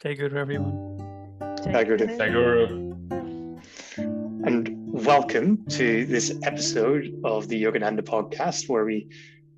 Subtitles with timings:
[0.00, 1.36] Jai Guru, everyone.
[1.64, 2.06] Jai Guru.
[2.06, 2.94] Jai Guru.
[3.96, 9.08] And welcome to this episode of the Yogananda podcast, where we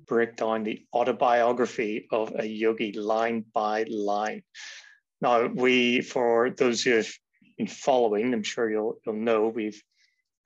[0.07, 4.41] break down the autobiography of a yogi line by line.
[5.21, 7.09] Now, we, for those who have
[7.59, 9.79] been following, I'm sure you'll, you'll know we've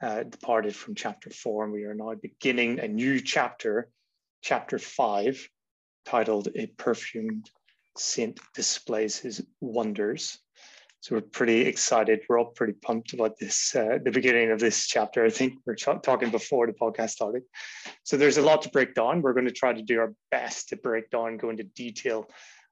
[0.03, 3.87] uh, departed from chapter four, and we are now beginning a new chapter,
[4.41, 5.47] chapter five,
[6.03, 7.49] titled A Perfumed
[7.97, 10.37] Saint Displays His Wonders.
[11.01, 12.21] So we're pretty excited.
[12.27, 15.23] We're all pretty pumped about this, uh, the beginning of this chapter.
[15.23, 17.43] I think we're talking before the podcast started.
[18.03, 19.21] So there's a lot to break down.
[19.21, 22.27] We're going to try to do our best to break down, go into detail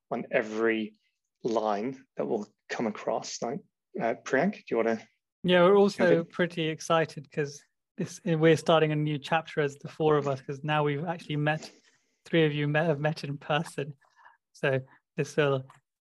[0.09, 0.95] on every
[1.43, 3.37] line that we'll come across.
[3.41, 3.59] Now,
[4.01, 5.07] uh, Priyank, do you want to?
[5.43, 7.61] Yeah, we're also pretty excited because
[7.97, 11.35] this we're starting a new chapter as the four of us because now we've actually
[11.35, 11.69] met.
[12.25, 13.93] Three of you met, have met in person,
[14.53, 14.79] so
[15.17, 15.63] this will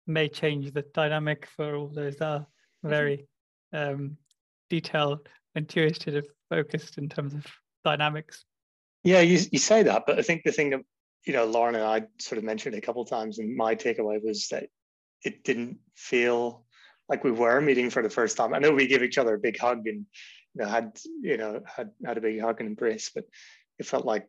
[0.06, 2.46] may change the dynamic for all those that are
[2.82, 3.26] very
[3.72, 4.16] um,
[4.70, 7.46] detailed, intuitive, focused in terms of
[7.84, 8.44] dynamics.
[9.04, 10.80] Yeah, you, you say that, but I think the thing that
[11.24, 13.74] you know Lauren and I sort of mentioned it a couple of times, and my
[13.74, 14.68] takeaway was that
[15.24, 16.64] it didn't feel
[17.08, 18.54] like we were meeting for the first time.
[18.54, 20.06] I know we gave each other a big hug and
[20.54, 23.24] you know had you know had had a big hug and embrace, but
[23.78, 24.26] it felt like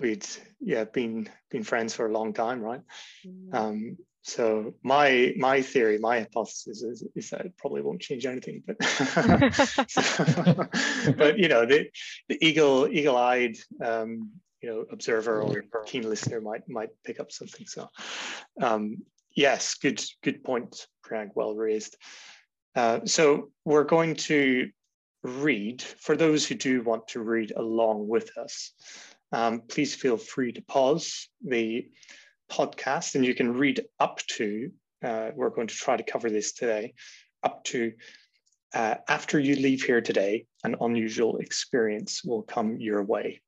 [0.00, 0.26] we'd
[0.60, 2.82] yeah been been friends for a long time, right?
[3.26, 3.54] Mm.
[3.54, 8.62] Um, so my my theory, my hypothesis is, is that it probably won't change anything,
[8.66, 10.68] but so,
[11.16, 11.88] but you know the
[12.28, 17.32] the eagle eagle eyed um, you know observer or keen listener might might pick up
[17.32, 17.66] something.
[17.66, 17.88] So
[18.60, 18.98] um,
[19.34, 21.30] yes, good good point, Craig.
[21.34, 21.96] Well raised.
[22.74, 24.68] Uh, so we're going to
[25.22, 28.72] read for those who do want to read along with us.
[29.32, 31.88] Um, please feel free to pause the
[32.50, 34.70] podcast and you can read up to,
[35.04, 36.94] uh, we're going to try to cover this today,
[37.42, 37.92] up to
[38.74, 43.40] uh, after you leave here today, an unusual experience will come your way.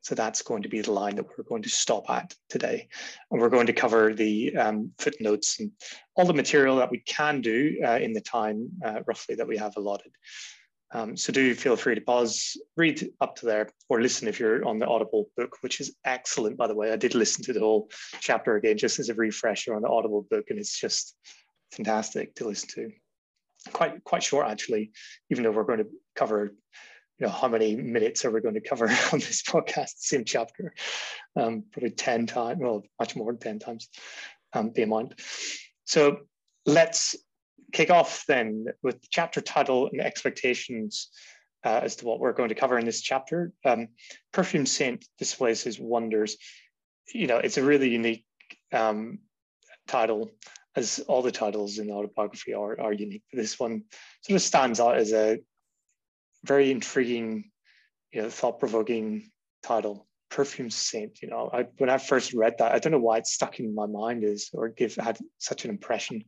[0.00, 2.88] So that's going to be the line that we're going to stop at today.
[3.30, 5.72] And we're going to cover the um, footnotes and
[6.14, 9.56] all the material that we can do uh, in the time uh, roughly that we
[9.56, 10.12] have allotted.
[10.92, 14.64] Um, so do feel free to pause, read up to there, or listen if you're
[14.64, 16.92] on the Audible book, which is excellent, by the way.
[16.92, 20.26] I did listen to the whole chapter again just as a refresher on the Audible
[20.30, 21.16] book, and it's just
[21.72, 22.90] fantastic to listen to.
[23.72, 24.92] Quite quite short actually,
[25.30, 26.54] even though we're going to cover,
[27.18, 29.94] you know, how many minutes are we going to cover on this podcast?
[29.96, 30.72] Same chapter,
[31.34, 33.88] um, probably ten times, well, much more than ten times
[34.52, 35.20] um, the amount.
[35.84, 36.18] So
[36.64, 37.16] let's
[37.76, 41.10] kick off then with the chapter title and expectations
[41.62, 43.52] uh, as to what we're going to cover in this chapter.
[43.66, 43.88] Um,
[44.32, 46.38] Perfume Saint displays his wonders.
[47.12, 48.24] You know, it's a really unique
[48.72, 49.18] um,
[49.86, 50.30] title,
[50.74, 53.24] as all the titles in the autobiography are, are unique.
[53.30, 53.84] But this one
[54.22, 55.38] sort of stands out as a
[56.44, 57.50] very intriguing,
[58.10, 59.30] you know, thought-provoking
[59.62, 60.06] title.
[60.30, 61.22] Perfume Saint.
[61.22, 63.74] You know, I, when I first read that, I don't know why it stuck in
[63.74, 66.24] my mind is or give had such an impression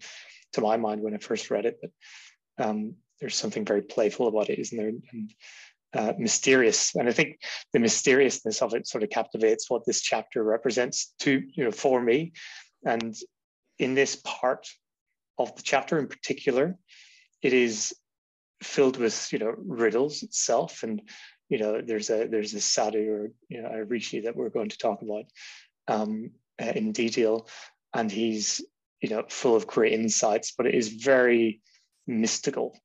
[0.52, 1.78] to my mind when I first read it.
[1.80, 4.92] But um, there's something very playful about it, isn't there?
[5.12, 5.34] And
[5.94, 6.94] uh, mysterious.
[6.94, 7.40] And I think
[7.72, 12.00] the mysteriousness of it sort of captivates what this chapter represents to, you know, for
[12.00, 12.32] me.
[12.84, 13.16] And
[13.78, 14.68] in this part
[15.38, 16.76] of the chapter in particular,
[17.42, 17.94] it is
[18.62, 20.82] filled with, you know, riddles itself.
[20.82, 21.02] And,
[21.48, 24.68] you know, there's a there's a sadhu or you know a rishi that we're going
[24.68, 25.24] to talk about
[25.86, 27.48] um, in detail,
[27.94, 28.60] and he's
[29.00, 31.60] you know full of great insights but it is very
[32.06, 32.76] mystical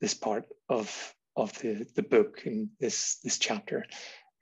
[0.00, 3.84] this part of of the the book in this this chapter.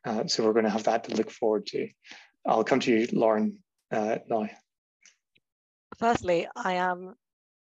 [0.04, 1.88] Uh, so we're going to have that to look forward to.
[2.46, 3.58] I'll come to you lauren
[3.92, 4.48] uh, now.
[5.98, 7.14] Firstly i am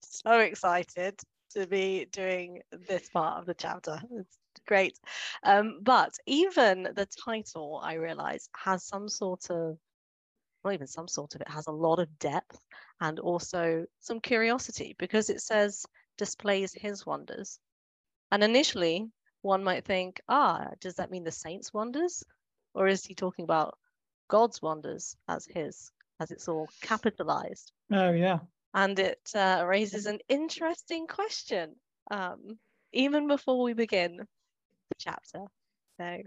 [0.01, 1.19] so excited
[1.51, 3.99] to be doing this part of the chapter.
[4.11, 4.37] It's
[4.67, 4.97] great.
[5.43, 9.77] Um, but even the title i realize has some sort of
[10.63, 12.59] not even some sort of it has a lot of depth
[13.01, 15.85] and also some curiosity because it says
[16.17, 17.59] displays his wonders.
[18.31, 19.09] And initially,
[19.41, 22.23] one might think, ah, does that mean the saints' wonders?
[22.73, 23.77] Or is he talking about
[24.27, 27.71] God's wonders as his, as it's all capitalized?
[27.91, 28.39] Oh, yeah.
[28.73, 31.75] And it uh, raises an interesting question,
[32.11, 32.59] um,
[32.93, 35.39] even before we begin the chapter.
[35.99, 36.17] So,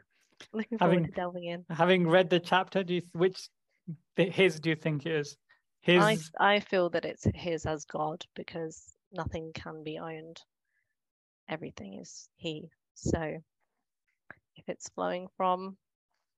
[0.53, 1.65] looking forward having, to delving in.
[1.71, 3.49] Having read the chapter, do you, which
[4.17, 5.37] his do you think is
[5.83, 6.03] his
[6.39, 10.41] I, I feel that it's his as god because nothing can be owned
[11.49, 13.21] everything is he so
[14.57, 15.77] if it's flowing from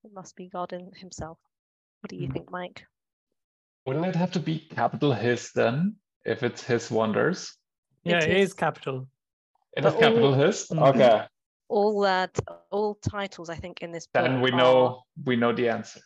[0.04, 1.38] it must be god in himself
[2.00, 2.32] what do you mm.
[2.32, 2.84] think mike
[3.86, 5.94] wouldn't it have to be capital his then
[6.24, 7.54] if it's his wonders
[8.04, 8.54] Yeah, It it is is.
[8.54, 9.08] capital.
[9.76, 10.70] It is But capital all- hist.
[10.70, 10.88] Mhm.
[10.90, 11.26] Okay,
[11.68, 12.32] all that
[12.70, 16.00] all titles I think in this book then we are- know we know the answer.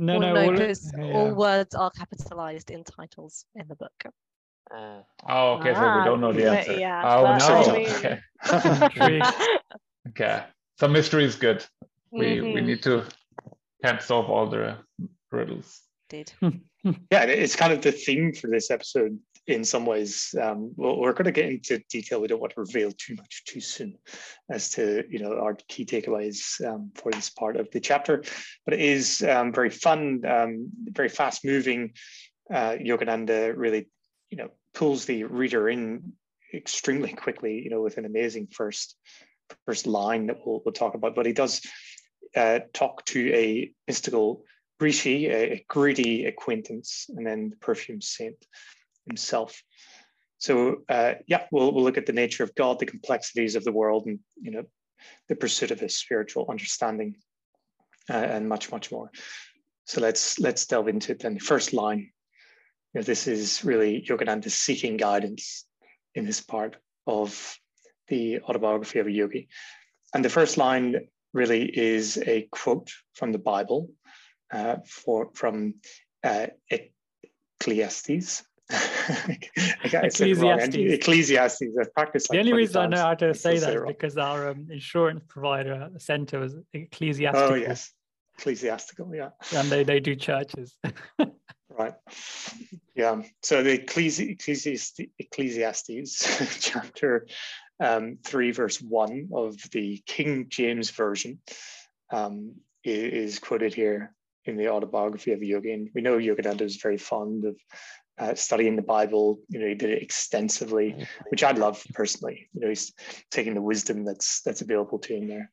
[0.00, 1.14] No, well, no, no, all, yeah.
[1.14, 3.92] all words are capitalized in titles in the book.
[4.72, 5.04] Oh,
[5.58, 6.72] okay, so we Ah, don't know the answer.
[6.78, 7.72] yeah, oh no.
[7.74, 8.18] I mean- Okay.
[8.64, 9.26] Intrigued.
[10.08, 10.44] okay.
[10.78, 11.64] So mystery is good.
[12.10, 13.04] We we Mhm, need to
[13.84, 14.78] can't solve all the
[15.30, 15.82] riddles.
[16.08, 16.32] Did.
[17.12, 20.34] yeah, it's kind of the theme for this episode in some ways.
[20.40, 22.20] Um, we're going to get into detail.
[22.20, 23.98] We don't want to reveal too much too soon
[24.50, 28.22] as to you know our key takeaways um, for this part of the chapter.
[28.64, 31.92] But it is um, very fun, um, very fast moving.
[32.52, 33.88] Uh, Yogananda really,
[34.30, 36.12] you know, pulls the reader in
[36.52, 37.60] extremely quickly.
[37.62, 38.96] You know, with an amazing first
[39.66, 41.14] first line that we'll, we'll talk about.
[41.14, 41.60] But he does
[42.36, 44.44] uh, talk to a mystical
[44.78, 48.36] Rishi, a, a greedy acquaintance, and then the perfume saint
[49.06, 49.62] himself.
[50.38, 53.72] So uh, yeah, we'll, we'll look at the nature of God, the complexities of the
[53.72, 54.64] world, and you know,
[55.28, 57.16] the pursuit of his spiritual understanding,
[58.08, 59.10] uh, and much, much more.
[59.84, 61.20] So let's let's delve into it.
[61.20, 62.10] Then the first line,
[62.94, 65.66] you know, this is really Yogananda seeking guidance
[66.14, 66.76] in this part
[67.06, 67.58] of
[68.08, 69.48] the autobiography of a yogi,
[70.14, 73.90] and the first line really is a quote from the Bible,
[74.52, 75.74] uh, for from
[76.24, 76.46] uh,
[77.60, 78.42] Ecclesiastes.
[78.70, 80.20] I got it.
[80.20, 80.76] Ecclesiastes.
[80.76, 81.62] Ecclesiastes.
[81.80, 82.28] I've practiced.
[82.30, 84.68] the only 20 reason I know how to I say that is because our um,
[84.70, 87.92] insurance provider center was ecclesiastical, Oh yes,
[88.38, 89.14] ecclesiastical.
[89.14, 89.30] Yeah.
[89.54, 90.76] and they, they do churches.
[91.78, 91.94] Right.
[92.94, 93.22] Yeah.
[93.42, 97.26] So the Ecclesi- Ecclesiastes, Ecclesiastes chapter
[97.82, 101.38] um, 3, verse 1 of the King James Version
[102.12, 104.12] um, i- is quoted here
[104.44, 105.72] in the autobiography of a yogi.
[105.72, 107.56] And we know Yogananda is very fond of
[108.20, 109.40] uh, studying the Bible.
[109.48, 112.48] You know, he did it extensively, which I love personally.
[112.52, 112.92] You know, he's
[113.30, 115.50] taking the wisdom that's that's available to him there.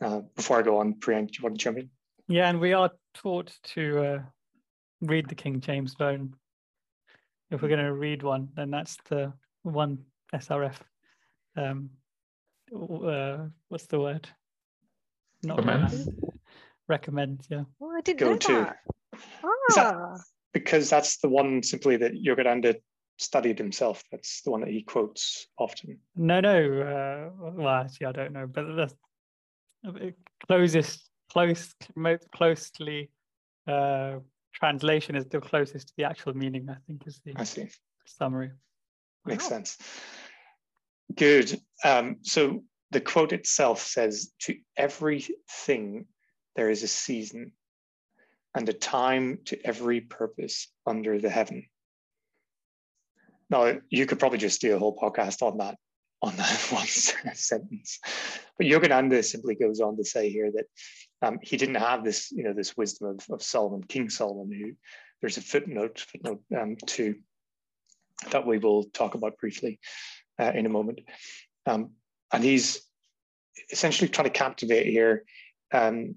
[0.00, 1.90] Uh, before I go on, Priyank, do you want to jump in?
[2.28, 4.18] yeah, and we are taught to uh,
[5.00, 6.34] read the King James Version.
[7.50, 9.32] If we're going to read one, then that's the
[9.62, 9.98] one
[10.34, 10.74] SRF.
[11.56, 11.90] Um,
[12.74, 14.28] uh, what's the word?
[15.44, 15.82] Not Recommend?
[15.92, 16.18] recommend.
[16.88, 17.62] Recommend, yeah.
[17.80, 18.52] Oh, I didn't Go know to.
[18.52, 18.76] that-
[19.78, 20.16] Ah,
[20.56, 22.76] because that's the one simply that Yogananda
[23.18, 24.02] studied himself.
[24.10, 25.98] That's the one that he quotes often.
[26.16, 26.56] No, no.
[26.80, 28.88] Uh, well, actually, I don't know, but
[29.82, 30.14] the
[30.46, 33.10] closest, close, most closely
[33.68, 34.20] uh,
[34.54, 36.66] translation is the closest to the actual meaning.
[36.70, 37.68] I think is the I see.
[38.06, 38.50] summary.
[39.26, 39.50] Makes Wow.
[39.50, 39.76] sense.
[41.14, 41.60] Good.
[41.84, 46.06] Um, so the quote itself says, To everything
[46.54, 47.52] there is a season
[48.56, 51.66] and a time to every purpose under the heaven.
[53.50, 55.76] Now, you could probably just do a whole podcast on that,
[56.22, 58.00] on that one sentence.
[58.56, 60.64] But Yogananda simply goes on to say here that
[61.26, 64.72] um, he didn't have this, you know, this wisdom of, of Solomon, King Solomon, who
[65.20, 67.16] there's a footnote, footnote um, two,
[68.30, 69.78] that we will talk about briefly
[70.40, 71.00] uh, in a moment.
[71.66, 71.90] Um,
[72.32, 72.80] and he's
[73.70, 75.24] essentially trying to captivate here
[75.72, 76.14] um,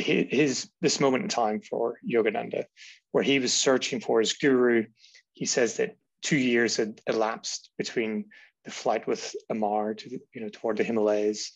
[0.00, 2.64] his, his this moment in time for Yogananda,
[3.12, 4.86] where he was searching for his guru.
[5.32, 8.26] He says that two years had elapsed between
[8.64, 11.52] the flight with Amar to the, you know toward the Himalayas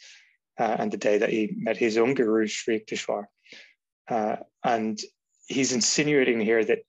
[0.58, 3.24] uh, and the day that he met his own guru Sri Yukteswar.
[4.08, 4.98] Uh, and
[5.46, 6.80] he's insinuating here that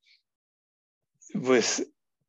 [1.34, 1.82] with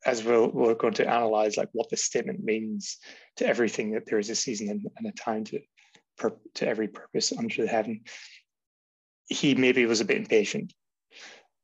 [0.05, 2.99] as we'll, we're going to analyze like what the statement means
[3.37, 5.61] to everything that there is a season and, and a time to
[6.55, 8.01] to every purpose under the heaven
[9.29, 10.73] he maybe was a bit impatient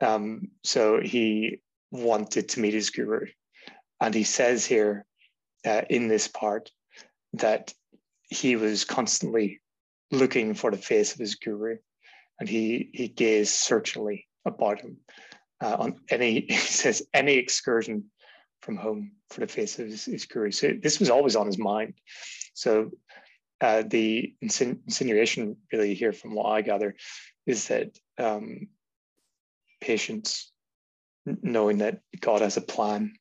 [0.01, 3.27] um, so he wanted to meet his guru
[4.01, 5.05] and he says here
[5.67, 6.71] uh, in this part
[7.35, 7.73] that
[8.29, 9.61] he was constantly
[10.11, 11.77] looking for the face of his guru
[12.41, 14.97] and he he gazed searchingly about him
[15.63, 18.05] uh, on any he says any excursion
[18.63, 20.51] from home for the face of his, his guru.
[20.51, 21.95] So this was always on his mind.
[22.55, 22.93] So
[23.61, 26.95] uh, the insin- insinuation really here from what I gather
[27.47, 28.69] is that um,
[29.81, 30.53] patience,
[31.27, 33.15] knowing that God has a plan,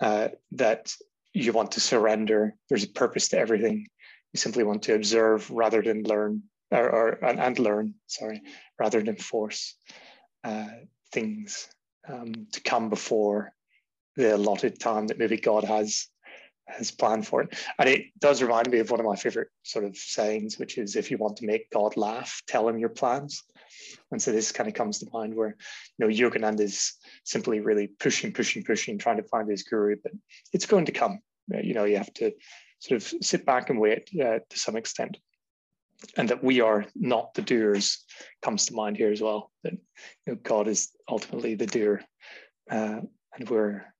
[0.00, 0.92] uh, that
[1.32, 3.86] you want to surrender, there's a purpose to everything.
[4.32, 8.42] You simply want to observe rather than learn, or, or and, and learn, sorry,
[8.78, 9.76] rather than force
[10.44, 10.68] uh,
[11.12, 11.68] things
[12.08, 13.52] um, to come before
[14.16, 16.08] the allotted time that maybe God has
[16.66, 17.54] has planned for it.
[17.78, 20.96] And it does remind me of one of my favorite sort of sayings, which is
[20.96, 23.42] if you want to make God laugh, tell him your plans.
[24.10, 25.56] And so this kind of comes to mind where,
[25.98, 26.94] you know, Yogananda is
[27.24, 30.12] simply really pushing, pushing, pushing, trying to find his guru, but
[30.52, 31.20] it's going to come.
[31.62, 32.32] you know, you have to
[32.78, 35.18] sort of sit back and wait uh, to some extent.
[36.16, 38.04] And that we are not the doers
[38.42, 39.50] comes to mind here as well.
[39.62, 42.02] That you know, God is ultimately the doer,
[42.70, 43.00] uh,
[43.34, 43.93] and we're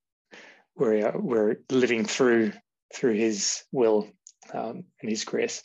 [0.77, 2.53] we're uh, we're living through
[2.95, 4.09] through His will
[4.53, 5.63] um, and His grace.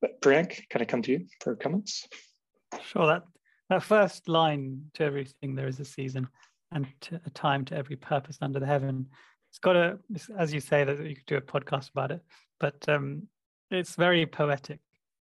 [0.00, 2.06] But Priyank, can I come to you for comments?
[2.86, 3.06] Sure.
[3.06, 3.22] That
[3.70, 6.28] that first line to everything there is a season
[6.72, 6.86] and
[7.24, 9.06] a time to every purpose under the heaven.
[9.50, 9.98] It's got a,
[10.36, 12.20] as you say, that you could do a podcast about it,
[12.58, 13.28] but um,
[13.70, 14.80] it's very poetic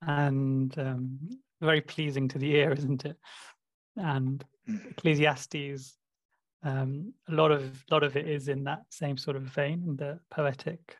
[0.03, 1.19] and um,
[1.61, 3.17] very pleasing to the ear, isn't it?
[3.97, 4.91] And mm.
[4.91, 5.97] Ecclesiastes,
[6.65, 10.19] um, a lot of lot of it is in that same sort of vein, the
[10.31, 10.97] poetic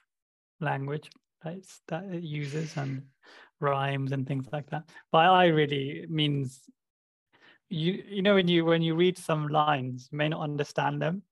[0.61, 1.11] language
[1.43, 1.57] that,
[1.89, 3.03] that it uses and
[3.61, 4.85] rhymes and things like that.
[5.11, 6.61] But I really means
[7.69, 11.23] you you know when you when you read some lines you may not understand them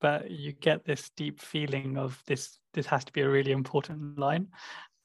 [0.00, 4.18] but you get this deep feeling of this this has to be a really important
[4.18, 4.46] line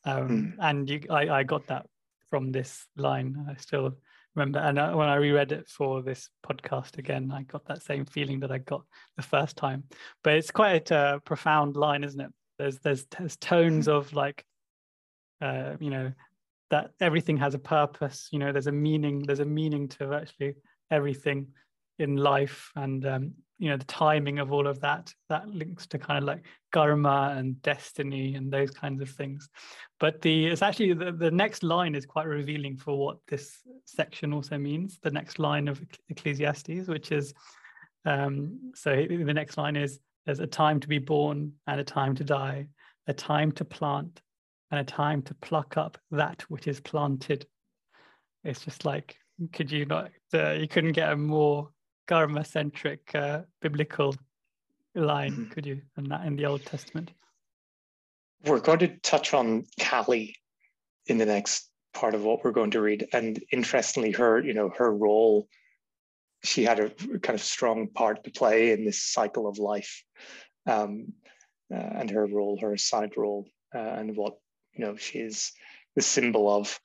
[0.05, 0.53] um, mm.
[0.59, 1.87] and you I, I got that
[2.29, 3.97] from this line i still
[4.37, 8.05] remember and uh, when i reread it for this podcast again i got that same
[8.05, 8.83] feeling that i got
[9.17, 9.83] the first time.
[10.23, 12.31] But it's quite a profound line isn't it?
[12.57, 14.45] There's there's, there's tones of like
[15.41, 16.13] uh, you know
[16.69, 20.55] that everything has a purpose you know there's a meaning there's a meaning to actually
[20.91, 21.47] everything
[21.99, 22.71] in life.
[22.75, 26.23] And um, you know the timing of all of that that links to kind of
[26.23, 29.49] like karma and destiny and those kinds of things
[29.99, 34.33] but the it's actually the, the next line is quite revealing for what this section
[34.33, 37.33] also means the next line of ecclesiastes which is
[38.05, 42.15] um, so the next line is there's a time to be born and a time
[42.15, 42.67] to die
[43.07, 44.21] a time to plant
[44.71, 47.45] and a time to pluck up that which is planted.
[48.43, 49.15] It's just like,
[49.53, 51.69] could you not, uh, you couldn't get a more
[52.07, 54.15] karma centric uh, biblical
[54.95, 55.49] line, mm-hmm.
[55.51, 57.11] could you, and that in the Old Testament?
[58.45, 60.35] We're going to touch on Kali
[61.07, 63.07] in the next part of what we're going to read.
[63.13, 65.47] And interestingly, her, you know, her role,
[66.43, 70.03] she had a kind of strong part to play in this cycle of life.
[70.65, 71.13] Um,
[71.73, 73.45] uh, and her role, her assigned role,
[73.75, 74.37] uh, and what
[74.77, 75.53] you know, she's
[75.95, 76.79] the symbol of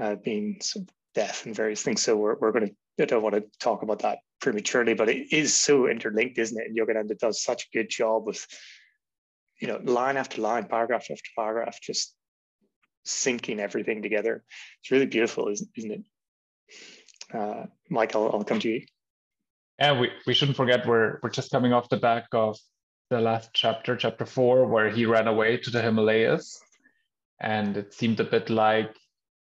[0.00, 2.02] uh, being sort of deaf and various things.
[2.02, 5.32] So we're, we're going to, I don't want to talk about that prematurely, but it
[5.32, 6.68] is so interlinked, isn't it?
[6.68, 8.46] And Yogananda does such a good job with,
[9.60, 12.14] you know, line after line, paragraph after paragraph, just
[13.06, 14.44] syncing everything together.
[14.80, 16.02] It's really beautiful, isn't, isn't it?
[17.32, 18.82] Uh, Mike, I'll, I'll come to you.
[19.78, 22.58] Yeah, we, we shouldn't forget we're we're just coming off the back of
[23.10, 26.60] the last chapter, chapter four, where he ran away to the Himalayas
[27.40, 28.94] and it seemed a bit like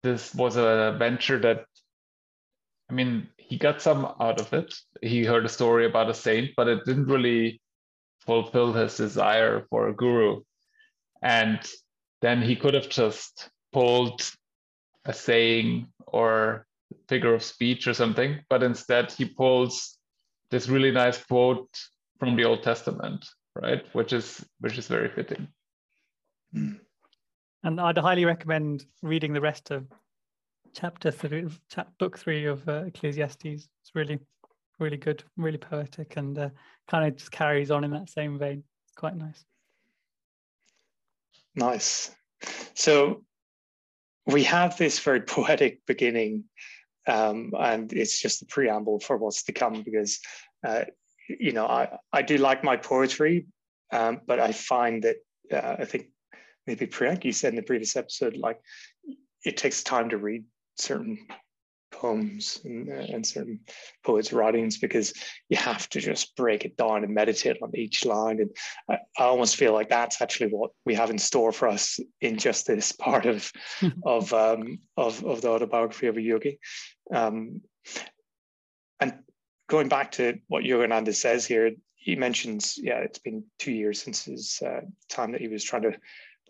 [0.03, 1.65] this was a venture that
[2.91, 4.73] i mean he got some out of it.
[5.03, 7.61] He heard a story about a saint but it didn't really
[8.21, 10.43] fulfill his desire for a guru.
[11.23, 11.59] And
[12.21, 14.23] then he could have just pulled
[15.05, 16.67] a saying or
[17.09, 19.97] figure of speech or something but instead he pulls
[20.51, 21.71] this really nice quote
[22.19, 23.83] from the old testament right?
[23.93, 25.49] Which is which is very fitting.
[26.55, 26.81] Mm.
[27.63, 29.87] And I'd highly recommend reading the rest of
[30.73, 33.45] chapter three, chap, book three of uh, Ecclesiastes.
[33.45, 34.19] It's really,
[34.79, 36.51] really good, really poetic, and uh,
[36.89, 38.63] kind of just carries on in that same vein.
[38.85, 39.45] It's quite nice.
[41.55, 42.11] Nice.
[42.75, 43.25] So
[44.27, 46.45] we have this very poetic beginning,
[47.07, 50.21] um, and it's just the preamble for what's to come because,
[50.67, 50.85] uh,
[51.29, 53.47] you know, I, I do like my poetry,
[53.93, 55.17] um, but I find that
[55.53, 56.07] uh, I think
[56.67, 58.61] maybe Priyank, you said in the previous episode, like
[59.45, 60.45] it takes time to read
[60.81, 61.19] certain
[61.91, 63.61] poems and, uh, and, certain
[64.05, 65.13] poets' writings because
[65.49, 68.41] you have to just break it down and meditate on each line.
[68.41, 68.51] And
[68.89, 72.39] I, I, almost feel like that's actually what we have in store for us in
[72.39, 73.51] just this part of
[74.05, 76.59] of, um, of of the autobiography of a yogi.
[77.13, 77.61] Um,
[79.01, 79.19] and
[79.69, 84.25] going back to what Yogananda says here, he mentions, yeah, it's been two years since
[84.25, 85.97] his uh, time that he was trying to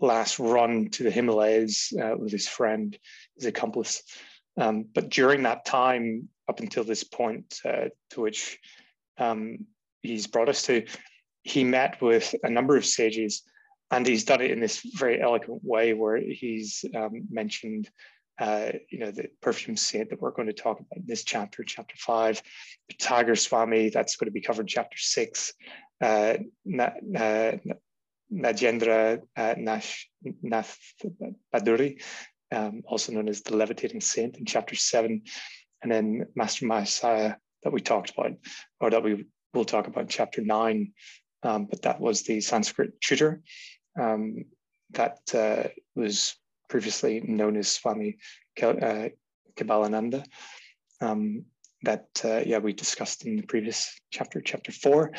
[0.00, 2.96] last run to the Himalayas uh, with his friend,
[3.36, 4.02] his accomplice.
[4.56, 8.58] Um, but during that time, up until this point uh, to which
[9.18, 9.66] um,
[10.02, 10.84] he's brought us to,
[11.42, 13.42] he met with a number of sages,
[13.90, 17.88] and he's done it in this very eloquent way where he's um, mentioned.
[18.38, 21.62] Uh, you know, the perfume saint that we're going to talk about in this chapter,
[21.62, 22.42] chapter five,
[22.98, 25.52] Tiger Swami, that's going to be covered in chapter six,
[26.00, 26.38] uh,
[26.78, 27.52] uh,
[28.32, 30.08] Nagendra uh, Nash,
[30.42, 30.78] Nath
[31.52, 32.02] Bhaduri,
[32.52, 35.22] um, also known as the Levitating Saint in chapter seven,
[35.82, 38.32] and then Master Mahasaya that we talked about,
[38.80, 40.92] or that we will talk about in chapter nine.
[41.42, 43.42] Um, but that was the Sanskrit tutor.
[43.98, 44.44] Um,
[44.92, 46.36] that uh, was
[46.68, 48.18] previously known as Swami
[48.62, 49.08] uh,
[49.56, 50.24] Kebalananda.
[51.00, 51.44] Um,
[51.82, 55.12] that uh, yeah we discussed in the previous chapter, chapter four,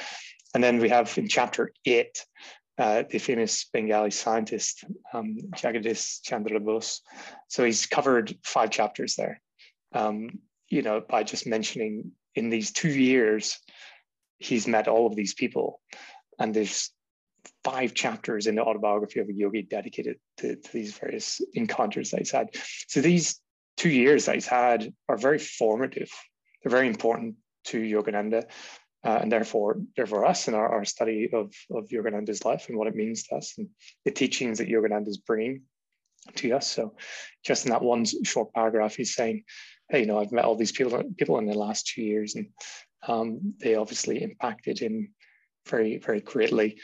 [0.54, 2.24] and then we have in chapter eight
[2.78, 7.02] uh, the famous Bengali scientist um, Jagadish Chandra Bose.
[7.48, 9.42] So he's covered five chapters there.
[9.94, 13.60] Um, you know, by just mentioning in these two years,
[14.38, 15.82] he's met all of these people,
[16.40, 16.92] and there's
[17.64, 22.20] five chapters in the autobiography of a yogi dedicated to, to these various encounters that
[22.20, 22.48] he's had.
[22.88, 23.40] So these
[23.78, 26.10] two years that he's had are very formative.
[26.64, 27.36] They're very important
[27.66, 28.46] to Yogananda.
[29.04, 32.88] Uh, and therefore, therefore us in our, our study of, of Yogananda's life and what
[32.88, 33.68] it means to us and
[34.06, 35.64] the teachings that Yogananda is bringing
[36.36, 36.72] to us.
[36.72, 36.96] So
[37.44, 39.44] just in that one short paragraph, he's saying,
[39.90, 42.48] hey, you know, I've met all these people, people in the last two years and
[43.08, 45.14] um, they obviously impacted him
[45.68, 46.80] very, very greatly.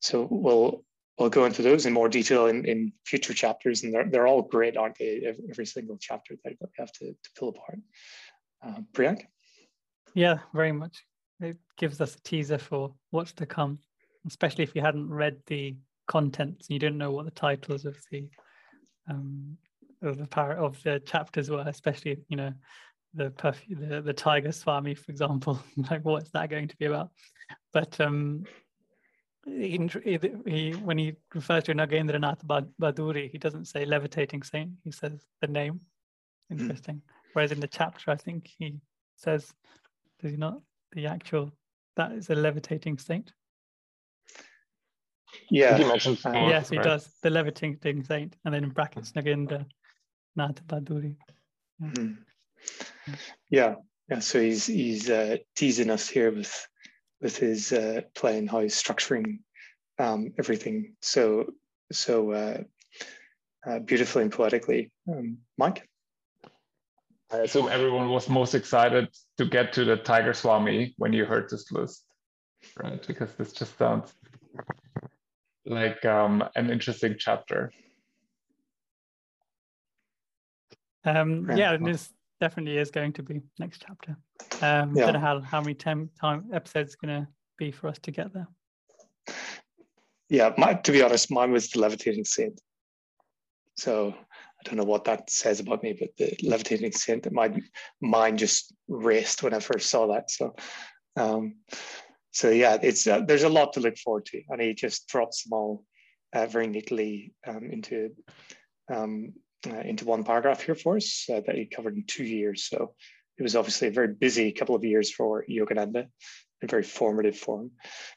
[0.00, 0.84] So we'll
[1.18, 4.40] we'll go into those in more detail in, in future chapters, and they're, they're all
[4.40, 5.22] great, aren't they?
[5.26, 7.78] Every, every single chapter that we have to, to pull apart.
[8.64, 9.26] Uh, Priyank?
[10.14, 10.96] Yeah, very much.
[11.40, 13.78] It gives us a teaser for what's to come,
[14.26, 17.96] especially if you hadn't read the contents and you didn't know what the titles of
[18.10, 18.28] the
[19.08, 19.56] um,
[20.02, 22.52] of the par- of the chapters were, especially you know
[23.14, 25.60] the perfume, the, the tiger swami, for example.
[25.90, 27.10] like, what's that going to be about?
[27.72, 28.44] But um,
[29.44, 29.88] he,
[30.46, 35.48] he, when he refers to Nagendranath Bhaduri, he doesn't say levitating saint, he says the
[35.48, 35.80] name.
[36.50, 36.60] Hmm.
[36.60, 36.96] Interesting.
[36.96, 37.02] Mm.
[37.32, 38.80] Whereas in the chapter, I think he
[39.16, 39.52] says,
[40.20, 40.60] does he not?
[40.92, 41.52] The actual,
[41.96, 43.32] that is a levitating saint.
[45.50, 45.76] Yeah.
[45.76, 46.84] He mentions uh, yes, he right?
[46.84, 47.08] does.
[47.22, 48.36] The levitating saint.
[48.44, 49.66] And then in brackets, Nagendra
[50.36, 51.16] Nath Bhaduri.
[51.80, 51.88] Yeah.
[51.88, 52.16] Mm.
[53.48, 53.74] yeah.
[54.08, 54.18] Yeah.
[54.18, 56.66] So he's, he's uh, teasing us here with
[57.20, 59.40] with his uh, and how he's structuring
[59.98, 61.52] um, everything so
[61.92, 62.62] so uh,
[63.66, 64.90] uh, beautifully and poetically.
[65.08, 65.86] Um, Mike.
[67.32, 71.48] I assume everyone was most excited to get to the Tiger Swami when you heard
[71.48, 72.04] this list,
[72.82, 73.04] right?
[73.06, 74.12] Because this just sounds
[75.64, 77.70] like um, an interesting chapter.
[81.04, 84.16] Um, yeah, this definitely is going to be next chapter.
[84.60, 85.04] Um, yeah.
[85.04, 88.34] Don't know how, how many time, time episodes going to be for us to get
[88.34, 88.48] there.
[90.28, 92.60] Yeah, my, to be honest, mine was the levitating saint.
[93.76, 94.14] So
[94.60, 97.54] I don't know what that says about me, but the levitating saint, that my
[98.00, 100.30] mind just raced when I first saw that.
[100.30, 100.54] So,
[101.16, 101.54] um,
[102.30, 105.44] so yeah, it's uh, there's a lot to look forward to, and he just drops
[105.44, 105.84] them all
[106.34, 108.10] uh, very neatly um, into
[108.92, 109.32] um,
[109.66, 112.68] uh, into one paragraph here for us uh, that he covered in two years.
[112.68, 112.94] So
[113.38, 116.06] it was obviously a very busy couple of years for Yogananda,
[116.62, 117.70] a very formative form.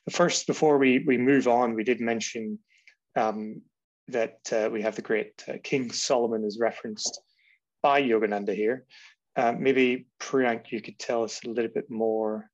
[0.10, 2.60] First, before we, we move on, we did mention
[3.16, 3.62] um,
[4.08, 7.22] that uh, we have the great uh, King Solomon is referenced
[7.82, 8.86] by Yogananda here.
[9.36, 12.50] Uh, maybe Priyank, you could tell us a little bit more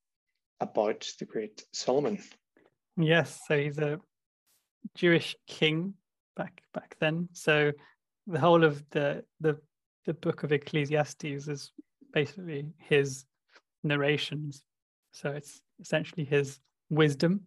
[0.60, 2.20] about the great Solomon.
[2.98, 4.00] Yes, so he's a
[4.96, 5.94] Jewish king
[6.36, 7.30] back back then.
[7.34, 7.72] So
[8.28, 9.58] the whole of the the
[10.06, 11.72] the book of Ecclesiastes is
[12.14, 13.26] basically his
[13.84, 14.64] narrations.
[15.12, 16.60] So it's essentially his
[16.90, 17.42] wisdom,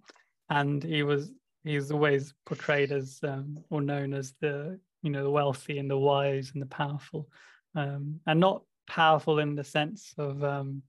[0.50, 1.32] and he was
[1.64, 5.98] he's always portrayed as um, or known as the you know the wealthy and the
[5.98, 7.28] wise and the powerful,
[7.74, 10.82] um, and not powerful in the sense of um,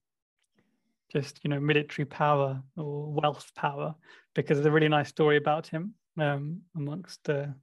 [1.11, 3.95] just you know military power or wealth power,
[4.35, 7.53] because there's a really nice story about him um, amongst the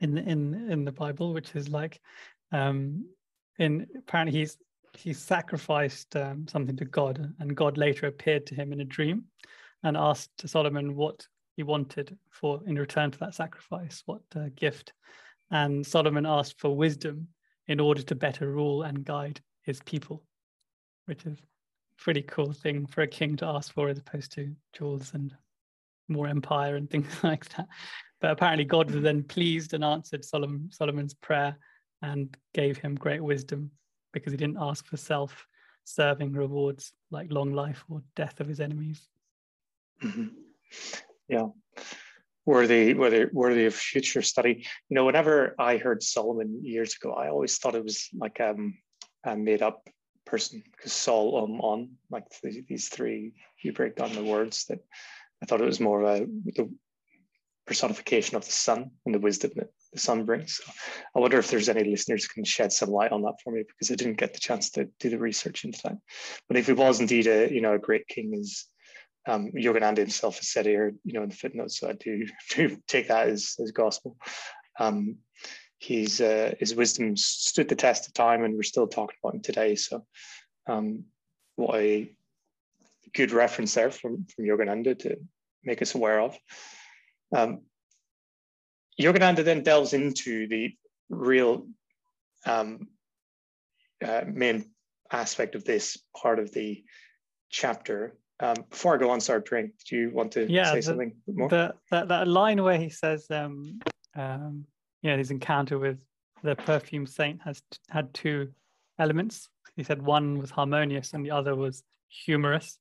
[0.00, 2.00] in in in the Bible, which is like
[2.52, 3.06] um,
[3.58, 4.56] in apparently he's
[4.92, 9.24] he sacrificed um, something to God, and God later appeared to him in a dream
[9.82, 14.92] and asked Solomon what he wanted for in return for that sacrifice, what uh, gift.
[15.50, 17.28] And Solomon asked for wisdom
[17.66, 20.22] in order to better rule and guide his people,
[21.06, 24.54] which is a pretty cool thing for a king to ask for as opposed to
[24.74, 25.34] jewels and
[26.08, 27.66] more empire and things like that.
[28.20, 31.56] But apparently, God was then pleased and answered Solomon, Solomon's prayer
[32.02, 33.70] and gave him great wisdom
[34.12, 35.46] because he didn't ask for self
[35.84, 39.08] serving rewards like long life or death of his enemies.
[41.28, 41.48] Yeah.
[42.44, 44.66] Worthy, worthy, worthy of future study.
[44.88, 48.78] You know, whenever I heard Solomon years ago, I always thought it was like um,
[49.24, 49.88] a made up
[50.24, 54.78] person because Sol, um, on, like these three, you break down the words that
[55.42, 56.70] I thought it was more of a the
[57.66, 60.56] personification of the sun and the wisdom that the sun brings.
[60.56, 60.72] So
[61.14, 63.90] I wonder if there's any listeners can shed some light on that for me because
[63.90, 65.96] I didn't get the chance to do the research into that.
[66.48, 68.66] But if he was indeed a you know a great king, as
[69.26, 72.76] um, Yogananda himself has said here, you know, in the footnotes, so I do, do
[72.86, 74.16] take that as, as gospel.
[74.78, 75.18] Um,
[75.78, 79.42] he's uh, his wisdom stood the test of time, and we're still talking about him
[79.42, 79.74] today.
[79.76, 80.04] So,
[80.66, 81.04] um,
[81.56, 82.10] what a
[83.14, 85.16] good reference there from from Yogananda to
[85.64, 86.38] make us aware of.
[87.34, 87.62] Um,
[89.00, 90.74] Yogananda then delves into the
[91.08, 91.66] real
[92.46, 92.88] um,
[94.04, 94.70] uh, main
[95.10, 96.82] aspect of this part of the
[97.50, 98.16] chapter.
[98.40, 101.14] Um, before I go on, sorry, Pring, do you want to yeah, say the, something
[101.26, 101.48] more?
[101.48, 103.80] The, that, that line where he says, um,
[104.14, 104.66] um,
[105.02, 106.02] you know, his encounter with
[106.42, 108.50] the perfume saint has had two
[108.98, 109.48] elements.
[109.74, 112.78] He said one was harmonious and the other was humorous.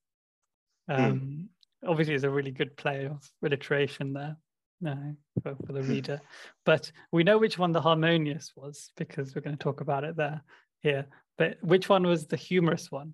[0.90, 0.94] Hmm.
[0.94, 1.46] Um, mm.
[1.88, 4.38] Obviously, it's a really good play of alliteration there
[4.82, 6.22] no, for, for the reader.
[6.66, 10.16] But we know which one the harmonious was because we're going to talk about it
[10.16, 10.42] there
[10.82, 11.06] here.
[11.38, 13.14] But which one was the humorous one?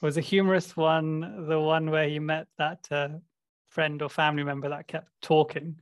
[0.00, 3.08] Was a humorous one the one where you met that uh,
[3.68, 5.80] friend or family member that kept talking,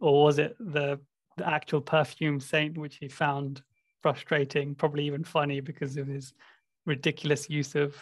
[0.00, 0.98] or was it the,
[1.36, 3.62] the actual perfume saint which he found
[4.00, 6.32] frustrating, probably even funny because of his
[6.86, 7.94] ridiculous use of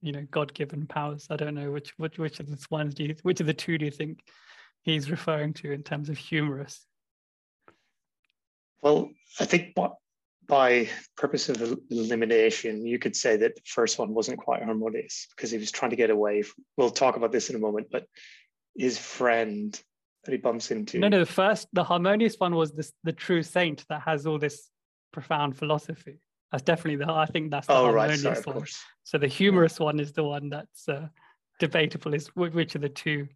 [0.00, 3.14] you know god-given powers i don't know which which which of the ones do you
[3.22, 4.22] which of the two do you think
[4.84, 6.86] he's referring to in terms of humorous?
[8.82, 9.74] Well, I think
[10.46, 15.50] by purpose of elimination, you could say that the first one wasn't quite harmonious because
[15.50, 16.42] he was trying to get away.
[16.42, 18.06] From, we'll talk about this in a moment, but
[18.76, 19.78] his friend
[20.24, 20.98] that he bumps into.
[20.98, 24.38] No, no, the first, the harmonious one was this, the true saint that has all
[24.38, 24.70] this
[25.12, 26.18] profound philosophy.
[26.50, 28.66] That's definitely the, I think that's the oh, harmonious right, Sorry, one.
[29.04, 31.08] So the humorous one is the one that's uh,
[31.58, 33.28] debatable is which of the two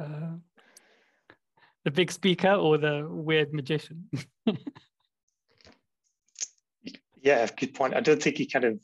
[0.00, 0.36] uh,
[1.84, 4.08] the big speaker or the weird magician?
[7.22, 7.94] yeah, good point.
[7.94, 8.80] I don't think he kind of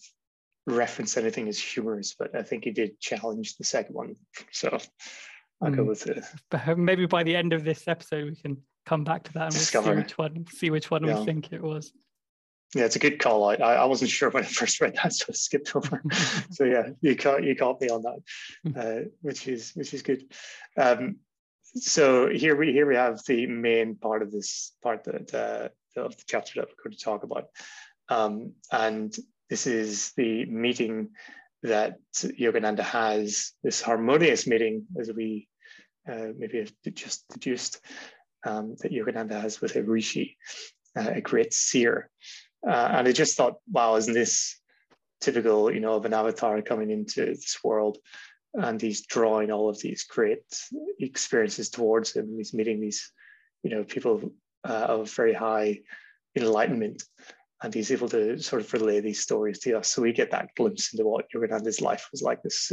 [0.67, 4.15] referenced anything as humorous, but I think he did challenge the second one.
[4.53, 4.79] So
[5.63, 5.77] I'll mm.
[5.77, 5.89] go hmm.
[5.89, 6.25] with it.
[6.51, 9.53] But maybe by the end of this episode, we can come back to that and
[9.53, 9.93] Discover.
[9.93, 11.19] see which one, see which one yeah.
[11.19, 11.93] we think it was.
[12.75, 13.45] Yeah, it's a good call.
[13.45, 16.03] I, I wasn't sure when I first read that, so I skipped over.
[16.51, 18.19] so yeah, you caught you caught me on that,
[18.65, 18.79] hmm.
[18.79, 20.25] uh, which is which is good.
[20.77, 21.17] Um,
[21.63, 25.69] so here we here we have the main part of this part that uh,
[26.01, 27.49] of the chapter that we're going to talk about,
[28.09, 29.15] um, and
[29.51, 31.11] this is the meeting
[31.63, 35.49] that Yogananda has, this harmonious meeting, as we
[36.11, 37.81] uh, maybe have just deduced,
[38.45, 40.37] um, that Yogananda has with a rishi,
[40.97, 42.11] uh, a great seer.
[42.67, 44.61] Uh, and I just thought, wow, isn't this
[45.21, 47.99] typical, you know, of an avatar coming into this world
[48.57, 50.43] and he's drawing all of these great
[50.99, 52.35] experiences towards him.
[52.37, 53.13] He's meeting these,
[53.63, 54.33] you know, people
[54.65, 55.81] uh, of very high
[56.35, 57.03] enlightenment,
[57.63, 59.89] and he's able to sort of relay these stories to us.
[59.89, 62.43] So we get that glimpse into what Yogananda's life was like.
[62.43, 62.73] This,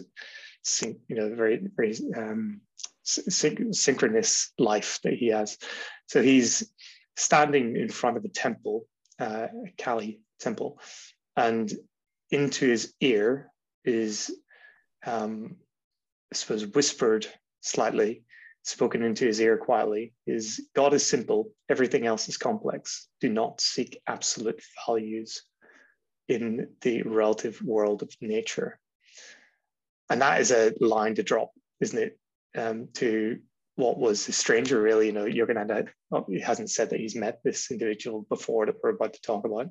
[0.82, 2.62] you know, very very um,
[3.04, 5.58] syn- synchronous life that he has.
[6.08, 6.72] So he's
[7.15, 8.86] standing in front of a temple,
[9.19, 10.80] uh, Kali temple,
[11.36, 11.72] and
[12.32, 13.52] into his ear
[13.86, 14.32] is
[15.06, 15.58] um,
[16.32, 17.28] I suppose, whispered
[17.62, 18.24] slightly,
[18.63, 23.08] spoken into his ear quietly, is God is simple, everything else is complex.
[23.21, 25.43] Do not seek absolute values
[26.28, 28.80] in the relative world of nature.
[30.10, 32.19] And that is a line to drop, isn't it?
[32.56, 33.39] Um, to
[33.76, 35.08] what was a stranger, really.
[35.08, 35.86] You know, going to,
[36.28, 39.69] he hasn't said that he's met this individual before that we're about to talk about,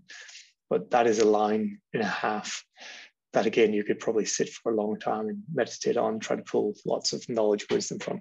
[0.69, 2.65] but that is a line and a half
[3.33, 6.43] that again you could probably sit for a long time and meditate on, try to
[6.43, 8.21] pull lots of knowledge, wisdom from.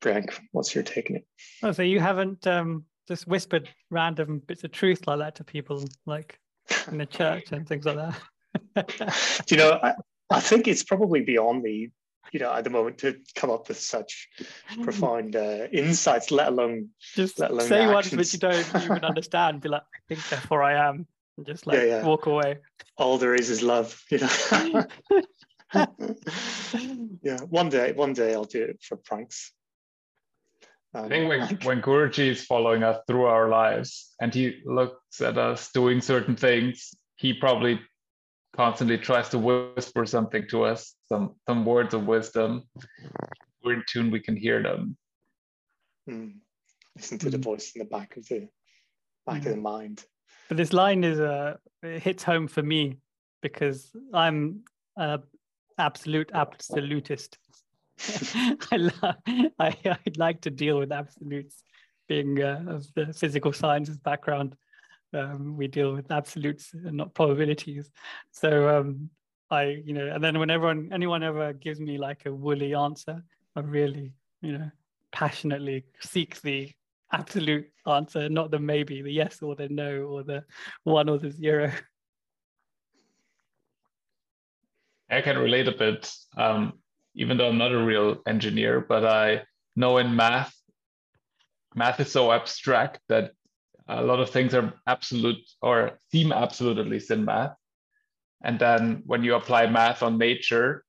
[0.00, 1.26] Frank, what's your take on it?
[1.62, 5.84] Oh, so you haven't um, just whispered random bits of truth like that to people,
[6.06, 6.38] like
[6.90, 9.42] in the church and things like that.
[9.46, 9.78] Do you know?
[9.82, 9.94] I,
[10.30, 11.90] I think it's probably beyond me,
[12.32, 14.28] you know, at the moment to come up with such
[14.82, 19.60] profound uh, insights, let alone just let alone say words which you don't even understand.
[19.60, 22.04] Be like, I think therefore I am and just like yeah, yeah.
[22.04, 22.58] walk away.
[22.96, 24.84] All there is is love, you know.
[27.22, 29.52] yeah, one day, one day I'll do it for pranks.
[30.94, 35.20] Um, I think when, when Guruji is following us through our lives and he looks
[35.20, 37.80] at us doing certain things, he probably
[38.56, 42.64] constantly tries to whisper something to us, some some words of wisdom.
[43.62, 44.96] We're in tune, we can hear them.
[46.08, 46.36] Mm.
[46.96, 47.32] Listen to mm.
[47.32, 48.48] the voice in the back of the
[49.26, 49.38] back mm.
[49.38, 49.62] of the hmm.
[49.62, 50.04] mind.
[50.48, 52.96] But this line is uh, it hits home for me
[53.42, 54.64] because I'm
[54.96, 55.20] a
[55.78, 57.38] absolute absolutist.
[58.72, 59.16] I, love,
[59.58, 61.62] I I'd like to deal with absolutes.
[62.08, 64.56] Being uh, of the physical sciences background,
[65.14, 67.88] um, we deal with absolutes and not probabilities.
[68.32, 69.10] So um,
[69.50, 73.22] I, you know, and then when everyone, anyone ever gives me like a woolly answer,
[73.54, 74.70] I really, you know,
[75.12, 76.72] passionately seek the
[77.12, 80.44] absolute answer, not the maybe, the yes or the no, or the
[80.84, 81.72] one or the zero.
[85.10, 86.74] I can relate a bit, um,
[87.20, 89.42] even though I'm not a real engineer, but I
[89.76, 90.54] know in math,
[91.74, 93.32] math is so abstract that
[93.86, 97.54] a lot of things are absolute or seem absolute, at least in math.
[98.42, 100.82] And then when you apply math on nature,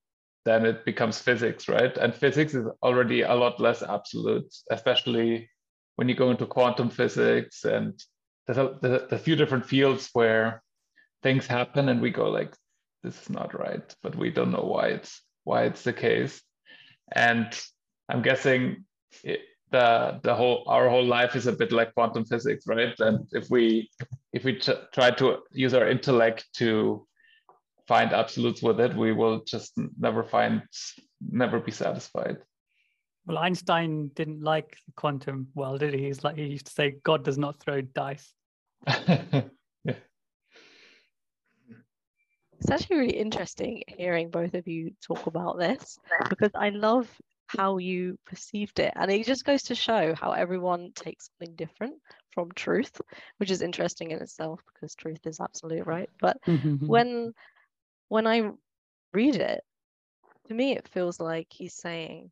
[0.46, 1.98] then it becomes physics, right?
[1.98, 5.50] And physics is already a lot less absolute, especially
[5.98, 8.02] when you go into quantum physics and
[8.48, 10.63] there's a, few different fields where
[11.24, 12.56] things happen and we go like,
[13.04, 16.41] this is not right, but we don't know why it's why it's the case.
[17.13, 17.47] And
[18.10, 18.86] I'm guessing
[19.23, 22.93] it, the the whole our whole life is a bit like quantum physics, right?
[22.99, 23.89] And if we
[24.34, 24.60] if we
[24.93, 27.08] try to use our intellect to
[27.88, 30.62] find absolutes with it, we will just never find,
[31.30, 32.38] never be satisfied.
[33.25, 36.06] Well, Einstein didn't like the quantum well, did he?
[36.06, 38.34] He's like he used to say, "God does not throw dice."
[38.88, 39.43] yeah.
[42.62, 45.97] It's actually really interesting hearing both of you talk about this
[46.30, 47.10] because I love
[47.47, 51.95] how you perceived it, and it just goes to show how everyone takes something different
[52.30, 53.02] from truth,
[53.38, 56.10] which is interesting in itself because truth is absolute, right?
[56.19, 56.86] But mm-hmm.
[56.86, 57.34] when
[58.10, 58.52] when I
[59.12, 59.63] read it,
[60.47, 62.30] to me, it feels like he's saying,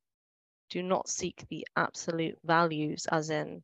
[0.70, 3.64] do not seek the absolute values, as in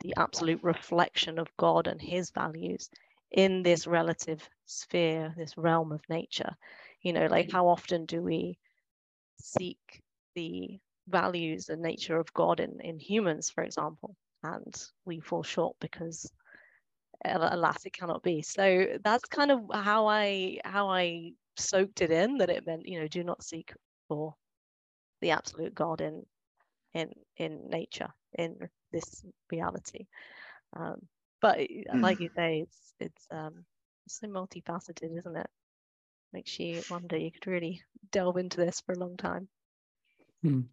[0.00, 2.88] the absolute reflection of God and his values
[3.30, 6.54] in this relative sphere, this realm of nature.
[7.02, 8.58] You know, like how often do we
[9.40, 10.02] seek
[10.34, 14.74] the values and nature of God in, in humans, for example, and
[15.04, 16.30] we fall short because
[17.24, 22.36] alas it cannot be so that's kind of how i how i soaked it in
[22.36, 23.72] that it meant you know do not seek
[24.06, 24.34] for
[25.22, 26.22] the absolute god in
[26.94, 28.56] in in nature in
[28.92, 30.06] this reality
[30.76, 30.96] um,
[31.40, 32.00] but mm.
[32.00, 33.64] like you say it's it's um
[34.08, 35.48] so multifaceted isn't it?
[36.32, 39.48] Makes you wonder you could really delve into this for a long time.
[40.44, 40.66] Mm.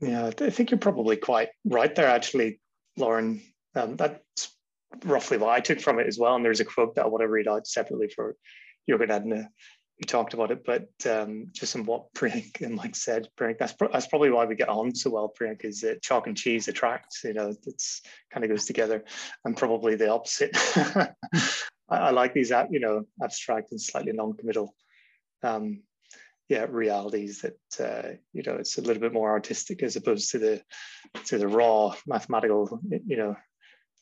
[0.00, 2.60] yeah i think you're probably quite right there actually
[2.96, 3.42] lauren.
[3.74, 4.56] Um, that's
[5.04, 7.22] roughly what i took from it as well and there's a quote that i want
[7.22, 8.36] to read out separately for
[8.88, 9.48] Jürgen Adner
[9.98, 13.74] we talked about it, but um, just in what Priyank and Mike said, Priyank, that's,
[13.92, 17.24] that's probably why we get on so well, Priyank, is that chalk and cheese attracts,
[17.24, 19.04] you know, it's kind of goes together.
[19.44, 20.56] And probably the opposite.
[21.88, 24.74] I, I, like these, you know, abstract and slightly non-committal,
[25.42, 25.82] um,
[26.48, 30.38] yeah, realities that, uh, you know, it's a little bit more artistic as opposed to
[30.38, 30.62] the,
[31.26, 33.36] to the raw mathematical, you know,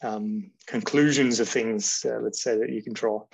[0.03, 3.25] um, conclusions of things, uh, let's say that you can draw.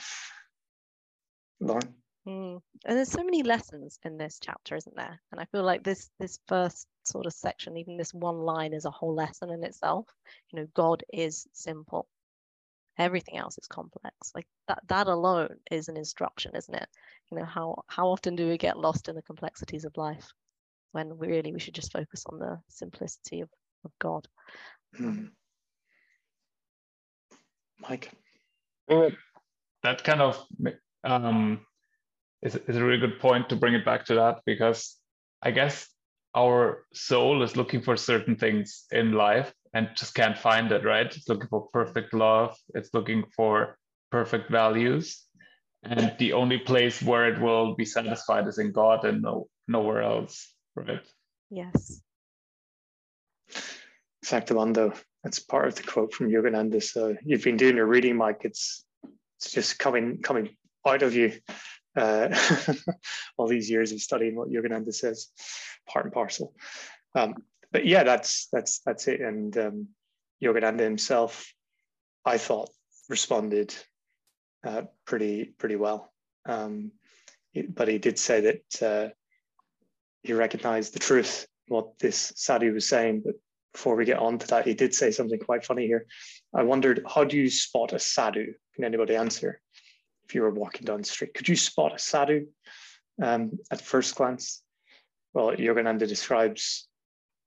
[1.60, 1.94] Lauren?
[2.26, 2.60] Mm.
[2.84, 5.20] And there's so many lessons in this chapter, isn't there?
[5.32, 8.84] And I feel like this this first sort of section, even this one line, is
[8.84, 10.06] a whole lesson in itself.
[10.50, 12.06] You know, God is simple.
[12.98, 14.32] Everything else is complex.
[14.34, 16.88] Like that that alone is an instruction, isn't it?
[17.30, 20.32] You know, how how often do we get lost in the complexities of life
[20.92, 23.48] when we really we should just focus on the simplicity of,
[23.84, 24.28] of God.
[24.96, 25.26] Hmm.
[27.78, 28.12] Mike.
[29.82, 30.46] That kind of
[31.02, 31.60] um,
[32.42, 34.96] is, is a really good point to bring it back to that because
[35.42, 35.88] I guess
[36.36, 41.06] our soul is looking for certain things in life and just can't find it, right?
[41.06, 43.78] It's looking for perfect love, it's looking for
[44.10, 45.24] perfect values.
[45.84, 50.02] And the only place where it will be satisfied is in God and no nowhere
[50.02, 51.04] else, right?
[51.50, 52.00] Yes.
[54.22, 54.56] Exactly,
[55.24, 56.82] That's part of the quote from Yogananda.
[56.82, 58.42] So you've been doing your reading, Mike.
[58.44, 58.84] It's
[59.38, 60.56] it's just coming coming
[60.86, 61.32] out of you
[61.96, 62.28] uh,
[63.36, 65.28] all these years of studying what Yogananda says,
[65.88, 66.54] part and parcel.
[67.14, 67.34] Um,
[67.72, 69.20] but yeah, that's that's that's it.
[69.20, 69.88] And um,
[70.42, 71.52] Yogananda himself,
[72.24, 72.70] I thought,
[73.08, 73.74] responded
[74.64, 76.12] uh, pretty pretty well.
[76.46, 76.92] Um,
[77.68, 79.08] but he did say that uh,
[80.22, 83.22] he recognized the truth what this sadhu was saying.
[83.24, 83.34] But
[83.72, 86.06] before we get on to that, he did say something quite funny here.
[86.54, 88.52] I wondered, how do you spot a sadhu?
[88.74, 89.60] Can anybody answer?
[90.32, 91.34] if you were walking down the street.
[91.34, 92.46] Could you spot a sadhu
[93.22, 94.62] um, at first glance?
[95.34, 96.88] Well, Yogananda describes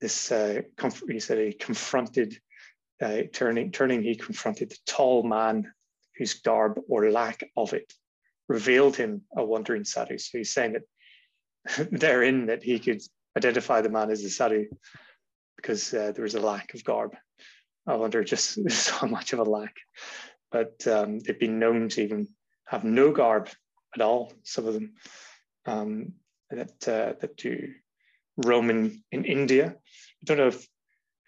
[0.05, 0.61] this, uh,
[1.07, 2.37] he said he confronted,
[3.01, 5.73] uh, turning, turning, he confronted the tall man
[6.15, 7.91] whose garb or lack of it
[8.47, 10.19] revealed him a wandering sadhu.
[10.19, 13.01] So he's saying that therein that he could
[13.35, 14.67] identify the man as a sadhu
[15.55, 17.15] because uh, there was a lack of garb.
[17.87, 19.75] I wonder just so much of a lack.
[20.51, 22.27] But um, they've been known to even
[22.67, 23.49] have no garb
[23.95, 24.93] at all, some of them,
[25.65, 26.13] um,
[26.51, 27.73] that, uh, that do
[28.37, 29.75] Roman in India.
[29.75, 30.67] I don't know if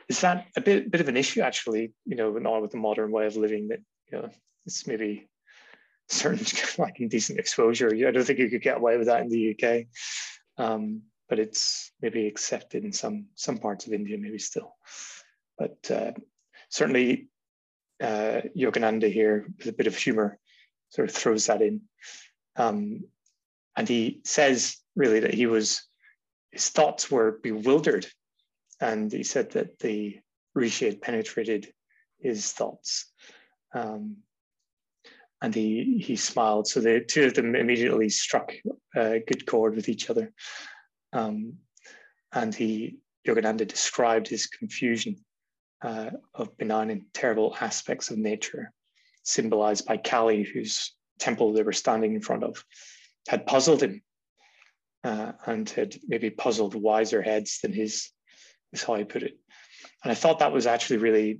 [0.10, 3.26] is that a bit bit of an issue actually, you know, with the modern way
[3.26, 3.80] of living that
[4.12, 4.30] you know
[4.66, 5.28] it's maybe
[6.10, 6.46] certain
[6.78, 7.94] like indecent exposure.
[7.94, 9.86] I don't think you could get away with that in the UK.
[10.58, 14.76] Um, but it's maybe accepted in some some parts of India, maybe still.
[15.58, 16.12] But uh,
[16.70, 17.28] certainly
[18.02, 20.40] uh, Yogananda here, with a bit of humor,
[20.90, 21.82] sort of throws that in.
[22.56, 23.04] Um,
[23.76, 25.87] and he says really that he was,
[26.52, 28.08] his thoughts were bewildered.
[28.80, 30.20] And he said that the
[30.54, 31.74] Rishi had penetrated
[32.20, 33.12] his thoughts.
[33.74, 34.18] Um,
[35.42, 36.68] and he, he smiled.
[36.68, 38.54] So the two of them immediately struck
[38.96, 40.34] a good chord with each other.
[41.14, 41.58] Um,
[42.34, 45.18] and he, Yogananda described his confusion
[45.82, 48.72] uh, of benign and terrible aspects of nature,
[49.24, 52.64] symbolized by Kali, whose temple they were standing in front of,
[53.28, 54.02] had puzzled him
[55.08, 58.10] uh, and had maybe puzzled wiser heads than his,
[58.74, 59.38] is how he put it.
[60.04, 61.40] And I thought that was actually really,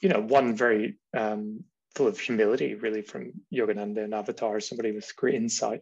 [0.00, 1.64] you know, one very um,
[1.96, 5.80] full of humility, really, from Yogananda and Avatar, somebody with great insight,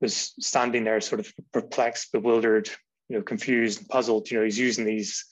[0.00, 2.70] was standing there sort of perplexed, bewildered,
[3.10, 4.30] you know, confused, puzzled.
[4.30, 5.26] You know, he's using these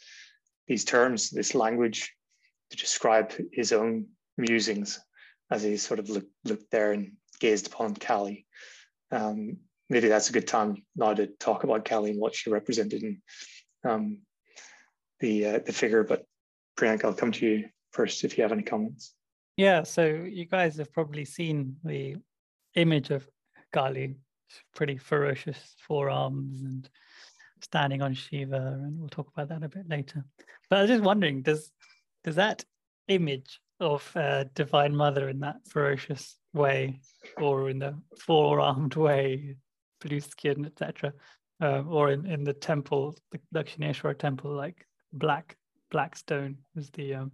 [0.69, 2.15] these terms, this language
[2.71, 5.01] to describe his own musings
[5.51, 8.47] as he sort of looked, looked there and gazed upon Kali.
[9.11, 9.57] Um,
[9.91, 13.21] maybe that's a good time now to talk about Kali and what she represented in
[13.85, 14.19] um,
[15.19, 16.05] the uh, the figure.
[16.05, 16.25] But
[16.79, 19.15] Priyank, I'll come to you first if you have any comments.
[19.57, 22.17] Yeah, so you guys have probably seen the
[22.75, 23.29] image of
[23.73, 24.17] Kali,
[24.75, 26.89] pretty ferocious four arms and
[27.61, 30.25] standing on Shiva, and we'll talk about that a bit later.
[30.71, 31.71] But I was just wondering, does
[32.25, 32.65] does that
[33.09, 37.01] image of uh, Divine Mother in that ferocious way,
[37.39, 39.57] or in the four-armed way,
[40.01, 41.13] blue skin, etc.,
[41.63, 45.57] uh, or in, in the temple, the Dakshineshwar temple, like black
[45.91, 47.33] black stone is the um,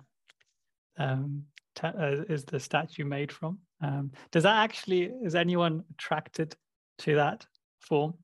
[0.99, 1.43] um,
[1.83, 3.59] uh, is the statue made from.
[3.81, 6.57] Um, does that actually is anyone attracted
[6.99, 7.47] to that
[7.81, 8.15] form?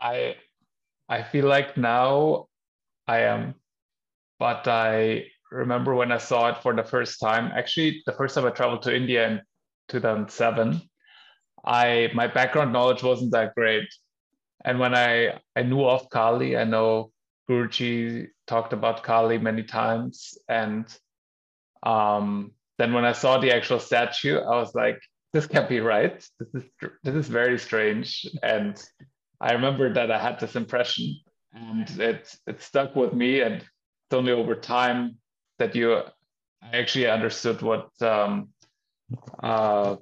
[0.00, 0.36] I
[1.08, 2.48] I feel like now
[3.06, 3.54] I am,
[4.38, 7.52] but I remember when I saw it for the first time.
[7.54, 9.40] Actually, the first time I traveled to India in
[9.88, 10.80] 2007,
[11.64, 13.88] I my background knowledge wasn't that great,
[14.64, 17.12] and when I I knew of Kali, I know
[17.48, 20.86] Guruji talked about Kali many times, and
[21.82, 25.00] um, then when I saw the actual statue, I was like,
[25.32, 26.24] this can't be right.
[26.38, 26.70] This is
[27.02, 28.82] this is very strange, and
[29.40, 31.16] I remember that I had this impression
[31.54, 33.40] and it it stuck with me.
[33.40, 35.16] And it's only over time
[35.58, 35.96] that you
[36.62, 38.50] I actually understood what um,
[39.42, 39.96] uh,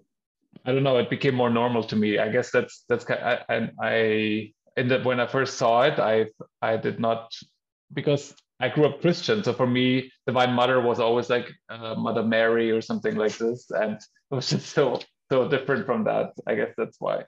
[0.65, 0.99] I don't know.
[0.99, 2.19] It became more normal to me.
[2.19, 6.27] I guess that's that's I I, I the when I first saw it, I
[6.61, 7.35] I did not
[7.93, 9.43] because I grew up Christian.
[9.43, 13.71] So for me, Divine Mother was always like uh, Mother Mary or something like this,
[13.71, 16.33] and it was just so so different from that.
[16.47, 17.25] I guess that's why.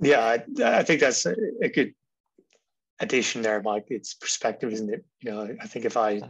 [0.00, 1.94] Yeah, I, I think that's a, a, good
[2.98, 3.86] addition there, Mike.
[3.88, 5.04] It's perspective, isn't it?
[5.20, 6.22] You know, I think if I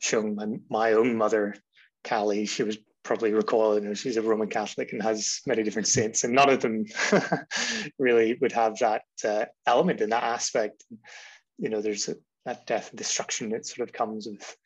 [0.00, 1.54] shown my, my own mother,
[2.02, 6.24] Kali, she was probably recall, know, she's a Roman Catholic and has many different saints,
[6.24, 6.86] and none of them
[7.98, 10.84] really would have that uh, element in that aspect.
[11.58, 14.56] You know, there's a, that death and destruction that sort of comes with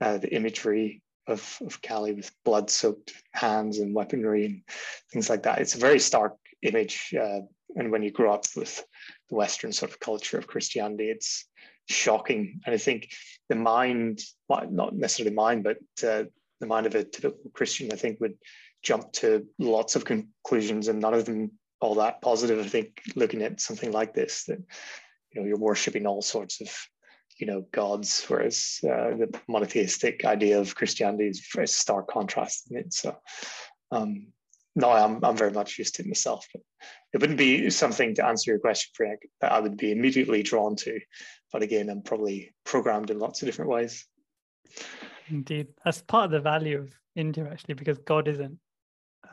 [0.00, 4.62] uh, the imagery of, of Kali with blood soaked hands and weaponry and
[5.12, 5.60] things like that.
[5.60, 7.14] It's a very stark image.
[7.18, 7.40] Uh,
[7.74, 8.84] and when you grow up with
[9.28, 11.46] the Western sort of culture of Christianity, it's
[11.88, 12.60] shocking.
[12.64, 13.10] And I think
[13.48, 16.24] the mind, not necessarily mine, but uh,
[16.60, 18.34] the mind of a typical Christian, I think, would
[18.82, 22.64] jump to lots of conclusions and none of them all that positive.
[22.64, 24.58] I think looking at something like this, that
[25.32, 26.70] you know, you're worshiping all sorts of
[27.38, 32.78] you know gods, whereas uh, the monotheistic idea of Christianity is very stark contrast in
[32.78, 32.92] it.
[32.92, 33.16] So
[33.90, 34.28] um,
[34.76, 36.46] no, I'm, I'm very much used to it myself.
[36.52, 36.62] But
[37.14, 40.76] it wouldn't be something to answer your question, Frank, that I would be immediately drawn
[40.76, 41.00] to.
[41.50, 44.06] But again, I'm probably programmed in lots of different ways.
[45.28, 45.68] Indeed.
[45.84, 48.58] That's part of the value of India, actually, because God isn't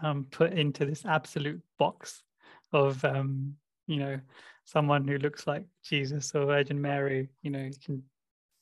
[0.02, 2.24] um, put into this absolute box
[2.72, 3.56] of, um,
[3.88, 4.20] you know,
[4.66, 7.30] someone who looks like Jesus or Virgin Mary.
[7.42, 8.04] You know, you can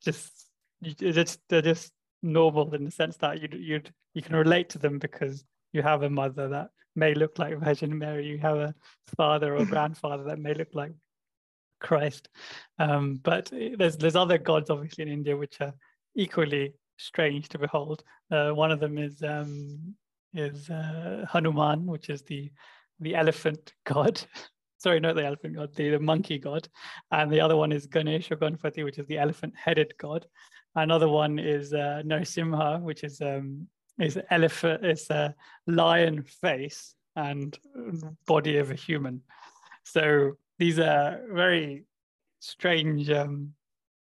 [0.04, 0.32] just,
[0.82, 1.92] you, just they're just
[2.24, 3.82] normal in the sense that you you
[4.14, 7.98] you can relate to them because you have a mother that may look like Virgin
[7.98, 8.76] Mary, you have a
[9.16, 10.92] father or grandfather that may look like
[11.80, 12.30] Christ.
[12.80, 15.74] Um, but there's there's other gods obviously in India which are
[16.16, 18.04] equally strange to behold.
[18.32, 19.96] Uh, one of them is um,
[20.34, 22.52] is uh, Hanuman, which is the
[23.00, 24.22] the elephant god.
[24.78, 26.68] sorry, not the elephant god, the, the monkey god.
[27.12, 30.26] And the other one is Ganesh or Ganpati, which is the elephant-headed god.
[30.76, 33.68] Another one is uh, Narasimha, which is um,
[34.00, 35.36] is elephant, is a
[35.68, 37.58] lion face and
[38.26, 39.22] body of a human.
[39.84, 41.84] So these are very
[42.40, 43.54] strange um,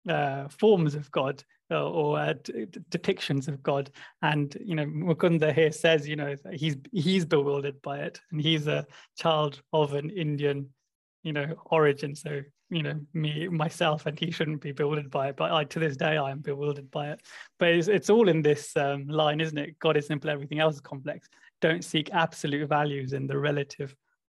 [0.07, 1.43] uh, forms of God
[1.79, 3.91] or, uh, d- depictions of God.
[4.21, 8.67] And you know, Mukunda here says, you know, he's he's bewildered by it, and he's
[8.67, 8.85] a
[9.17, 10.69] child of an Indian,
[11.23, 12.15] you know, origin.
[12.15, 15.35] So you know, me myself, and he shouldn't be bewildered by it.
[15.35, 17.21] But I, to this day, I am bewildered by it.
[17.59, 19.77] But it's, it's all in this um, line, isn't it?
[19.79, 21.27] God is simple, everything else is complex.
[21.59, 23.93] Don't seek absolute values in the relative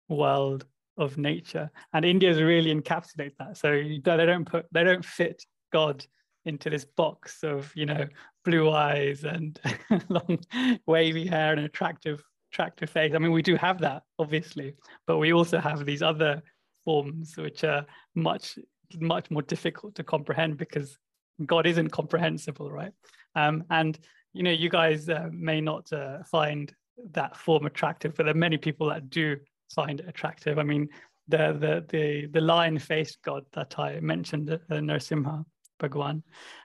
[0.09, 0.65] world
[0.99, 6.05] of nature and india's really encapsulate that so they don't put they don't fit god
[6.47, 8.07] into this box of you know
[8.45, 9.61] blue eyes and
[10.09, 10.39] long
[10.87, 12.23] wavy hair and attractive
[12.53, 13.13] attractive face.
[13.15, 14.75] I mean we do have that obviously
[15.07, 16.43] but we also have these other
[16.85, 17.85] forms which are
[18.15, 18.59] much
[19.01, 20.97] much more difficult to comprehend because
[21.45, 22.93] god isn't comprehensible right?
[23.35, 23.99] Um, and
[24.33, 26.73] you know you guys uh, may not uh, find
[27.11, 29.37] that form attractive but there are many people that do
[29.75, 30.59] find it attractive.
[30.59, 30.89] I mean
[31.29, 35.45] the the the, the lion faced god that i mentioned uh, narasimha
[35.79, 36.23] Bhagwan.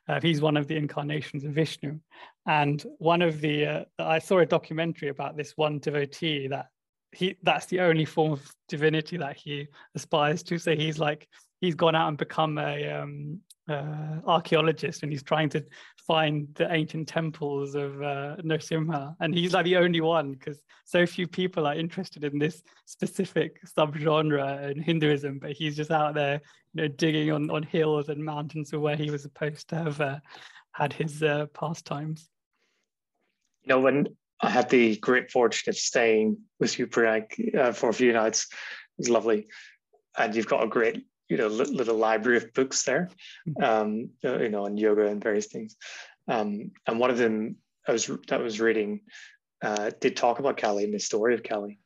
[0.08, 2.00] Uh, he's one of the incarnations of Vishnu.
[2.46, 6.68] And one of the, uh, I saw a documentary about this one devotee that
[7.12, 10.58] he, that's the only form of divinity that he aspires to.
[10.58, 11.28] So he's like,
[11.60, 15.64] he's gone out and become a, um, uh, archaeologist and he's trying to
[16.08, 19.16] find the ancient temples of uh, Narasimha.
[19.20, 23.60] And he's like the only one because so few people are interested in this specific
[23.66, 26.42] subgenre in Hinduism, but he's just out there,
[26.74, 30.20] you know, digging on, on hills and mountains where he was supposed to have uh,
[30.74, 32.30] had his uh, pastimes.
[33.64, 34.08] You know, when
[34.42, 38.48] I had the great fortune of staying with you, Priyank, uh, for a few nights,
[38.52, 38.58] it
[38.98, 39.48] was lovely.
[40.18, 43.10] And you've got a great you know little library of books there,
[43.48, 43.64] mm-hmm.
[43.64, 45.78] um, you know, on yoga and various things.
[46.28, 47.56] Um, and one of them
[47.88, 49.02] I was that was reading
[49.62, 51.80] uh, did talk about Kali and the story of Kali.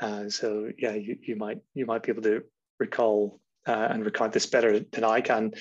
[0.00, 2.42] Uh, so yeah, you, you might you might be able to
[2.78, 5.54] recall uh, and recount this better than I can.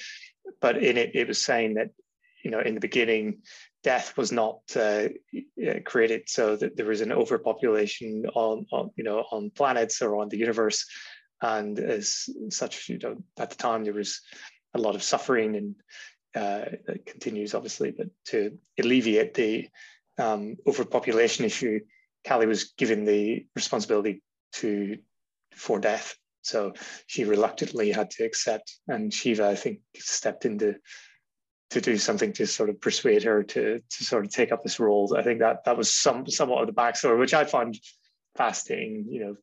[0.59, 1.89] But in it, it was saying that
[2.43, 3.41] you know in the beginning,
[3.83, 5.07] death was not uh,
[5.85, 10.29] created so that there was an overpopulation on, on you know on planets or on
[10.29, 10.85] the universe.
[11.41, 14.21] And as such, you know, at the time there was
[14.75, 15.75] a lot of suffering and
[16.35, 19.67] uh, it continues obviously, but to alleviate the
[20.17, 21.79] um, overpopulation issue,
[22.25, 24.21] Kali was given the responsibility
[24.53, 24.97] to
[25.55, 26.15] for death.
[26.43, 26.73] So
[27.07, 30.75] she reluctantly had to accept, and Shiva, I think, stepped into
[31.71, 34.79] to do something to sort of persuade her to to sort of take up this
[34.79, 35.15] role.
[35.17, 37.79] I think that that was some somewhat of the backstory, which I found
[38.35, 39.05] fascinating.
[39.09, 39.35] You know,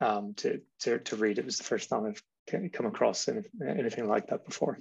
[0.00, 1.38] um, to, to, to read.
[1.38, 4.78] It was the first time I've come across anything like that before.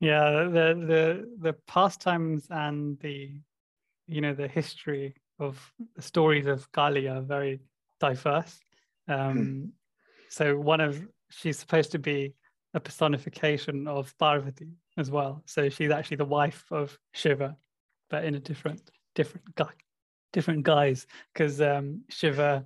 [0.00, 3.32] Yeah, the the the pastimes and the
[4.06, 7.60] you know the history of the stories of Kali are very
[8.00, 8.58] diverse.
[9.08, 9.64] Um, hmm.
[10.30, 12.34] So one of she's supposed to be
[12.74, 15.42] a personification of Parvati as well.
[15.46, 17.56] So she's actually the wife of Shiva,
[18.08, 19.72] but in a different different guy,
[20.32, 21.06] different guise.
[21.32, 22.64] Because um, Shiva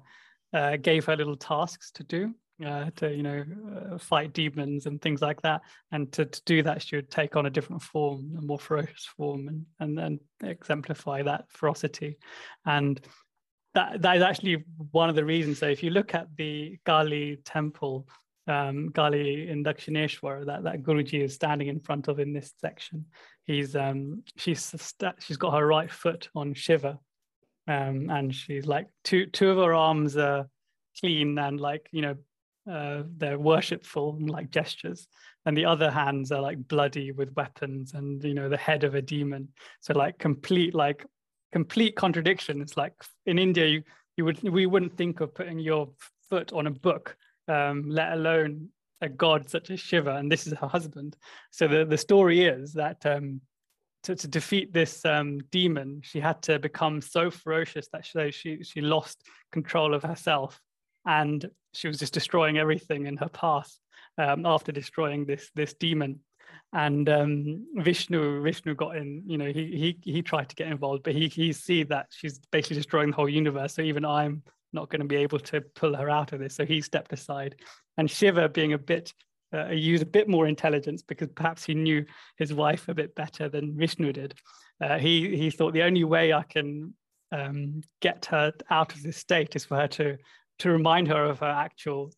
[0.53, 2.35] uh, gave her little tasks to do
[2.65, 3.45] uh, to you know
[3.75, 5.63] uh, fight demons and things like that.
[5.93, 9.07] And to, to do that she would take on a different form a more ferocious
[9.17, 12.19] form and and then exemplify that ferocity.
[12.67, 13.01] And
[13.75, 15.59] that that is actually one of the reasons.
[15.59, 18.07] So if you look at the Kali temple
[18.47, 19.63] um, Kali in
[20.45, 23.07] that, that Guruji is standing in front of in this section.
[23.45, 24.75] He's um, she's
[25.19, 26.99] she's got her right foot on Shiva,
[27.69, 30.49] um, and she's like two two of her arms are
[31.01, 32.17] clean and like you know
[32.71, 35.07] uh, they're worshipful and like gestures.
[35.47, 38.95] And the other hands are like bloody with weapons and you know the head of
[38.95, 39.49] a demon.
[39.81, 41.05] So like complete like
[41.53, 42.61] complete contradiction.
[42.61, 42.95] It's like
[43.27, 43.83] in india you
[44.17, 45.91] you would we wouldn't think of putting your
[46.31, 47.17] foot on a book
[47.49, 48.69] um, let alone
[49.01, 51.17] a god such as shiva and this is her husband
[51.51, 53.41] so the, the story is that um,
[54.05, 58.63] to, to defeat this um, demon, she had to become so ferocious that she, she,
[58.63, 60.61] she lost control of herself
[61.07, 63.77] and she was just destroying everything in her path
[64.19, 66.21] um, after destroying this this demon.
[66.73, 71.03] And um, Vishnu Vishnu got in, you know, he he he tried to get involved,
[71.03, 73.75] but he he see that she's basically destroying the whole universe.
[73.75, 74.43] So even I'm
[74.75, 76.55] not going to be able to pull her out of this.
[76.55, 77.57] So he stepped aside.
[77.97, 79.13] And Shiva, being a bit
[79.55, 82.05] uh, use a bit more intelligence because perhaps he knew
[82.37, 84.35] his wife a bit better than Vishnu did.
[84.83, 86.95] Uh, he he thought the only way I can
[87.31, 90.17] um, get her out of this state is for her to
[90.61, 92.13] to remind her of her actual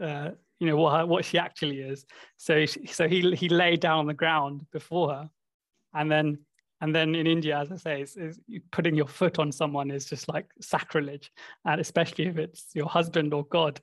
[0.00, 0.30] uh,
[0.60, 2.04] you know what her, what she actually is.
[2.36, 5.30] So she, so he he lay down on the ground before her,
[5.94, 6.38] and then
[6.80, 8.38] and then in India, as I say, it's, it's
[8.70, 11.32] putting your foot on someone is just like sacrilege,
[11.64, 13.80] and especially if it's your husband or God.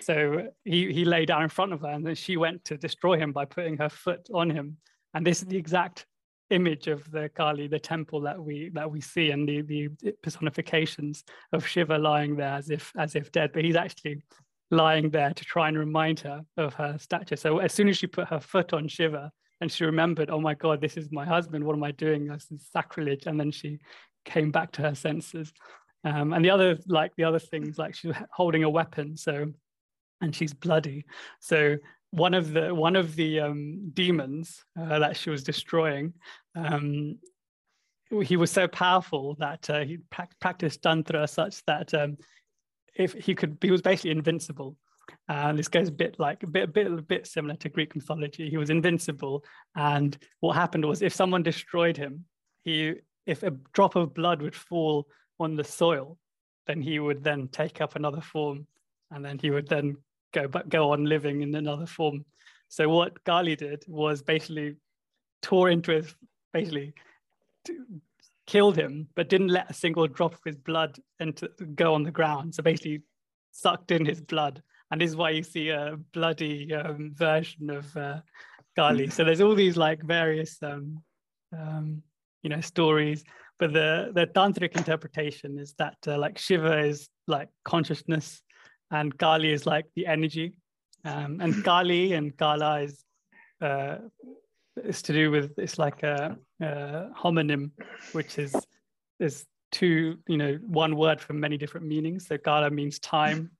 [0.00, 3.18] So he he lay down in front of her, and then she went to destroy
[3.18, 4.78] him by putting her foot on him.
[5.14, 6.06] And this is the exact
[6.50, 9.88] image of the Kali, the temple that we that we see, and the the
[10.22, 13.52] personifications of Shiva lying there as if as if dead.
[13.52, 14.22] But he's actually
[14.70, 17.36] lying there to try and remind her of her stature.
[17.36, 20.54] So as soon as she put her foot on Shiva and she remembered, oh my
[20.54, 21.64] God, this is my husband.
[21.64, 22.26] What am I doing?
[22.26, 23.26] This is sacrilege.
[23.26, 23.78] And then she
[24.24, 25.52] came back to her senses.
[26.04, 29.16] Um, and the other, like the other things, like she's holding a weapon.
[29.16, 29.46] So,
[30.20, 31.04] and she's bloody.
[31.40, 31.76] So
[32.10, 36.14] one of the one of the um, demons uh, that she was destroying,
[36.54, 37.18] um,
[38.22, 42.16] he was so powerful that uh, he pra- practiced tantra such that um,
[42.94, 44.76] if he could, he was basically invincible.
[45.28, 47.94] And this goes a bit like a bit, a bit, a bit similar to Greek
[47.94, 48.48] mythology.
[48.50, 49.44] He was invincible,
[49.74, 52.24] and what happened was, if someone destroyed him,
[52.64, 52.94] he,
[53.26, 55.08] if a drop of blood would fall
[55.40, 56.18] on the soil,
[56.66, 58.66] then he would then take up another form,
[59.10, 59.96] and then he would then
[60.32, 62.24] go back, go on living in another form.
[62.68, 64.76] So what Kali did was basically
[65.40, 66.14] tore into his,
[66.52, 66.92] basically
[68.46, 72.10] killed him, but didn't let a single drop of his blood into go on the
[72.10, 72.54] ground.
[72.54, 73.02] So basically
[73.52, 74.62] sucked in his blood.
[74.90, 78.20] And this is why you see a bloody um, version of uh,
[78.76, 79.08] Kali.
[79.10, 81.02] So there's all these like various, um,
[81.56, 82.02] um,
[82.42, 83.24] you know, stories.
[83.58, 88.40] But the the tantric interpretation is that uh, like Shiva is like consciousness,
[88.90, 90.54] and Kali is like the energy,
[91.04, 93.04] um, and Kali and Kala is
[93.60, 93.96] uh,
[94.84, 97.72] is to do with it's like a, a homonym,
[98.12, 98.54] which is
[99.18, 102.28] is two you know one word for many different meanings.
[102.28, 103.50] So Kala means time.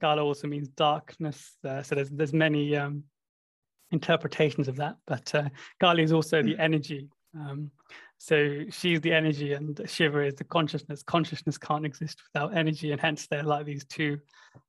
[0.00, 1.56] Kala also means darkness.
[1.64, 3.04] Uh, so there's there's many um,
[3.90, 4.96] interpretations of that.
[5.06, 5.48] But uh,
[5.80, 7.08] Kali is also the energy.
[7.34, 7.70] Um,
[8.18, 11.02] so she's the energy, and Shiva is the consciousness.
[11.02, 14.18] Consciousness can't exist without energy, and hence they're like these two,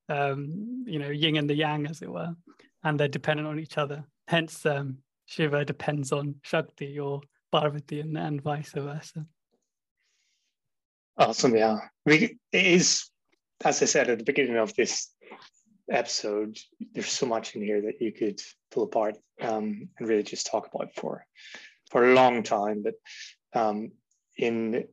[0.08, 2.36] um, you know, yin and the yang, as it were,
[2.84, 4.04] and they're dependent on each other.
[4.28, 7.22] Hence, um, Shiva depends on Shakti or
[7.52, 9.26] Parvati and, and vice versa.
[11.18, 11.80] Awesome, yeah.
[12.06, 13.10] We, it is,
[13.66, 15.10] as I said at the beginning of this
[15.92, 16.58] episode,
[16.94, 20.70] there's so much in here that you could pull apart um, and really just talk
[20.74, 21.26] about for
[21.90, 22.84] for a long time.
[22.84, 22.96] But
[23.60, 23.92] um,
[24.38, 24.86] in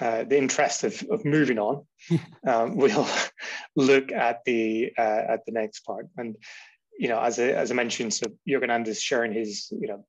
[0.00, 1.86] uh, the interest of, of moving on,
[2.46, 3.08] um, we'll
[3.76, 6.08] look at the uh, at the next part.
[6.16, 6.36] And
[6.98, 10.04] you know, as I, as I mentioned, so Yogananda is sharing his, you know,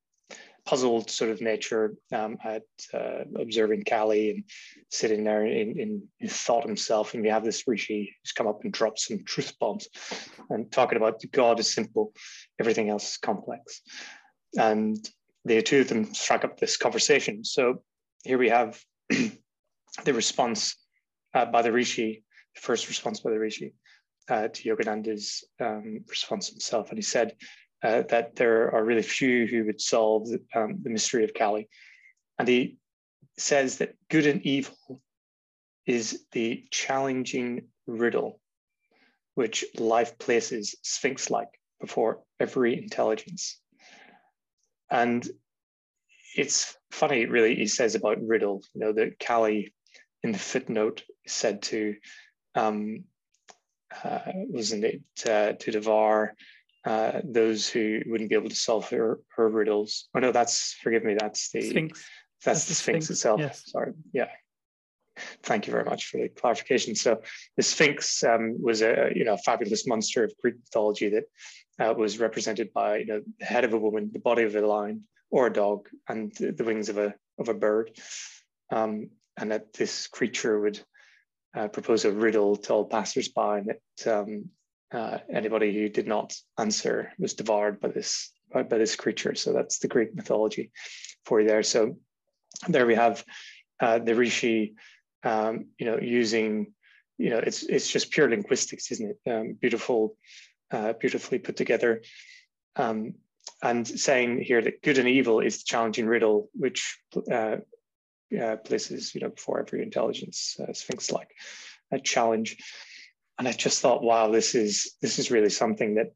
[0.66, 4.44] puzzled sort of nature um, at uh, observing Kali and
[4.90, 7.14] sitting there in, in, in, thought himself.
[7.14, 9.88] And we have this rishi who's come up and dropped some truth bombs
[10.50, 12.14] and talking about God is simple,
[12.60, 13.82] everything else is complex.
[14.58, 14.98] And
[15.46, 17.44] the two of them struck up this conversation.
[17.44, 17.82] So
[18.24, 20.76] here we have the response
[21.34, 22.24] uh, by the rishi,
[22.56, 23.74] the first response by the rishi
[24.30, 27.34] uh, to Yogananda's um, response himself, and he said
[27.84, 31.70] uh, that there are really few who would solve the, um, the mystery of Kali,
[32.38, 32.78] and he
[33.38, 35.02] says that good and evil
[35.86, 38.40] is the challenging riddle
[39.36, 41.48] which life places sphinx-like
[41.80, 43.60] before every intelligence.
[44.90, 45.28] And
[46.36, 49.74] it's funny, really, he says about riddle, you know, that Kali
[50.24, 51.96] in the footnote said to
[52.56, 53.06] um,
[54.04, 56.36] uh, wasn't it uh, to devour
[56.86, 60.10] uh, those who wouldn't be able to solve her, her riddles.
[60.16, 61.16] Oh no, that's forgive me.
[61.20, 62.00] That's the Sphinx.
[62.44, 63.40] That's, that's the Sphinx, Sphinx itself.
[63.40, 63.64] Yes.
[63.68, 63.94] Sorry.
[64.14, 64.30] Yeah.
[65.44, 66.96] Thank you very much for the clarification.
[66.96, 67.22] So
[67.58, 71.26] the Sphinx um, was a you know fabulous monster of Greek mythology that
[71.80, 74.66] uh, was represented by you know the head of a woman, the body of a
[74.66, 77.92] lion or a dog, and the wings of a of a bird,
[78.72, 80.80] um, and that this creature would
[81.56, 84.50] uh, propose a riddle to all passersby, and that um,
[84.92, 89.36] uh, anybody who did not answer was devoured by this by, this creature.
[89.36, 90.72] So that's the Greek mythology
[91.26, 91.64] for you there.
[91.64, 91.98] So
[92.68, 93.24] there we have
[93.80, 94.76] uh, the rishi,
[95.24, 96.74] um, you know, using,
[97.18, 99.32] you know, it's it's just pure linguistics, isn't it?
[99.32, 100.18] Um, beautiful,
[100.72, 102.02] uh, beautifully put together.
[102.76, 103.16] Um,
[103.64, 107.00] and saying here that good and evil is the challenging riddle, which
[107.32, 107.58] uh,
[108.40, 111.30] uh, places, you know, before every intelligence uh, sphinx-like
[111.92, 112.58] a challenge.
[113.42, 116.12] And I just thought, wow, this is this is really something that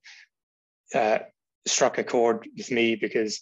[0.94, 1.24] uh,
[1.66, 3.42] struck a chord with me because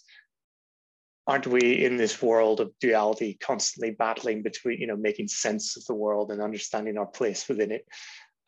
[1.26, 5.84] aren't we in this world of duality, constantly battling between, you know, making sense of
[5.84, 7.84] the world and understanding our place within it?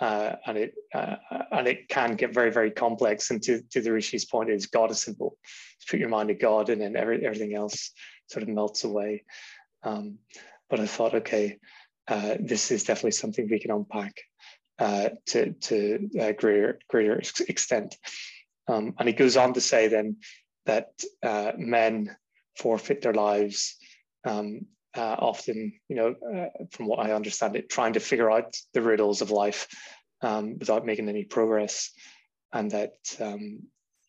[0.00, 1.16] uh, and it uh,
[1.52, 3.30] and it can get very very complex.
[3.30, 5.36] And to, to the rishi's point, is God is simple.
[5.78, 7.92] Just put your mind to God, and then every, everything else
[8.28, 9.24] sort of melts away.
[9.82, 10.18] Um,
[10.68, 11.58] but I thought, okay,
[12.08, 14.14] uh, this is definitely something we can unpack
[14.78, 17.96] uh, to to a greater greater extent.
[18.68, 20.16] Um, and he goes on to say then
[20.66, 20.88] that
[21.22, 22.16] uh, men
[22.58, 23.76] forfeit their lives
[24.24, 24.66] um,
[24.96, 28.82] uh, often, you know, uh, from what I understand it, trying to figure out the
[28.82, 29.68] riddles of life
[30.22, 31.90] um, without making any progress,
[32.52, 33.62] and that um,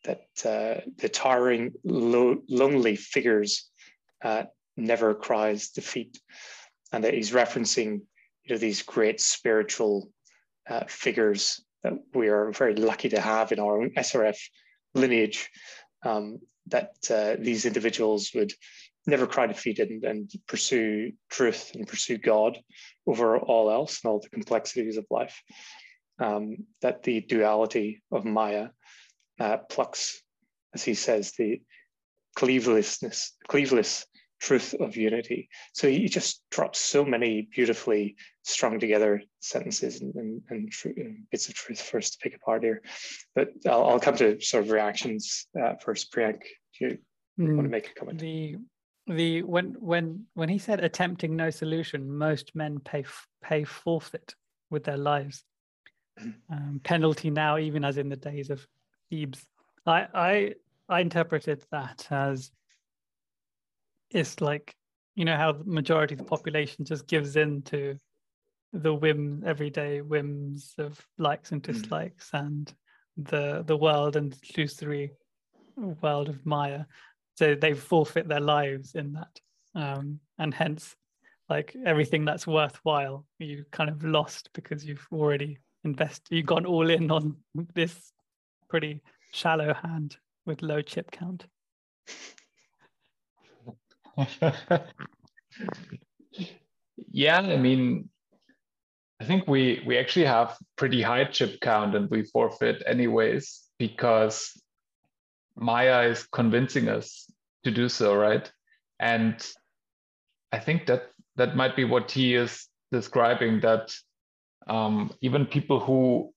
[0.05, 3.69] that uh, the tiring, lo- lonely figures
[4.23, 4.43] uh,
[4.77, 6.19] never cries defeat,
[6.91, 8.01] and that he's referencing,
[8.43, 10.09] you know, these great spiritual
[10.69, 14.37] uh, figures that we are very lucky to have in our SRF
[14.93, 15.49] lineage.
[16.03, 18.53] Um, that uh, these individuals would
[19.05, 22.59] never cry defeated and, and, pursue truth and pursue God
[23.07, 25.41] over all else and all the complexities of life.
[26.19, 28.69] Um, that the duality of Maya
[29.39, 30.21] uh, plucks,
[30.73, 31.61] as he says, the
[32.37, 34.05] cleavelessness, cleaveless
[34.39, 35.49] truth of unity.
[35.73, 41.47] So he just drops so many beautifully strung together sentences and, and, and, and bits
[41.49, 42.81] of truth for us to pick apart here.
[43.35, 46.13] But I'll, I'll come to sort of reactions uh, first.
[46.13, 46.41] Priyank,
[46.79, 46.97] do you
[47.39, 48.19] mm, want to make a comment?
[48.19, 48.57] The
[49.07, 53.05] the when when when he said attempting no solution, most men pay
[53.43, 54.35] pay forfeit
[54.69, 55.43] with their lives.
[56.19, 56.53] Mm-hmm.
[56.53, 58.65] Um, penalty now, even as in the days of
[59.09, 59.45] Thebes.
[59.85, 60.53] I I
[60.89, 62.51] I interpreted that as
[64.11, 64.75] it's like
[65.15, 67.97] you know how the majority of the population just gives in to
[68.73, 71.73] the whim everyday whims of likes and mm.
[71.73, 72.39] dislikes mm.
[72.39, 72.73] and
[73.17, 75.11] the the world and illusory
[75.75, 76.85] world of Maya.
[77.35, 79.39] So they forfeit their lives in that.
[79.75, 80.95] Um, and hence
[81.49, 86.89] like everything that's worthwhile you kind of lost because you've already invested you've gone all
[86.89, 87.35] in on
[87.73, 88.11] this
[88.69, 89.01] pretty
[89.33, 91.45] shallow hand with low chip count
[97.11, 98.09] yeah, I mean,
[99.19, 104.59] I think we we actually have pretty high chip count and we forfeit anyways because
[105.55, 107.31] Maya is convincing us
[107.63, 108.51] to do so, right?
[108.99, 109.45] And
[110.51, 113.93] I think that that might be what he is describing that
[114.67, 116.33] um, even people who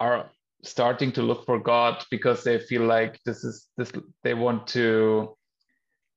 [0.00, 0.30] are
[0.64, 3.92] starting to look for God because they feel like this is this
[4.22, 5.36] they want to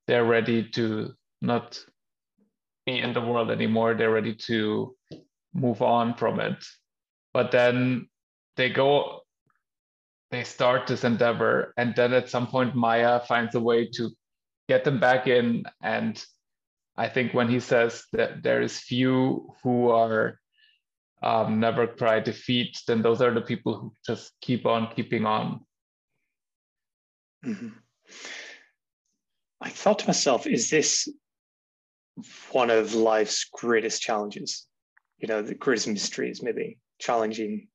[0.07, 1.79] they're ready to not
[2.85, 3.93] be in the world anymore.
[3.93, 4.95] They're ready to
[5.53, 6.63] move on from it.
[7.33, 8.07] But then
[8.55, 9.21] they go,
[10.31, 14.11] they start this endeavor, and then at some point, Maya finds a way to
[14.67, 15.65] get them back in.
[15.81, 16.23] And
[16.97, 20.39] I think when he says that there is few who are
[21.21, 25.61] um, never cry defeat, then those are the people who just keep on keeping on.
[27.45, 27.69] Mm-hmm.
[29.61, 31.07] I thought to myself, is this
[32.51, 34.67] one of life's greatest challenges?
[35.19, 37.67] You know, the greatest mysteries, maybe challenging,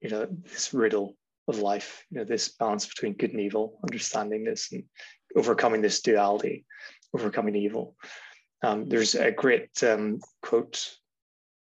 [0.00, 1.16] you know, this riddle
[1.48, 4.84] of life, you know, this balance between good and evil, understanding this and
[5.36, 6.64] overcoming this duality,
[7.14, 7.96] overcoming evil.
[8.62, 10.96] Um, there's a great um, quote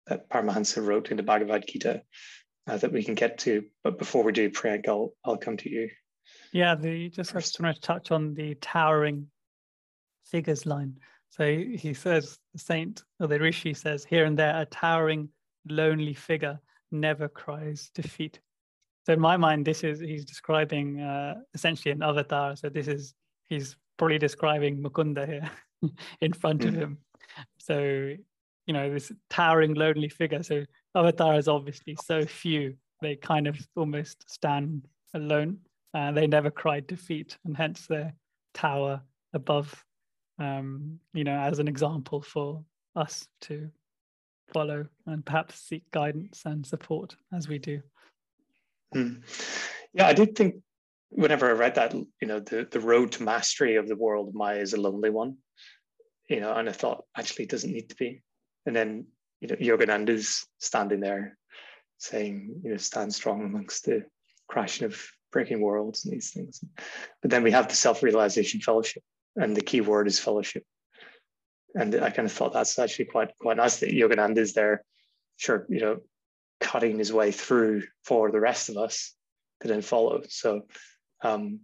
[0.06, 2.02] that Paramahansa wrote in the Bhagavad Gita
[2.66, 3.64] uh, that we can get to.
[3.84, 5.90] But before we do, Priyank, I'll, I'll come to you.
[6.52, 9.26] Yeah, the just I just want to touch on the towering
[10.30, 10.98] figures line.
[11.30, 15.28] So he says, the saint or the rishi says, here and there, a towering,
[15.68, 16.58] lonely figure
[16.90, 18.40] never cries defeat.
[19.04, 22.56] So in my mind, this is he's describing uh, essentially an avatar.
[22.56, 23.14] So this is
[23.48, 25.50] he's probably describing Mukunda here
[26.20, 26.98] in front mm of him.
[27.58, 27.78] So
[28.66, 30.42] you know this towering, lonely figure.
[30.42, 30.64] So
[30.94, 35.58] avatars obviously so few; they kind of almost stand alone.
[35.94, 38.12] Uh, they never cry defeat, and hence their
[38.52, 39.00] tower
[39.32, 39.84] above
[40.38, 42.64] um, you know, as an example for
[42.96, 43.70] us to
[44.52, 47.80] follow and perhaps seek guidance and support as we do.
[48.94, 49.22] Mm.
[49.92, 50.56] Yeah, I did think
[51.10, 54.58] whenever I read that, you know, the, the road to mastery of the world Maya
[54.58, 55.36] is a lonely one,
[56.28, 58.22] you know, and I thought actually it doesn't need to be.
[58.66, 59.06] And then,
[59.40, 61.36] you know, Yogananda's standing there
[61.98, 64.04] saying, you know, stand strong amongst the
[64.48, 65.00] crashing of
[65.32, 66.62] breaking worlds and these things.
[67.22, 69.02] But then we have the self-realization fellowship,
[69.38, 70.64] and the key word is fellowship.
[71.74, 74.82] And I kind of thought that's actually quite quite nice that Yogananda is there,
[75.36, 75.98] sure, you know,
[76.60, 79.14] cutting his way through for the rest of us
[79.60, 80.22] to then follow.
[80.28, 80.62] So,
[81.22, 81.60] um,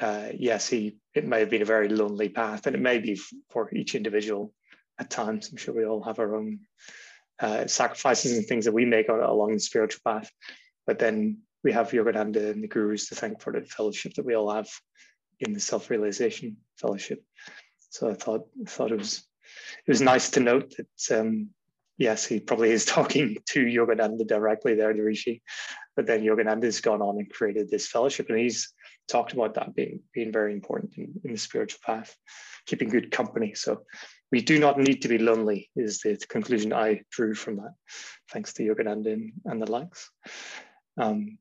[0.00, 3.20] uh, yes, he it may have been a very lonely path, and it may be
[3.50, 4.52] for each individual
[4.98, 5.50] at times.
[5.50, 6.60] I'm sure we all have our own
[7.40, 10.30] uh, sacrifices and things that we make along the spiritual path.
[10.86, 14.34] But then we have Yogananda and the gurus to thank for the fellowship that we
[14.34, 14.68] all have
[15.42, 17.22] in the self-realization fellowship.
[17.90, 19.24] So I thought thought it was
[19.86, 21.50] it was nice to note that um,
[21.98, 25.42] yes, he probably is talking to Yogananda directly there, the Rishi,
[25.96, 28.72] but then Yogananda has gone on and created this fellowship, and he's
[29.08, 32.16] talked about that being being very important in, in the spiritual path,
[32.66, 33.54] keeping good company.
[33.54, 33.82] So
[34.30, 37.74] we do not need to be lonely is the conclusion I drew from that,
[38.30, 40.10] thanks to Yogananda and, and the likes.
[40.96, 41.38] Um,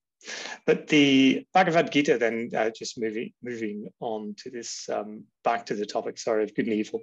[0.66, 5.76] but the Bhagavad Gita, then uh, just moving moving on to this, um, back to
[5.76, 7.02] the topic, sorry, of good and evil.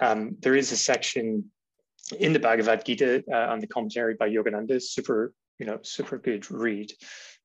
[0.00, 1.50] Um, there is a section
[2.18, 6.50] in the Bhagavad Gita uh, on the commentary by Yogananda, super, you know, super good
[6.50, 6.92] read.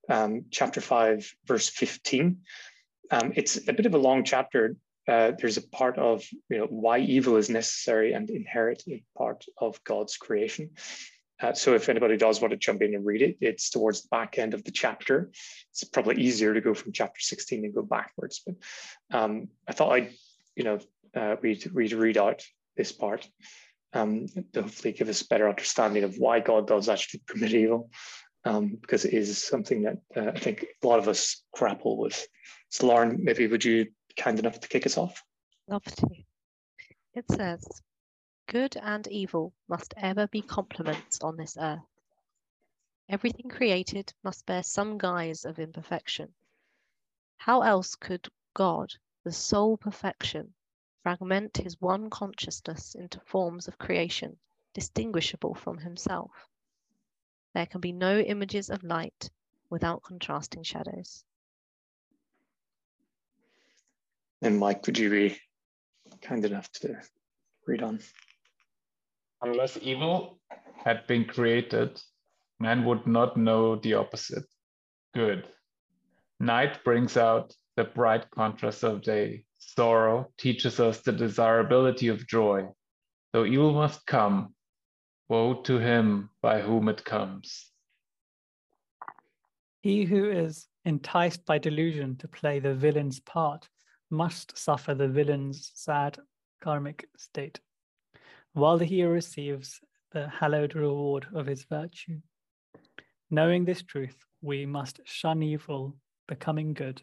[0.10, 2.38] Um, chapter five, verse 15.
[3.12, 4.76] Um, it's a bit of a long chapter.
[5.08, 9.46] Uh, there's a part of you know why evil is necessary and inherent in part
[9.58, 10.72] of God's creation.
[11.40, 14.08] Uh, so if anybody does want to jump in and read it, it's towards the
[14.10, 15.30] back end of the chapter.
[15.72, 18.42] It's probably easier to go from chapter 16 and go backwards.
[18.46, 18.56] But
[19.12, 20.14] um, I thought I'd,
[20.56, 20.80] you know,
[21.16, 22.44] uh, read, read, read out
[22.76, 23.28] this part
[23.94, 27.90] um, to hopefully give us a better understanding of why God does actually permit evil,
[28.46, 32.28] um, because it is something that uh, I think a lot of us grapple with.
[32.70, 35.24] So Lauren, maybe would you kind enough to kick us off?
[35.68, 36.08] Love to.
[37.14, 37.66] It says,
[38.48, 41.84] Good and evil must ever be complements on this earth.
[43.10, 46.34] Everything created must bear some guise of imperfection.
[47.36, 48.94] How else could God,
[49.26, 50.54] the sole perfection,
[51.04, 54.40] fragment his one consciousness into forms of creation
[54.74, 56.32] distinguishable from himself?
[57.54, 59.30] There can be no images of light
[59.70, 61.26] without contrasting shadows.
[64.42, 65.38] And Mike, would you be
[66.22, 67.02] kind enough to
[67.66, 68.00] read on?
[69.42, 70.40] Unless evil
[70.84, 72.02] had been created,
[72.60, 74.46] man would not know the opposite
[75.14, 75.48] good.
[76.40, 79.44] Night brings out the bright contrast of day.
[79.58, 82.68] Sorrow teaches us the desirability of joy.
[83.34, 84.56] Though evil must come,
[85.30, 87.72] woe to him by whom it comes.
[89.82, 93.68] He who is enticed by delusion to play the villain's part
[94.10, 96.18] must suffer the villain's sad
[96.62, 97.60] karmic state
[98.58, 99.80] while the hero receives
[100.14, 102.20] the hallowed reward of his virtue.
[103.30, 105.96] Knowing this truth, we must shun evil,
[106.28, 107.00] becoming good.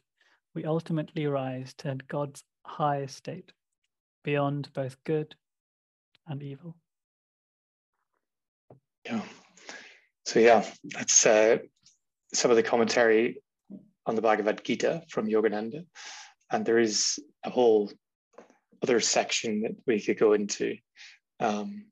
[0.56, 3.52] We ultimately rise to God's high state,
[4.24, 5.36] beyond both good
[6.26, 6.74] and evil.
[9.04, 9.22] Yeah.
[10.24, 11.58] So yeah, that's uh,
[12.32, 13.42] some of the commentary
[14.06, 15.86] on the Bhagavad Gita from Yogananda,
[16.50, 17.92] and there is a whole
[18.82, 20.74] other section that we could go into
[21.40, 21.86] um,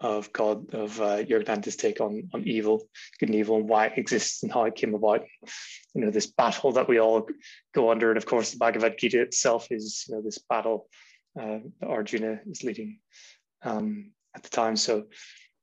[0.00, 2.86] of God, of uh, Yogananda's take on, on evil,
[3.18, 5.24] good and evil, and why it exists and how it came about.
[5.94, 7.26] You know, this battle that we all
[7.74, 8.10] go under.
[8.10, 10.88] And of course, the Bhagavad Gita itself is, you know, this battle
[11.40, 12.98] uh, Arjuna is leading
[13.62, 14.76] um, at the time.
[14.76, 15.04] So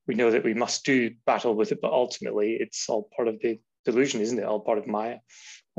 [0.07, 3.39] we know that we must do battle with it, but ultimately it's all part of
[3.39, 4.45] the delusion, isn't it?
[4.45, 5.17] All part of Maya.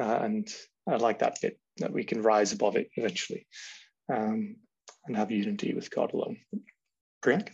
[0.01, 0.49] Uh, and
[0.89, 3.47] I like that bit that we can rise above it eventually
[4.13, 4.57] um,
[5.07, 6.39] and have unity with God alone.
[7.25, 7.49] Priyank?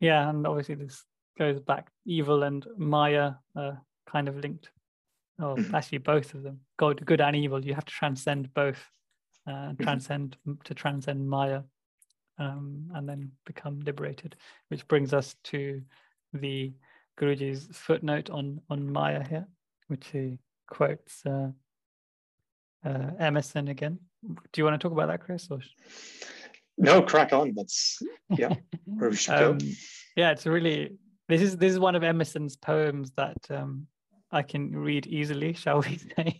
[0.00, 1.02] Yeah, and obviously this
[1.38, 1.88] goes back.
[2.04, 4.70] Evil and Maya are kind of linked.
[5.40, 5.74] Oh, mm-hmm.
[5.74, 6.60] actually, both of them.
[6.78, 7.64] God, good and evil.
[7.64, 8.82] You have to transcend both.
[9.46, 9.82] Uh, mm-hmm.
[9.82, 11.60] transcend to transcend Maya,
[12.38, 14.36] um, and then become liberated.
[14.68, 15.82] Which brings us to
[16.32, 16.72] the
[17.20, 19.46] Guruji's footnote on on Maya here,
[19.88, 21.50] which he quotes uh,
[22.86, 23.98] uh, Emerson again.
[24.24, 25.46] Do you want to talk about that, Chris?
[25.50, 25.60] Or...
[26.76, 27.54] No, crack on.
[27.54, 28.00] That's
[28.30, 28.54] yeah,
[28.84, 29.66] where we should um, go.
[30.16, 30.96] Yeah, it's really
[31.28, 33.86] this is this is one of Emerson's poems that um,
[34.30, 36.38] I can read easily, shall we say?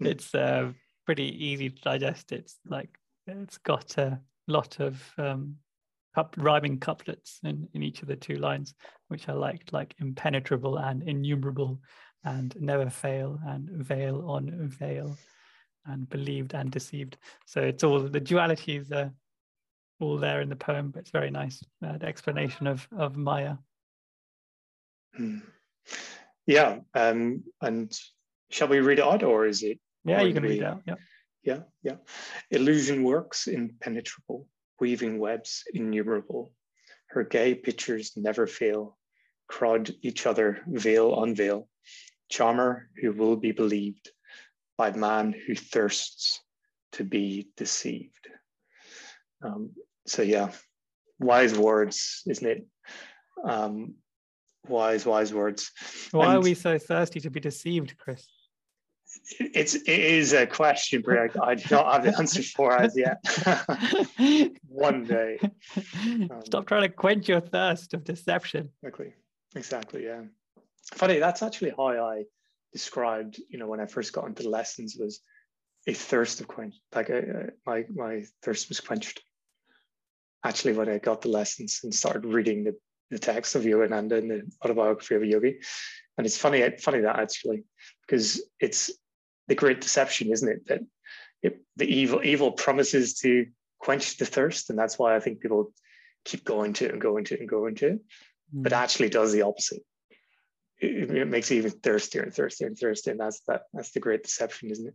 [0.00, 0.72] it's uh,
[1.06, 2.32] pretty easy to digest.
[2.32, 2.90] It's like
[3.26, 5.56] it's got a lot of um,
[6.36, 8.74] rhyming couplets in, in each of the two lines,
[9.08, 11.80] which I liked, like impenetrable and innumerable,
[12.24, 15.16] and never fail, and veil on veil
[15.92, 17.16] and believed and deceived.
[17.46, 19.12] So it's all the dualities are
[20.00, 21.62] all there in the poem, but it's very nice.
[21.84, 23.56] Uh, the explanation of of Maya.
[25.14, 25.38] Hmm.
[26.46, 27.92] Yeah, um, and
[28.50, 29.78] shall we read it out, or is it?
[30.04, 30.82] Yeah, you can read it out.
[30.86, 30.94] Yeah.
[31.42, 31.96] Yeah, yeah.
[32.50, 34.46] Illusion works impenetrable,
[34.78, 36.52] weaving webs innumerable.
[37.06, 38.98] Her gay pictures never fail,
[39.48, 41.68] crowd each other, veil on veil.
[42.28, 44.10] Charmer who will be believed,
[44.80, 46.40] by man who thirsts
[46.92, 48.24] to be deceived.
[49.44, 49.72] Um,
[50.06, 50.52] so yeah,
[51.18, 52.66] wise words, isn't it?
[53.44, 53.96] Um,
[54.68, 55.70] wise, wise words.
[56.12, 58.26] Why And- are we so thirsty to be deceived, Chris?
[59.38, 61.36] It's it is a question, Greg.
[61.36, 63.18] I do not have the answer for as yet.
[64.68, 65.38] One day,
[66.46, 68.70] Stop trying to quench your thirst of deception.
[68.82, 69.12] exactly,
[69.56, 70.04] exactly.
[70.04, 70.22] Yeah.
[70.94, 71.18] Funny.
[71.18, 72.24] That's actually how I
[72.72, 73.40] described.
[73.48, 75.20] You know, when I first got into the lessons, was
[75.86, 76.74] a thirst of quench.
[76.94, 79.20] Like uh, my my thirst was quenched.
[80.44, 82.76] Actually, when I got the lessons and started reading the,
[83.10, 85.58] the text of Yogananda and the autobiography of a yogi,
[86.16, 87.64] and it's funny funny that actually
[88.06, 88.90] because it's
[89.48, 90.66] the great deception, isn't it?
[90.68, 90.80] That
[91.42, 93.46] it, the evil evil promises to
[93.78, 95.72] quench the thirst, and that's why I think people
[96.24, 98.00] keep going to it and going to it and going to it,
[98.52, 98.76] but Mm.
[98.76, 99.82] actually does the opposite.
[100.80, 104.00] It, it makes you even thirstier and thirstier and thirstier, and that's that that's the
[104.00, 104.94] great deception, isn't it?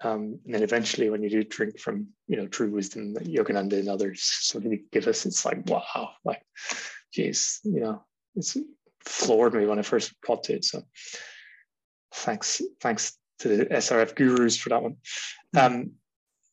[0.00, 3.78] Um, and then eventually, when you do drink from you know true wisdom that Yogananda
[3.78, 6.42] and others sort of give us, it's like wow, like,
[7.12, 8.04] geez, you know,
[8.34, 8.56] it's
[9.04, 10.64] floored me when I first got to it.
[10.64, 10.82] So,
[12.14, 14.96] thanks, thanks to the SRF gurus for that one.
[15.56, 15.92] Um,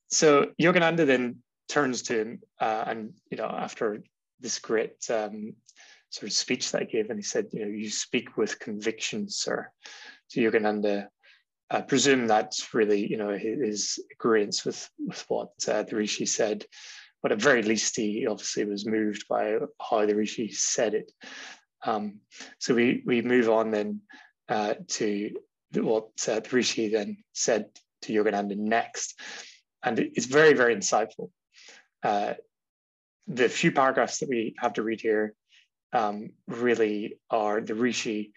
[0.10, 1.38] so Yogananda then
[1.70, 4.04] turns to him, uh, and you know, after
[4.40, 5.54] this great um,
[6.12, 9.30] sort of speech that I gave, and he said, "You know, you speak with conviction,
[9.30, 9.70] sir."
[10.32, 11.08] To Yogananda,
[11.70, 16.66] I presume that's really, you know, his agreement with with what uh, the rishi said,
[17.24, 21.12] but at very least, he obviously was moved by how the rishi said it.
[21.84, 22.20] Um,
[22.60, 24.02] so we we move on then
[24.50, 25.32] uh, to
[25.74, 27.68] what uh, the rishi then said
[28.04, 29.20] to Yogananda next,
[29.82, 31.32] and it's very very insightful.
[32.04, 32.34] Uh,
[33.28, 35.36] the few paragraphs that we have to read here
[35.94, 38.34] um, really are the rishi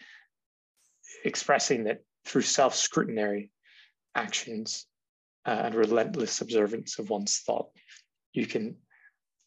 [1.24, 3.50] expressing that through self-scrutiny
[4.14, 4.86] actions
[5.46, 7.68] uh, and relentless observance of one's thought,
[8.32, 8.76] you can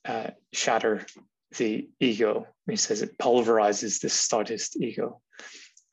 [0.05, 1.05] uh, shatter
[1.58, 2.47] the ego.
[2.70, 5.22] He says it pulverizes the stoutest ego.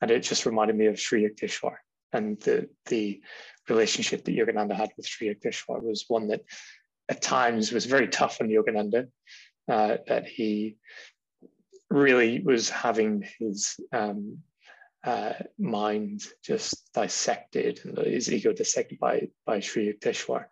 [0.01, 1.75] And it just reminded me of Sri Yukteswar
[2.13, 3.21] and the, the
[3.69, 6.41] relationship that Yogananda had with Sri Yukteswar was one that
[7.09, 9.07] at times was very tough on Yogananda,
[9.69, 10.77] uh, that he
[11.95, 14.39] really was having his um,
[15.03, 20.45] uh, mind just dissected and his ego dissected by, by Sri Yukteswar.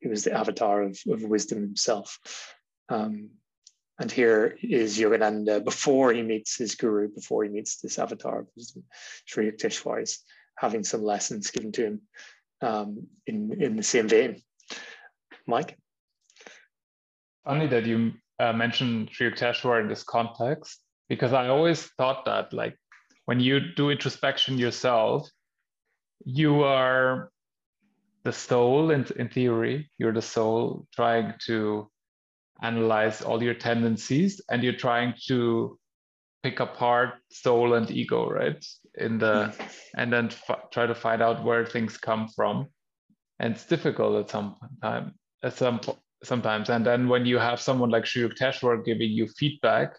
[0.00, 2.18] He was the avatar of, of wisdom himself.
[2.88, 3.30] Um,
[4.00, 8.46] and here is Yogananda before he meets his guru, before he meets this avatar of
[8.56, 8.84] wisdom.
[9.26, 10.20] Sri Yukteswar is
[10.56, 12.00] having some lessons given to him
[12.62, 14.40] um, in, in the same vein.
[15.46, 15.76] Mike?
[17.44, 22.52] Funny that you uh, mentioned Sri Yukteswar in this context, because I always thought that,
[22.52, 22.76] like,
[23.26, 25.28] when you do introspection yourself,
[26.24, 27.30] you are
[28.24, 31.90] the soul in, in theory, you're the soul trying to
[32.62, 35.78] analyze all your tendencies and you're trying to
[36.42, 38.64] pick apart soul and ego, right?
[38.96, 39.54] In the
[39.96, 42.66] and then f- try to find out where things come from.
[43.38, 45.80] And it's difficult at some time, at some
[46.24, 46.70] sometimes.
[46.70, 49.96] And then when you have someone like Sri Yukteswar giving you feedback,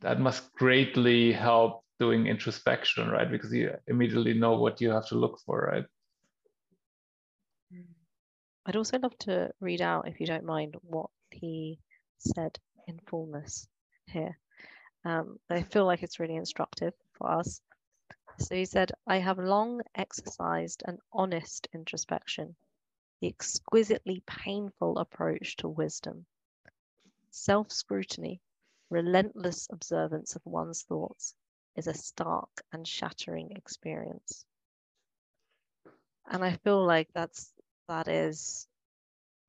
[0.00, 3.30] that must greatly help doing introspection, right?
[3.30, 5.84] Because you immediately know what you have to look for, right?
[8.66, 11.78] I'd also love to read out, if you don't mind, what he
[12.18, 13.66] said in fullness
[14.06, 14.38] here.
[15.04, 17.60] Um, I feel like it's really instructive for us.
[18.38, 22.54] So he said, I have long exercised an honest introspection,
[23.22, 26.26] the exquisitely painful approach to wisdom.
[27.30, 28.40] Self scrutiny,
[28.90, 31.32] relentless observance of one's thoughts
[31.76, 34.44] is a stark and shattering experience.
[36.26, 37.52] And I feel like that's
[37.86, 38.66] that is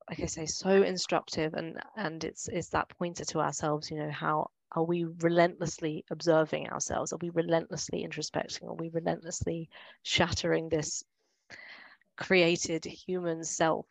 [0.08, 4.12] like I say, so instructive and and it's it's that pointer to ourselves, you know,
[4.12, 7.12] how are we relentlessly observing ourselves?
[7.12, 8.68] Are we relentlessly introspecting?
[8.68, 9.70] Are we relentlessly
[10.04, 11.04] shattering this
[12.18, 13.86] created human self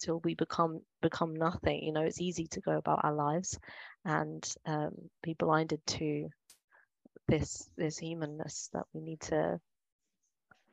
[0.00, 1.82] till we become become nothing?
[1.82, 3.58] You know, it's easy to go about our lives
[4.04, 4.92] and um,
[5.22, 6.28] be blinded to
[7.28, 9.60] this this humanness that we need to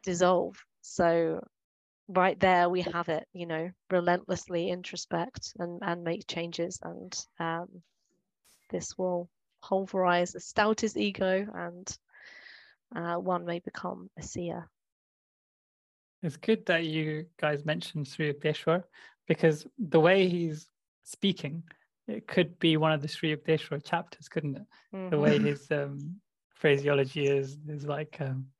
[0.04, 0.58] dissolve.
[0.82, 1.42] So
[2.08, 7.68] right there we have it you know relentlessly introspect and and make changes and um,
[8.70, 9.30] this will
[9.62, 11.98] pulverize the stoutest ego and
[12.96, 14.68] uh, one may become a seer
[16.24, 18.84] It's good that you guys mentioned Sri Yukteswar
[19.28, 20.68] because the way he's
[21.04, 21.64] speaking,
[22.08, 24.64] it could be one of the Sri Yukteswar chapters, couldn't it?
[25.10, 25.44] The way Mhm.
[25.44, 26.22] his um,
[26.54, 28.52] phraseology is is like um,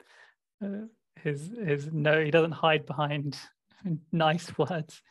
[0.64, 0.88] uh,
[1.18, 3.38] his his no, he doesn't hide behind
[4.12, 5.02] nice words.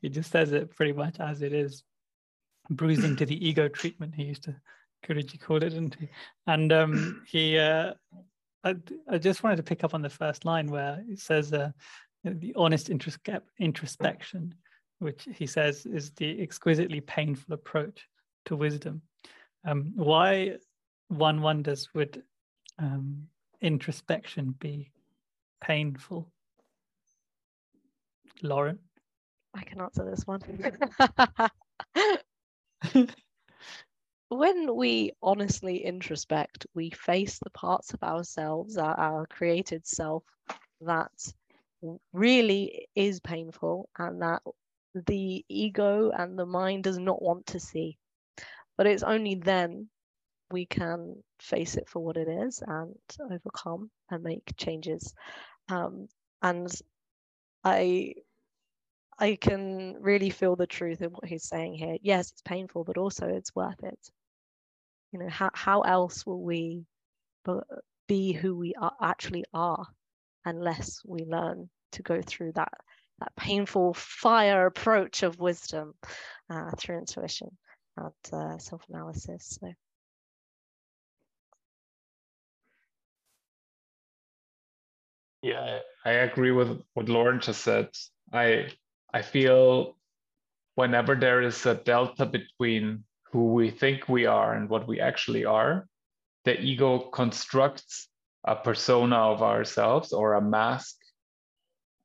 [0.00, 1.84] He just says it pretty much as it is.
[2.70, 4.54] Bruising to the ego treatment he used to
[5.04, 6.08] Guruji called it, didn't he?
[6.46, 7.94] And um, he, uh,
[8.64, 8.76] I,
[9.08, 11.70] I just wanted to pick up on the first line where it says uh,
[12.24, 14.54] the honest introspection,
[14.98, 18.08] which he says is the exquisitely painful approach
[18.46, 19.02] to wisdom.
[19.64, 20.56] Um, why,
[21.08, 22.22] one wonders, would
[22.78, 23.28] um,
[23.60, 24.90] introspection be
[25.60, 26.30] painful?
[28.42, 28.78] Lauren?
[29.54, 30.40] I can answer this one.
[34.28, 40.22] when we honestly introspect, we face the parts of ourselves, our, our created self,
[40.80, 41.10] that
[42.12, 44.42] really is painful and that
[45.06, 47.96] the ego and the mind does not want to see.
[48.76, 49.88] But it's only then
[50.50, 55.14] we can face it for what it is and overcome and make changes.
[55.68, 56.08] Um,
[56.42, 56.70] and
[57.64, 58.14] I
[59.18, 61.96] I can really feel the truth in what he's saying here.
[62.02, 63.98] Yes, it's painful, but also it's worth it.
[65.12, 66.84] You know, how, how else will we
[68.06, 69.86] be who we are, actually are
[70.44, 72.72] unless we learn to go through that,
[73.20, 75.94] that painful fire approach of wisdom
[76.50, 77.48] uh, through intuition
[77.96, 79.58] and uh, self-analysis.
[79.60, 79.72] So.
[85.42, 87.88] Yeah, I agree with what Lauren just said.
[88.32, 88.68] I
[89.14, 89.96] I feel
[90.74, 95.44] whenever there is a delta between who we think we are and what we actually
[95.44, 95.86] are,
[96.44, 98.08] the ego constructs
[98.44, 100.96] a persona of ourselves or a mask.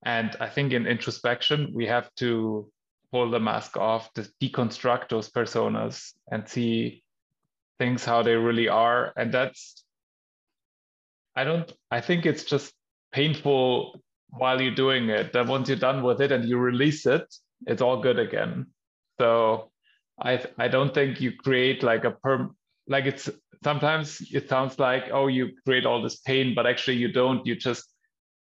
[0.06, 2.70] And I think in introspection, we have to
[3.12, 7.04] pull the mask off, to deconstruct those personas and see
[7.80, 9.14] things how they really are.
[9.16, 9.86] And that's,
[11.36, 12.74] I don't, I think it's just
[13.12, 15.32] painful while you're doing it.
[15.32, 17.24] Then once you're done with it and you release it,
[17.68, 18.68] it's all good again.
[19.20, 19.72] So
[20.22, 22.56] I I don't think you create like a perm
[22.88, 23.30] like it's
[23.64, 27.46] sometimes it sounds like oh you create all this pain, but actually you don't.
[27.46, 27.86] You just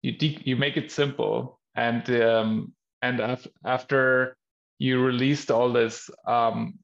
[0.01, 4.36] you de- you make it simple and um and af- after
[4.80, 6.80] you released all this um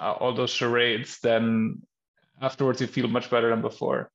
[0.00, 1.82] uh, all those charades, then
[2.40, 4.10] afterwards you feel much better than before.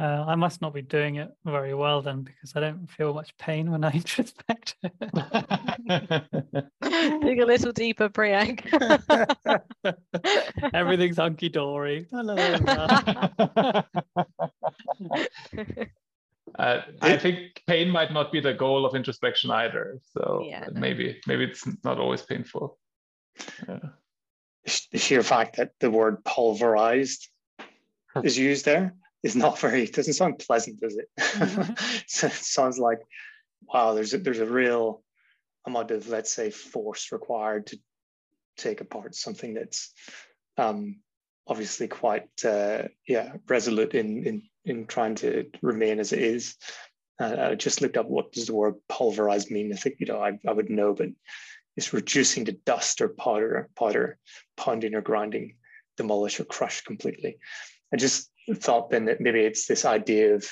[0.00, 3.36] Uh, I must not be doing it very well then because I don't feel much
[3.36, 4.74] pain when I introspect.
[7.20, 8.66] Dig a little deeper, Priyank.
[10.74, 12.06] Everything's hunky dory.
[16.58, 19.98] Uh, I think pain might not be the goal of introspection either.
[20.12, 20.80] So yeah, no.
[20.80, 22.78] maybe maybe it's not always painful.
[23.68, 23.78] Yeah.
[24.92, 27.28] The sheer fact that the word pulverized
[28.22, 31.08] is used there is not very it doesn't sound pleasant does it?
[31.18, 31.72] Mm-hmm.
[32.06, 33.00] so it sounds like
[33.72, 35.02] wow there's a, there's a real
[35.66, 37.78] amount of let's say force required to
[38.56, 39.92] take apart something that's
[40.58, 40.96] um,
[41.46, 46.56] obviously quite uh, yeah resolute in in in trying to remain as it is.
[47.20, 49.72] Uh, I just looked up what does the word pulverized mean?
[49.72, 51.08] I think you know I, I would know but
[51.76, 54.18] it's reducing to dust or powder powder
[54.56, 55.56] pounding or grinding
[55.96, 57.38] demolish or crush completely.
[57.92, 60.46] I just thought then that maybe it's this idea of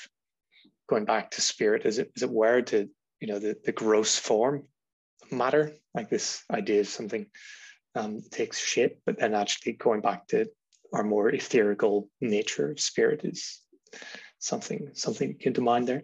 [0.89, 2.89] going back to spirit, as it, as it were, to
[3.21, 4.65] you know the, the gross form
[5.23, 7.27] of matter, like this idea of something
[7.95, 10.47] um, takes shape, but then actually going back to
[10.93, 13.61] our more etherical nature of spirit is
[14.39, 16.03] something something came to mind there.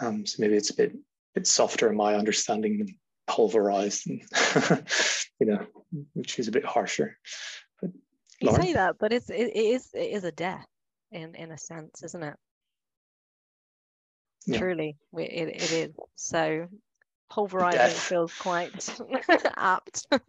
[0.00, 0.92] Um, so maybe it's a bit
[1.34, 2.88] bit softer in my understanding than
[3.26, 4.22] pulverized, and
[5.40, 5.66] you know,
[6.14, 7.18] which is a bit harsher.
[7.80, 7.90] But
[8.40, 10.66] you say that, but it's it, it is it is a death
[11.12, 12.36] in in a sense, isn't it?
[14.46, 14.58] Yeah.
[14.58, 15.90] Truly, it, it is.
[16.16, 16.68] So
[17.30, 17.98] pulverizing death.
[17.98, 18.88] feels quite
[19.56, 20.06] apt.
[20.10, 20.20] the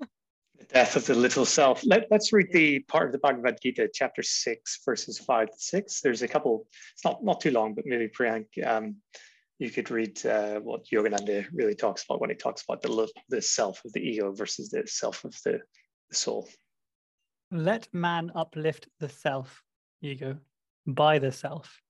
[0.73, 1.82] death of the little self.
[1.86, 6.01] Let, us read the part of the Bhagavad Gita, chapter six, verses five to six.
[6.01, 6.67] There's a couple.
[6.93, 8.97] It's not not too long, but maybe Priyank, um,
[9.59, 13.41] you could read uh, what Yogananda really talks about when he talks about the the
[13.41, 15.59] self of the ego versus the self of the,
[16.09, 16.47] the soul.
[17.51, 19.61] Let man uplift the self,
[20.01, 20.38] ego,
[20.86, 21.82] by the self.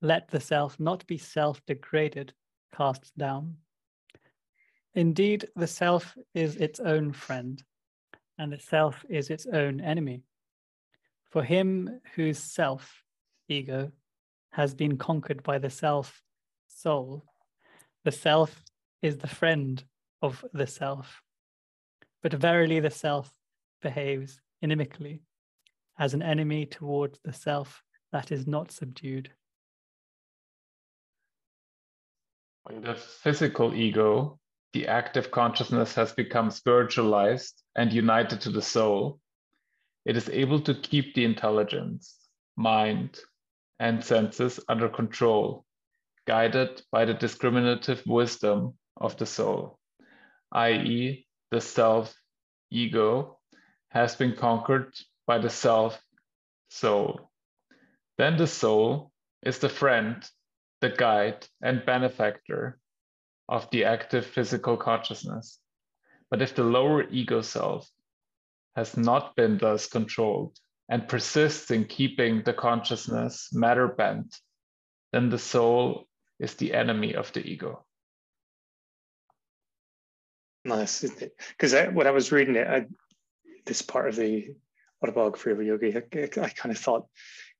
[0.00, 2.32] Let the self not be self degraded,
[2.74, 3.56] cast down.
[4.94, 7.62] Indeed, the self is its own friend,
[8.38, 10.22] and the self is its own enemy.
[11.30, 13.02] For him whose self,
[13.48, 13.90] ego,
[14.52, 16.22] has been conquered by the self,
[16.68, 17.24] soul,
[18.04, 18.62] the self
[19.02, 19.82] is the friend
[20.22, 21.22] of the self.
[22.22, 23.32] But verily, the self
[23.82, 25.20] behaves inimically
[25.98, 27.82] as an enemy towards the self
[28.14, 29.28] that is not subdued.
[32.70, 34.38] In the physical ego,
[34.72, 39.18] the active consciousness has become spiritualized and united to the soul.
[40.04, 43.18] it is able to keep the intelligence, mind,
[43.80, 45.64] and senses under control,
[46.24, 49.80] guided by the discriminative wisdom of the soul,
[50.52, 52.14] i.e., the self
[52.70, 53.40] ego
[53.88, 54.94] has been conquered
[55.26, 56.00] by the self
[56.68, 57.32] soul.
[58.18, 59.12] Then the soul
[59.42, 60.24] is the friend,
[60.80, 62.78] the guide, and benefactor
[63.48, 65.58] of the active physical consciousness.
[66.30, 67.88] But if the lower ego self
[68.76, 70.58] has not been thus controlled
[70.88, 74.36] and persists in keeping the consciousness matter bent,
[75.12, 76.06] then the soul
[76.38, 77.84] is the enemy of the ego.
[80.64, 81.04] Nice,
[81.50, 82.86] Because when I was reading it, I,
[83.66, 84.54] this part of the
[85.02, 87.06] autobiography of a yogi, I, I, kind of thought,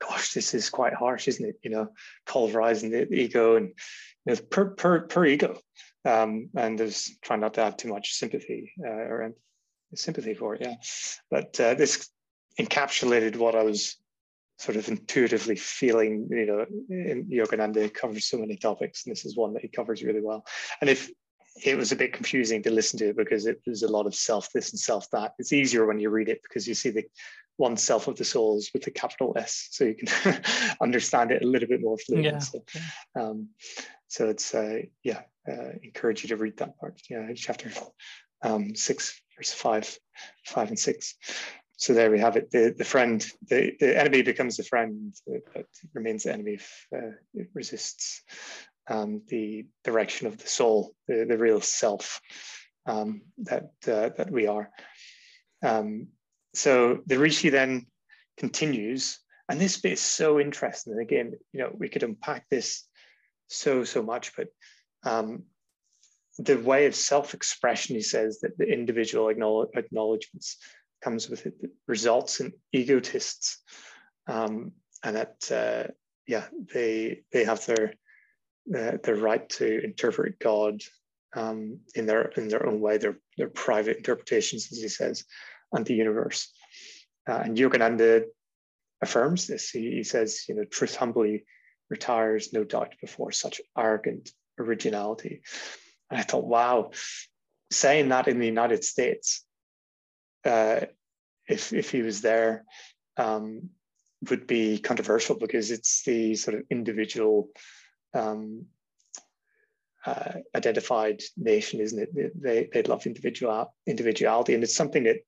[0.00, 1.56] gosh, this is quite harsh, isn't it?
[1.62, 1.88] You know,
[2.26, 3.68] pulverizing the, ego and
[4.26, 5.58] you know, per, per, per ego.
[6.04, 9.34] Um, and there's trying not to have too much sympathy uh, around
[9.94, 10.74] sympathy for it, yeah.
[11.30, 12.08] But uh, this
[12.60, 13.96] encapsulated what I was
[14.58, 19.36] sort of intuitively feeling, you know, in Yogananda covers so many topics, and this is
[19.36, 20.44] one that he covers really well.
[20.80, 21.10] And if
[21.62, 24.50] it was a bit confusing to listen to because it was a lot of self
[24.52, 25.34] this and self that.
[25.38, 27.04] It's easier when you read it because you see the
[27.56, 30.42] one self of the souls with the capital S, so you can
[30.80, 32.32] understand it a little bit more fluently.
[32.32, 32.38] Yeah.
[32.38, 32.64] So,
[33.16, 33.48] um,
[34.08, 37.00] so it's uh, yeah, uh, encourage you to read that part.
[37.08, 37.70] Yeah, chapter
[38.42, 39.98] um, six, verse five,
[40.46, 41.14] five and six.
[41.76, 42.50] So there we have it.
[42.50, 47.12] The the friend, the, the enemy becomes the friend, but remains the enemy if uh,
[47.34, 48.22] it resists
[48.88, 52.20] um, the direction of the soul, the, the real self
[52.86, 54.70] um, that uh, that we are.
[55.64, 56.08] Um,
[56.54, 57.86] so the rishi then
[58.36, 60.92] continues, and this bit is so interesting.
[60.92, 62.84] And again, you know, we could unpack this
[63.48, 64.48] so so much, but
[65.04, 65.44] um,
[66.38, 70.56] the way of self-expression, he says that the individual acknowledgements
[71.02, 71.54] comes with it,
[71.86, 73.62] results in egotists,
[74.26, 75.92] um, and that uh,
[76.26, 77.94] yeah, they they have their
[78.74, 80.80] uh, their right to interpret God
[81.36, 85.24] um, in their in their own way, their their private interpretations, as he says,
[85.74, 86.50] and the universe.
[87.28, 88.24] Uh, and Yogananda
[89.02, 89.70] affirms this.
[89.70, 91.44] He, he says, you know, truth humbly
[91.90, 95.42] retires, no doubt, before such arrogant originality.
[96.10, 96.90] And I thought, wow,
[97.70, 99.44] saying that in the United States,
[100.44, 100.80] uh,
[101.48, 102.64] if if he was there,
[103.16, 103.70] um,
[104.30, 107.48] would be controversial because it's the sort of individual
[108.14, 108.66] um,
[110.06, 112.42] uh, identified nation, isn't it?
[112.42, 115.20] They they love individual individuality, and it's something that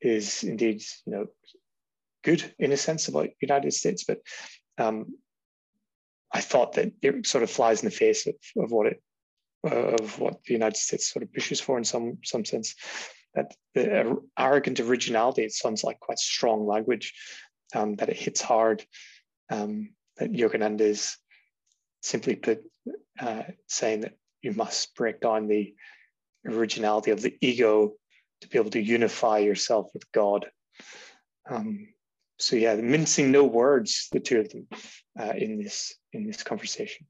[0.00, 1.26] is indeed you know
[2.22, 4.18] good in a sense about United States, but
[4.78, 5.14] um,
[6.32, 9.02] I thought that it sort of flies in the face of, of what it
[9.64, 12.74] of what the United States sort of pushes for in some some sense.
[13.34, 17.12] That the arrogant originality it sounds like quite strong language,
[17.74, 18.84] um, that it hits hard.
[19.50, 21.16] Um, that Yogananda is
[22.00, 22.62] simply put,
[23.20, 25.74] uh, saying that you must break down the
[26.46, 27.94] originality of the ego
[28.44, 30.46] to be able to unify yourself with God.
[31.50, 31.88] Um,
[32.38, 34.68] so yeah, mincing no words, the two of them
[35.18, 37.06] uh, in this in this conversation.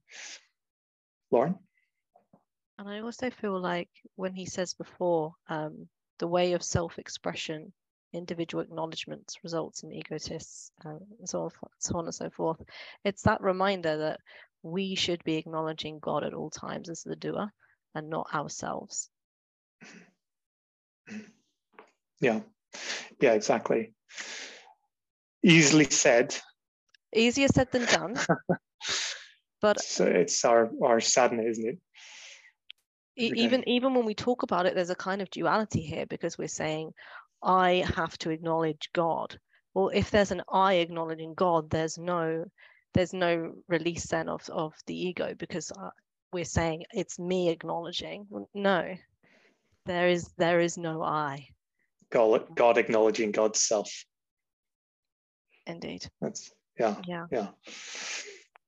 [1.31, 1.57] Lauren.
[2.79, 7.73] And I also feel like when he says before, um, the way of self-expression,
[8.13, 12.61] individual acknowledgements results in egotists, uh, so, on, so on and so forth.
[13.05, 14.21] It's that reminder that
[14.63, 17.53] we should be acknowledging God at all times as the doer
[17.95, 19.09] and not ourselves.
[22.21, 22.41] Yeah,
[23.21, 23.93] yeah, exactly.
[25.43, 26.37] Easily said.
[27.15, 28.19] Easier said than done.
[29.61, 31.79] but so it's our our sadness, isn't it?
[33.17, 36.49] even even when we talk about it, there's a kind of duality here because we're
[36.49, 36.93] saying,
[37.43, 39.39] I have to acknowledge God.
[39.75, 42.45] Well, if there's an I acknowledging God, there's no
[42.95, 45.91] there's no release then of, of the ego because uh,
[46.33, 48.95] we're saying it's me acknowledging no
[49.87, 51.47] there is there is no i.
[52.11, 53.91] God, god acknowledging god's self.
[55.67, 56.07] Indeed.
[56.21, 57.27] That's yeah yeah.
[57.31, 57.49] yeah.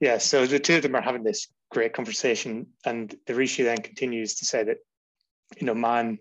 [0.01, 3.79] Yeah so the two of them are having this great conversation and the rishi then
[3.79, 4.79] continues to say that
[5.59, 6.19] you know man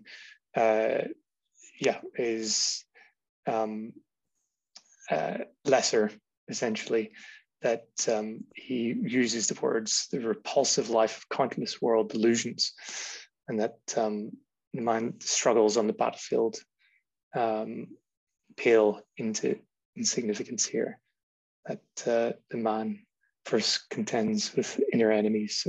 [0.56, 0.98] uh
[1.80, 2.84] yeah is
[3.46, 3.92] um
[5.10, 6.10] uh, lesser
[6.48, 7.12] essentially
[7.62, 12.72] that um, he uses the words the repulsive life of countless world delusions,
[13.48, 14.30] and that um,
[14.80, 16.56] mind struggles on the battlefield
[17.34, 17.88] um,
[18.56, 19.58] pale into
[19.96, 20.98] insignificance here.
[21.66, 23.06] That uh, the man
[23.44, 25.66] first contends with inner enemies,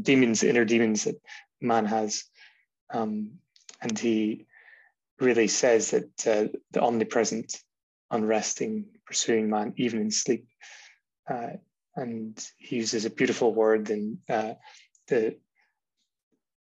[0.00, 1.20] demons, inner demons that
[1.60, 2.24] man has,
[2.92, 3.32] um,
[3.80, 4.46] and he
[5.20, 7.60] really says that uh, the omnipresent
[8.10, 10.46] unresting, pursuing man, even in sleep.
[11.28, 11.50] Uh,
[11.96, 14.54] and he uses a beautiful word in uh,
[15.08, 15.36] the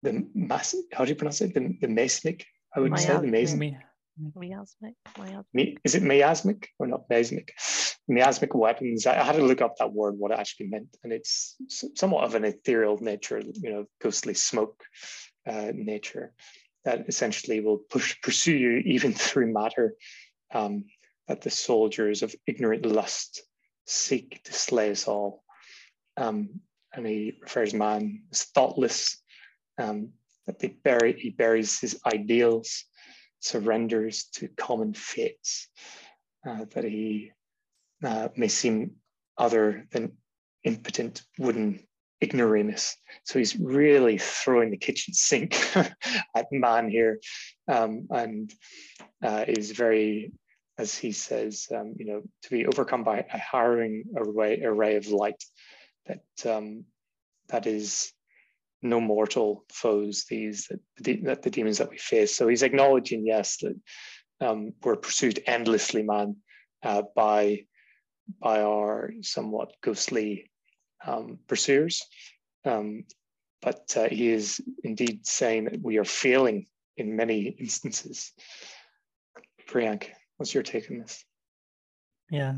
[0.03, 0.75] the mass.
[0.93, 1.55] How do you pronounce it?
[1.55, 2.45] The the mesmic.
[2.75, 3.77] I would say the mesmic.
[4.35, 4.95] Miasmic.
[5.17, 5.79] Miasmic.
[5.85, 7.53] Is it miasmic or not miasmic?
[8.09, 9.07] Miasmic weapons.
[9.07, 11.57] I had to look up that word, what it actually meant, and it's
[11.95, 14.83] somewhat of an ethereal nature, you know, ghostly smoke
[15.47, 16.33] uh, nature
[16.85, 19.95] that essentially will push pursue you even through matter.
[20.53, 20.85] Um,
[21.29, 23.43] that the soldiers of ignorant lust
[23.87, 25.45] seek to slay us all.
[26.17, 26.61] Um,
[26.93, 29.19] and he refers man as thoughtless,
[29.79, 30.11] um,
[30.83, 32.85] bury, he buries his ideals
[33.41, 35.69] surrenders to common fates,
[36.47, 37.33] uh, that he
[38.05, 38.97] uh, may seem
[39.37, 40.13] other than
[40.65, 41.81] impotent wooden
[42.21, 42.97] ignoramus.
[43.25, 47.21] So he's really throwing the kitchen sink at man here
[47.69, 48.53] um, and
[49.23, 50.33] uh, is very,
[50.79, 55.09] as he says, um, you know, to be overcome by a harrowing array, array of
[55.09, 55.43] light
[56.07, 56.85] that um,
[57.49, 58.13] that is
[58.83, 62.35] no mortal foes these that, the demons that we face.
[62.37, 63.77] So he's acknowledging yes that
[64.41, 66.37] um, we're pursued endlessly man
[66.83, 67.65] uh, by
[68.41, 70.51] by our somewhat ghostly
[71.05, 72.03] um, pursuers.
[72.65, 73.05] Um,
[73.63, 78.33] but uh, he is indeed saying that we are failing in many instances.
[79.69, 81.25] Priyank what's your take on this?
[82.31, 82.55] Yeah.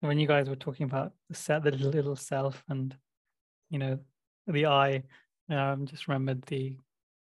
[0.00, 2.96] When you guys were talking about the set the little self and
[3.68, 3.98] you know
[4.52, 5.02] the I
[5.48, 6.76] um, just remembered the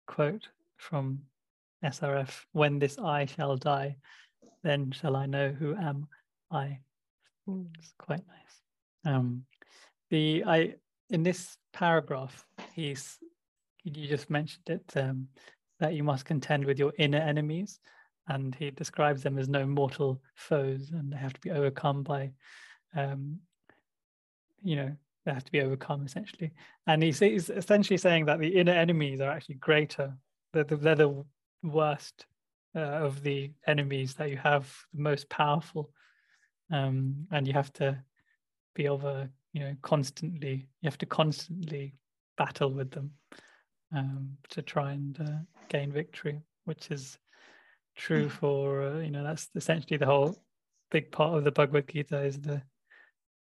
[0.06, 0.48] quote
[0.78, 1.20] from
[1.84, 3.98] SRF when this I shall die,
[4.64, 6.08] then shall I know who am
[6.52, 6.80] I.
[7.48, 9.14] It's quite nice.
[9.14, 9.46] Um,
[10.10, 10.76] the I
[11.10, 13.20] in this paragraph, he's
[13.84, 15.28] you just mentioned it um,
[15.80, 17.80] that you must contend with your inner enemies,
[18.28, 22.32] and he describes them as no mortal foes, and they have to be overcome by,
[22.96, 23.40] um,
[24.62, 24.92] you know,
[25.28, 26.52] they have to be overcome essentially.
[26.88, 30.16] And he's, he's essentially saying that the inner enemies are actually greater.
[30.54, 31.26] They're the, they're the
[31.64, 32.26] worst
[32.74, 35.92] uh, of the enemies that you have, the most powerful.
[36.72, 38.02] Um, and you have to
[38.74, 41.96] be over, you know, constantly, you have to constantly
[42.38, 43.12] battle with them
[43.94, 47.18] um, to try and uh, gain victory, which is
[47.98, 50.38] true for, uh, you know, that's essentially the whole
[50.90, 52.62] big part of the Bhagavad Gita is the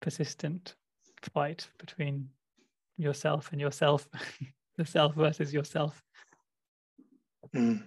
[0.00, 0.76] persistent
[1.26, 2.28] fight between
[2.96, 4.08] yourself and yourself,
[4.76, 6.02] the self versus yourself.
[7.54, 7.84] Mm.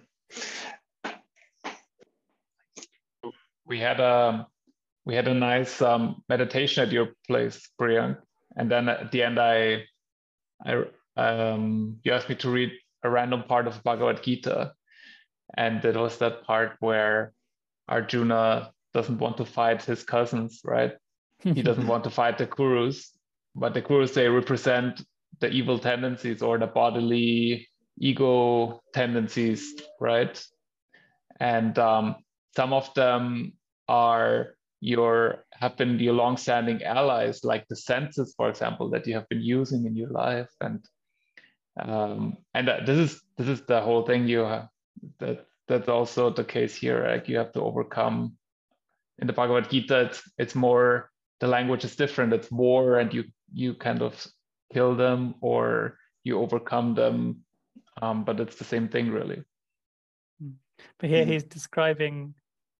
[3.66, 4.46] We had a
[5.04, 8.18] we had a nice um, meditation at your place, Priyank,
[8.56, 9.84] and then at the end, I
[10.64, 10.84] I
[11.16, 14.72] um, you asked me to read a random part of Bhagavad Gita,
[15.56, 17.32] and it was that part where
[17.88, 20.94] Arjuna doesn't want to fight his cousins, right?
[21.40, 23.10] he doesn't want to fight the Kurus,
[23.58, 25.02] but the they represent
[25.40, 27.68] the evil tendencies or the bodily
[27.98, 30.42] ego tendencies, right?
[31.40, 32.16] And um,
[32.56, 33.52] some of them
[33.88, 39.28] are your have been your long-standing allies, like the senses, for example, that you have
[39.28, 40.84] been using in your life, and
[41.80, 44.68] um, and this is this is the whole thing you have
[45.18, 47.06] that that's also the case here.
[47.08, 48.36] Like you have to overcome
[49.18, 50.06] in the Bhagavad Gita.
[50.06, 51.10] It's it's more
[51.40, 52.32] the language is different.
[52.32, 54.26] It's war, and you you kind of
[54.72, 57.38] kill them or you overcome them
[58.02, 59.42] um, but it's the same thing really
[60.40, 60.50] hmm.
[60.98, 61.28] but here mm.
[61.28, 62.34] he's describing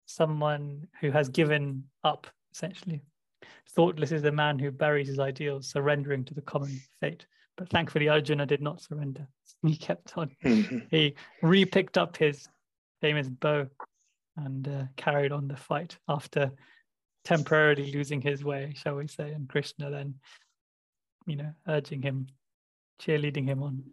[0.06, 3.00] someone who has given up essentially
[3.70, 7.26] thoughtless is the man who buries his ideals surrendering to the common fate
[7.56, 9.26] but thankfully arjuna did not surrender
[9.66, 10.30] he kept on
[10.90, 12.48] he re-picked up his
[13.00, 13.66] famous bow
[14.36, 16.50] and uh, carried on the fight after
[17.24, 20.14] temporarily losing his way shall we say and krishna then
[21.28, 22.26] you know, urging him,
[23.00, 23.84] cheerleading him on.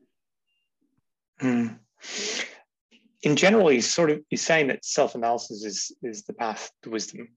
[1.41, 1.80] Mm.
[3.24, 7.28] In general, he's sort of he's saying that self-analysis is is the path to wisdom,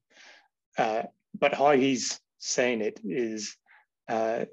[0.76, 1.02] uh,
[1.38, 3.56] but how he's saying it is
[4.08, 4.44] uh,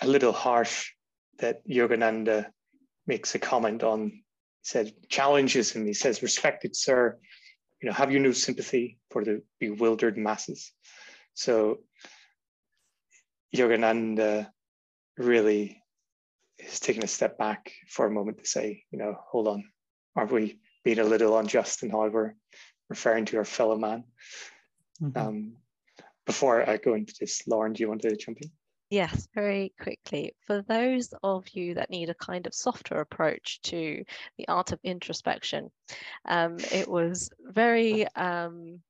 [0.00, 0.90] a little harsh.
[1.38, 2.46] That Yogananda
[3.06, 4.10] makes a comment on.
[4.10, 4.22] He
[4.62, 5.86] said challenges him.
[5.86, 7.18] He says, "Respected sir,
[7.80, 10.72] you know, have you no sympathy for the bewildered masses?"
[11.34, 11.78] So
[13.54, 14.48] Yogananda
[15.18, 15.82] really
[16.58, 19.64] is taking a step back for a moment to say, you know, hold on,
[20.16, 22.34] aren't we being a little unjust in how we're
[22.88, 24.04] referring to our fellow man?
[25.02, 25.18] Mm-hmm.
[25.18, 25.52] Um,
[26.26, 28.50] before I go into this, Lauren, do you want to jump in?
[28.90, 30.34] Yes, very quickly.
[30.46, 34.04] For those of you that need a kind of softer approach to
[34.36, 35.70] the art of introspection,
[36.26, 38.80] um, it was very um,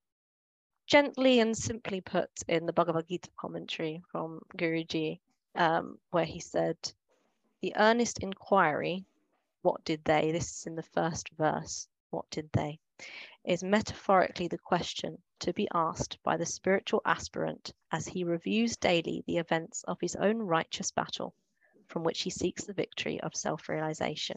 [0.93, 5.21] gently and simply put in the Bhagavad Gita commentary from Guruji,
[5.55, 6.77] um, where he said,
[7.63, 9.07] The earnest inquiry,
[9.63, 10.33] what did they?
[10.33, 12.79] This is in the first verse, what did they?
[13.43, 19.25] Is metaphorically the question to be asked by the spiritual aspirant as he reviews daily
[19.27, 21.33] the events of his own righteous battle,
[21.87, 24.37] from which he seeks the victory of self realization.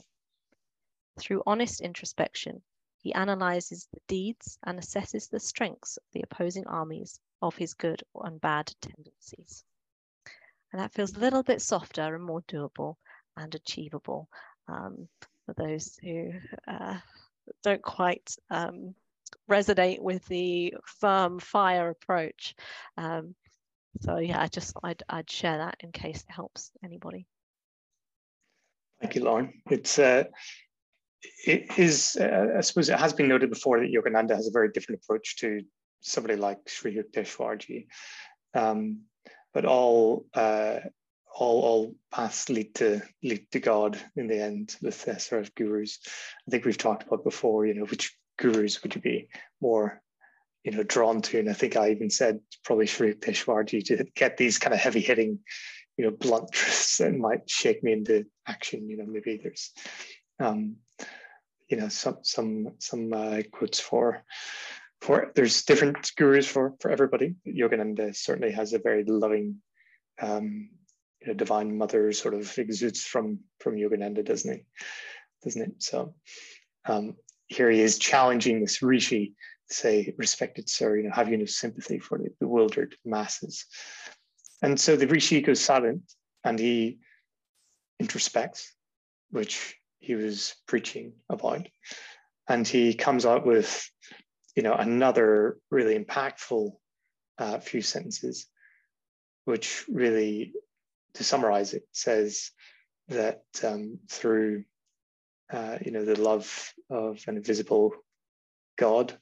[1.19, 2.64] Through honest introspection,
[3.06, 8.02] he analyzes the deeds and assesses the strengths of the opposing armies of his good
[8.23, 9.64] and bad tendencies.
[10.72, 12.95] And that feels a little bit softer and more doable
[13.38, 14.27] and achievable
[14.68, 15.07] um,
[15.45, 16.32] for those who
[16.68, 16.98] uh,
[17.61, 18.95] don't quite um,
[19.48, 22.56] resonate with the firm fire approach.
[22.98, 23.36] Um,
[24.02, 27.27] so yeah, I just I'd, I'd share that in case it helps anybody.
[28.99, 29.61] Thank you, Lauren.
[29.69, 30.23] It's uh,
[31.45, 34.69] it is, uh, I suppose it has been noted before that Yogananda has a very
[34.72, 35.61] different approach to
[36.02, 37.88] somebody like Sri Yukteswarji.
[38.53, 39.02] Um,
[39.53, 40.80] but all, uh,
[41.35, 45.53] all, all paths lead to lead to God in the end with the sort of
[45.56, 45.99] gurus.
[46.47, 49.30] I think we've talked about before, you know, which gurus would you be
[49.61, 50.02] more,
[50.64, 51.39] you know, drawn to?
[51.39, 55.02] And I think I even said probably Sri Yukteswarji to get these kind of heavy
[55.02, 55.39] hitting,
[55.97, 58.88] you know, blunt truths that might shake me into action.
[58.89, 59.72] You know, maybe there's
[60.39, 60.77] um,
[61.69, 64.23] you know some some some uh, quotes for
[65.01, 67.35] for there's different gurus for for everybody.
[67.47, 69.57] Yogananda certainly has a very loving,
[70.21, 70.69] um,
[71.21, 74.63] you know, divine mother sort of exudes from from Yogananda, doesn't he?
[75.43, 75.83] Doesn't it?
[75.83, 76.15] So
[76.85, 77.15] um,
[77.47, 79.35] here he is challenging this rishi
[79.69, 83.65] say, respected sir, you know, have you no sympathy for the bewildered masses?
[84.61, 86.03] And so the rishi goes silent
[86.43, 86.99] and he
[88.01, 88.67] introspects,
[89.31, 89.75] which
[90.06, 91.68] he was preaching about.
[92.48, 93.90] And he comes out with,
[94.56, 96.73] you know, another really impactful
[97.40, 98.45] uh, few sentences,
[99.45, 100.53] which really,
[101.15, 102.52] to summarize it, says
[103.07, 104.65] that um, through,
[105.52, 107.94] uh, you know, the love of an invisible
[108.77, 109.18] God,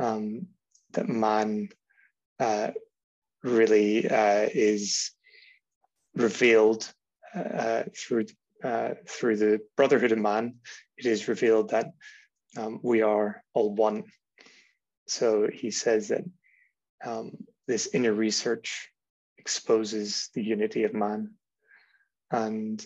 [0.00, 0.48] um,
[0.92, 1.68] that man
[2.40, 2.72] uh,
[3.44, 5.12] really uh, is
[6.16, 6.92] revealed
[7.32, 8.26] uh, through
[8.62, 10.56] uh, through the brotherhood of man,
[10.96, 11.92] it is revealed that
[12.56, 14.04] um, we are all one.
[15.06, 16.24] So he says that
[17.04, 17.32] um,
[17.66, 18.90] this inner research
[19.38, 21.34] exposes the unity of man
[22.30, 22.84] and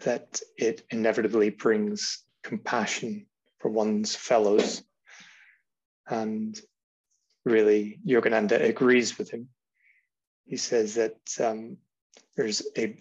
[0.00, 3.26] that it inevitably brings compassion
[3.58, 4.82] for one's fellows.
[6.08, 6.58] And
[7.44, 9.48] really, Yogananda agrees with him.
[10.44, 11.76] He says that um,
[12.36, 12.96] there's a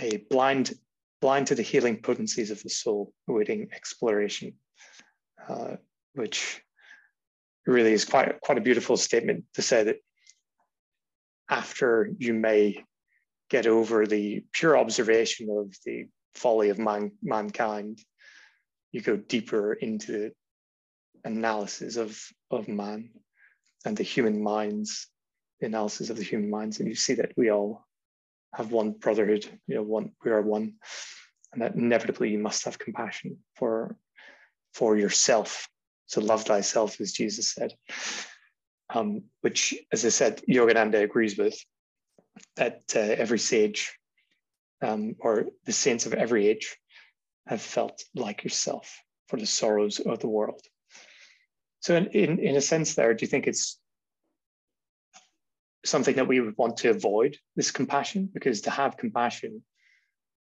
[0.00, 0.74] a blind,
[1.20, 4.54] blind to the healing potencies of the soul, awaiting exploration,
[5.48, 5.76] uh,
[6.14, 6.62] which
[7.66, 9.96] really is quite quite a beautiful statement to say that
[11.50, 12.84] after you may
[13.50, 17.98] get over the pure observation of the folly of man, mankind,
[18.92, 20.30] you go deeper into
[21.24, 22.20] analysis of,
[22.50, 23.10] of man
[23.84, 25.08] and the human minds,
[25.60, 27.86] the analysis of the human minds, and you see that we all
[28.56, 30.74] have one brotherhood, you know, one we are one,
[31.52, 33.96] and that inevitably you must have compassion for
[34.72, 35.68] for yourself.
[36.06, 37.72] So love thyself, as Jesus said,
[38.94, 41.58] um, which, as I said, Yogananda agrees with.
[42.56, 43.98] That uh, every sage
[44.82, 46.76] um, or the saints of every age
[47.46, 50.60] have felt like yourself for the sorrows of the world.
[51.80, 53.80] So, in, in, in a sense, there, do you think it's
[55.86, 59.62] something that we would want to avoid this compassion because to have compassion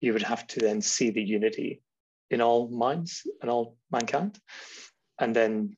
[0.01, 1.81] you would have to then see the unity
[2.29, 4.37] in all minds and all mankind.
[5.19, 5.77] And then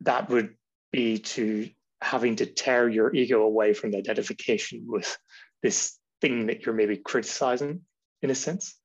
[0.00, 0.54] that would
[0.92, 1.68] be to
[2.00, 5.18] having to tear your ego away from the identification with
[5.62, 7.80] this thing that you're maybe criticizing
[8.22, 8.78] in a sense.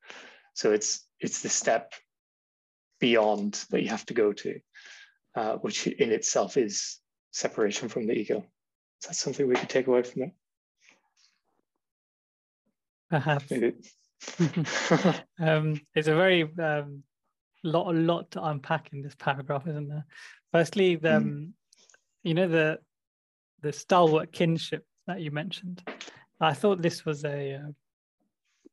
[0.53, 1.93] So it's it's the step
[2.99, 4.59] beyond that you have to go to
[5.35, 6.99] uh, which in itself is
[7.31, 8.43] separation from the ego
[9.02, 10.32] is that something we could take away from that?
[13.10, 13.52] Perhaps.
[15.40, 17.03] um, it's a very um,
[17.64, 20.06] lot, a lot to unpack in this paragraph, isn't there?
[20.52, 21.15] Firstly, the, mm.
[21.18, 21.53] um,
[22.23, 22.80] you know the
[23.61, 25.84] the stalwart kinship that you mentioned.
[26.40, 27.56] I thought this was a.
[27.56, 27.72] Uh,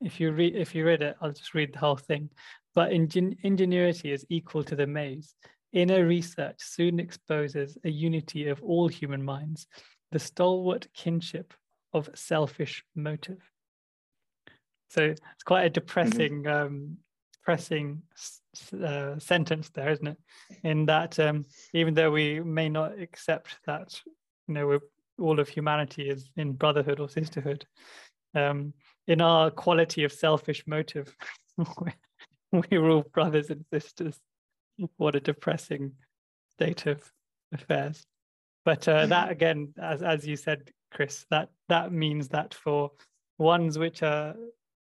[0.01, 2.31] if you read if you read it, I'll just read the whole thing.
[2.75, 5.35] But ingen- ingenuity is equal to the maze.
[5.73, 9.67] Inner research soon exposes a unity of all human minds,
[10.13, 11.55] the stalwart kinship
[11.93, 13.41] of selfish motive.
[14.91, 16.67] So it's quite a depressing mm-hmm.
[16.67, 16.97] um,
[17.49, 18.03] depressing
[18.85, 20.19] uh, sentence there, isn't it?
[20.65, 23.99] In that, um, even though we may not accept that,
[24.47, 24.79] you know,
[25.19, 27.65] all of humanity is in brotherhood or sisterhood,
[28.35, 28.75] um,
[29.07, 31.15] in our quality of selfish motive,
[32.53, 34.19] we're all brothers and sisters.
[34.99, 35.93] What a depressing
[36.53, 37.03] state of
[37.53, 38.05] affairs.
[38.65, 42.93] But uh, that again, as as you said, Chris, that that means that for
[43.39, 44.35] ones which are,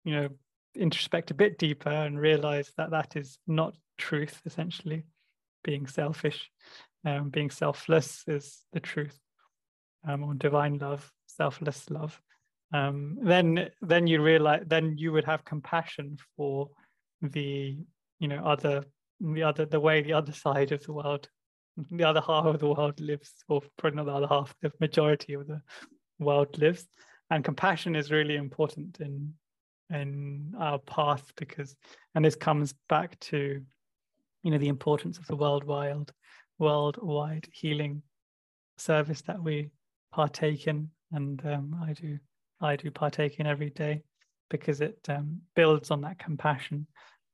[0.05, 0.29] you know,
[0.75, 4.41] introspect a bit deeper and realize that that is not truth.
[4.45, 5.05] Essentially,
[5.65, 6.51] being selfish,
[7.05, 9.19] um, being selfless is the truth,
[10.07, 12.21] um, or divine love, selfless love.
[12.73, 16.69] Um, then then you realize then you would have compassion for
[17.23, 17.79] the
[18.19, 18.85] you know other
[19.21, 21.29] the other the way the other side of the world
[21.91, 25.35] the other half of the world lives or probably not the other half the majority
[25.35, 25.61] of the
[26.19, 26.87] world lives.
[27.31, 29.35] And compassion is really important in
[29.91, 31.77] in our path because
[32.15, 33.63] and this comes back to
[34.43, 36.11] you know the importance of the worldwide
[36.59, 38.03] worldwide healing
[38.79, 39.71] service that we
[40.13, 40.91] partake in.
[41.13, 42.19] And um, i do
[42.61, 44.03] i do partake in every day
[44.49, 46.87] because it um, builds on that compassion.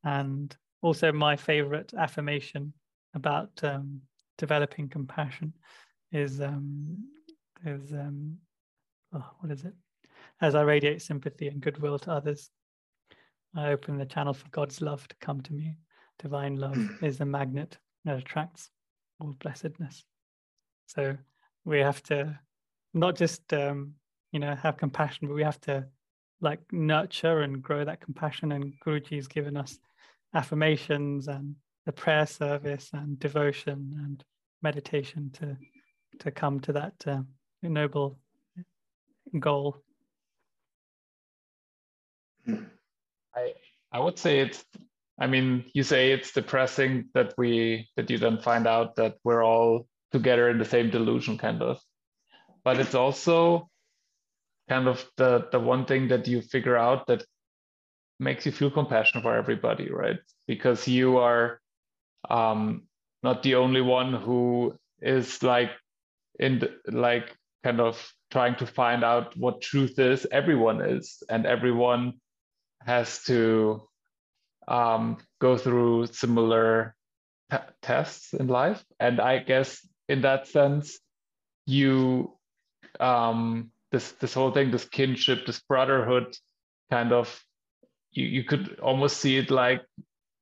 [0.05, 2.73] And also my favorite affirmation
[3.15, 4.01] about um,
[4.39, 5.53] developing compassion
[6.11, 6.99] is um,
[7.65, 8.39] is um,
[9.15, 9.75] oh, what is it?
[10.41, 12.51] As I radiate sympathy and goodwill to others,
[13.57, 15.77] I open the channel for God's love to come to me.
[16.19, 17.05] Divine love hmm.
[17.05, 18.71] is the magnet that attracts
[19.21, 20.05] all blessedness.
[20.87, 21.17] So
[21.65, 22.39] we have to
[22.95, 23.95] not just um,
[24.33, 25.87] you know have compassion, but we have to
[26.41, 28.53] like nurture and grow that compassion.
[28.53, 29.79] And Guruji has given us
[30.35, 31.55] affirmations and
[31.87, 34.25] the prayer service and devotion and
[34.63, 35.57] meditation to
[36.21, 37.23] to come to that uh,
[37.63, 38.19] noble
[39.39, 39.79] goal.
[43.35, 43.55] I
[43.93, 44.65] i would say it's
[45.19, 49.45] i mean you say it's depressing that we that you don't find out that we're
[49.45, 51.81] all together in the same delusion kind of.
[52.65, 53.69] But it's also
[54.69, 57.25] kind of the the one thing that you figure out that
[58.21, 60.19] makes you feel compassion for everybody right?
[60.47, 61.62] Because you are
[62.31, 62.83] um
[63.23, 65.71] not the only one who is like
[66.39, 70.27] in the, like kind of trying to find out what truth is.
[70.33, 72.15] Everyone is and everyone
[72.85, 73.83] has to
[74.69, 76.95] um, go through similar
[77.51, 78.85] t- tests in life.
[78.99, 80.99] And i guess in that sense
[81.67, 82.37] you
[82.99, 86.37] um, this this whole thing this kinship this brotherhood
[86.91, 87.43] kind of
[88.13, 89.83] you, you could almost see it like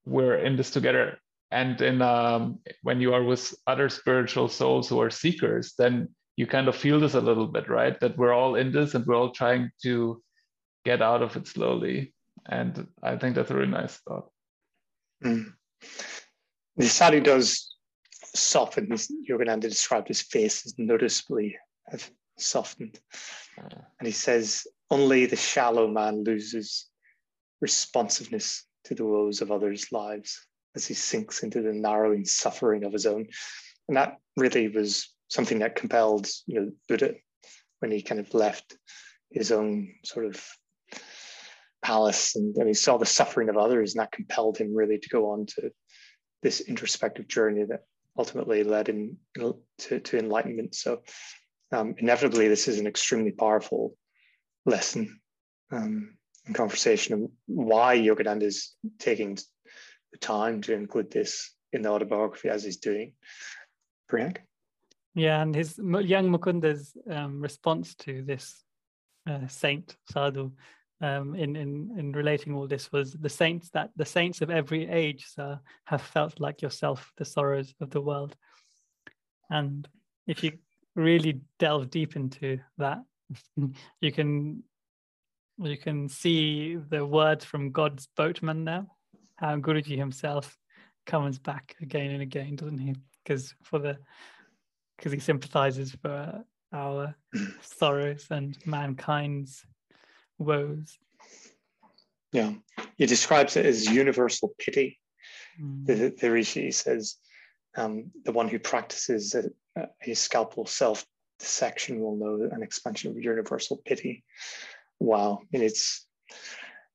[0.06, 1.18] we're in this together
[1.50, 6.46] and in um, when you are with other spiritual souls who are seekers then you
[6.46, 8.00] kind of feel this a little bit right?
[8.00, 10.22] That we're all in this and we're all trying to
[10.86, 12.14] get out of it slowly.
[12.48, 14.30] And i think that's a really nice thought.
[15.22, 15.52] Mm.
[16.76, 17.76] the sadhu does
[18.34, 18.86] soften
[19.28, 21.58] yogananda described his face as noticeably
[21.88, 22.98] have softened.
[23.98, 26.86] And he says only the shallow man loses
[27.60, 32.92] responsiveness to the woes of others lives as he sinks into the narrowing suffering of
[32.92, 33.26] his own.
[33.88, 37.14] And that really was something that compelled, you know, Buddha
[37.80, 38.76] when he kind of left
[39.30, 40.44] his own sort of
[41.82, 45.08] palace and, and he saw the suffering of others, and that compelled him really to
[45.08, 45.70] go on to
[46.42, 47.84] this introspective journey that
[48.18, 49.16] ultimately led him
[49.78, 50.74] to, to enlightenment.
[50.74, 51.02] So
[51.72, 53.96] um, inevitably, this is an extremely powerful
[54.66, 55.20] lesson
[55.72, 56.16] um,
[56.46, 59.38] and conversation of why Yogananda is taking
[60.20, 63.12] time to include this in the autobiography as he's doing.
[64.10, 64.38] Priyank?
[65.14, 68.62] Yeah, and his young Mukunda's um, response to this
[69.28, 70.52] uh, saint sadhu
[71.00, 74.88] um, in, in in relating all this was the saints that the saints of every
[74.88, 78.36] age sir, have felt like yourself the sorrows of the world.
[79.48, 79.88] And
[80.26, 80.52] if you
[80.94, 82.98] really delve deep into that,
[84.00, 84.62] you can
[85.58, 88.86] you can see the words from God's boatman now
[89.40, 90.56] how Guruji himself
[91.06, 92.94] comes back again and again, doesn't he?
[93.24, 93.98] Because for the
[94.96, 96.44] because he sympathizes for
[96.74, 97.14] our
[97.62, 99.64] sorrows and mankind's
[100.38, 100.98] woes.
[102.32, 102.52] Yeah,
[102.96, 105.00] he describes it as universal pity.
[105.60, 105.86] Mm.
[105.86, 107.16] The, the Rishi says
[107.76, 111.04] um, the one who practices a, a scalpel self
[111.38, 114.22] dissection will know an expansion of universal pity.
[115.00, 116.06] Wow, I mean, it's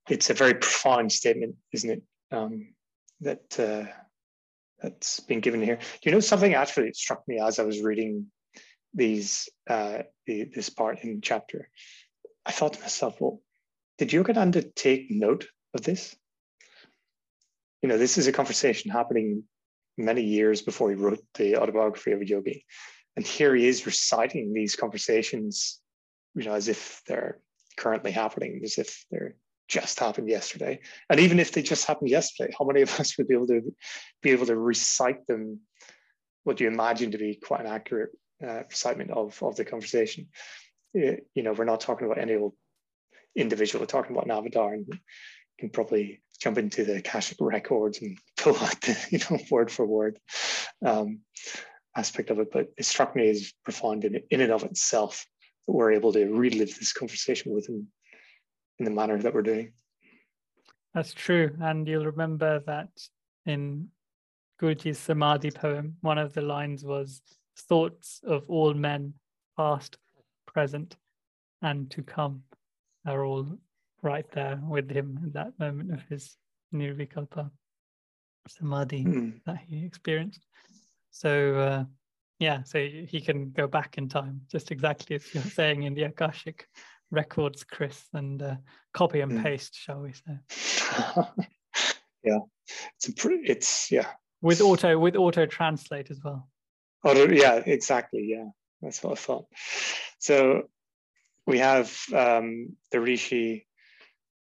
[0.07, 2.03] it's a very profound statement, isn't it?
[2.31, 2.73] Um,
[3.21, 3.85] that uh,
[4.81, 5.79] that's been given here.
[6.03, 8.27] You know something actually struck me as I was reading
[8.93, 11.69] these uh, the, this part in the chapter?
[12.45, 13.41] I thought to myself, well,
[13.97, 16.15] did Yogananda take note of this?
[17.85, 19.43] you know, this is a conversation happening
[19.95, 22.65] many years before he wrote the autobiography of a yogi.
[23.15, 25.79] And here he is reciting these conversations,
[26.33, 27.37] you know, as if they're
[27.77, 29.35] currently happening, as if they're
[29.67, 30.79] just happened yesterday.
[31.09, 33.73] And even if they just happened yesterday, how many of us would be able to
[34.21, 35.61] be able to recite them?
[36.43, 38.11] What do you imagine to be quite an accurate
[38.43, 40.27] uh, recitement of, of the conversation.
[40.93, 42.53] You know, we're not talking about any old
[43.35, 43.81] individual.
[43.81, 44.99] We're talking about an and
[45.59, 49.85] can probably jump into the Akashic records and pull out the you know word for
[49.85, 50.19] word
[50.85, 51.19] um,
[51.95, 52.51] aspect of it.
[52.51, 55.25] But it struck me as profound in, in and of itself
[55.67, 57.87] that we're able to relive this conversation with him
[58.79, 59.71] in the manner that we're doing.
[60.93, 61.55] That's true.
[61.61, 62.89] And you'll remember that
[63.45, 63.89] in
[64.61, 67.21] Guruji's Samadhi poem, one of the lines was
[67.57, 69.13] thoughts of all men,
[69.57, 69.97] past,
[70.45, 70.95] present,
[71.61, 72.43] and to come,
[73.05, 73.45] are all
[74.01, 76.37] right there with him in that moment of his
[76.73, 77.49] nirvikalpa
[78.47, 79.33] samadhi mm.
[79.45, 80.45] that he experienced.
[81.11, 81.83] So, uh,
[82.39, 86.03] yeah, so he can go back in time, just exactly as you're saying in the
[86.03, 86.67] Akashic
[87.11, 88.55] records, Chris, and uh,
[88.93, 89.43] copy and mm.
[89.43, 91.23] paste, shall we say?
[92.23, 92.39] yeah,
[92.97, 94.07] it's a pretty, it's yeah.
[94.41, 96.47] With auto with auto translate as well.
[97.03, 98.25] Auto, yeah, exactly.
[98.29, 98.49] Yeah,
[98.81, 99.45] that's what I thought.
[100.19, 100.63] So
[101.47, 103.67] we have um, the Rishi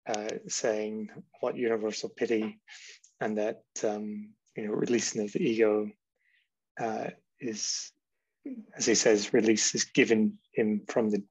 [0.09, 1.11] uh, saying
[1.41, 2.59] what universal pity
[3.21, 5.91] and that um, you know releasing of the ego
[6.81, 7.93] uh, is,
[8.77, 11.23] as he says, release is given him from the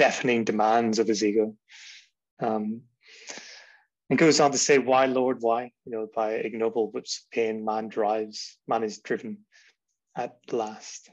[0.00, 1.54] deafening demands of his ego.
[2.40, 2.80] Um,
[4.08, 5.72] and goes on to say, why, Lord, why?
[5.84, 9.44] You know, by ignoble whips of pain, man drives, man is driven
[10.16, 11.10] at last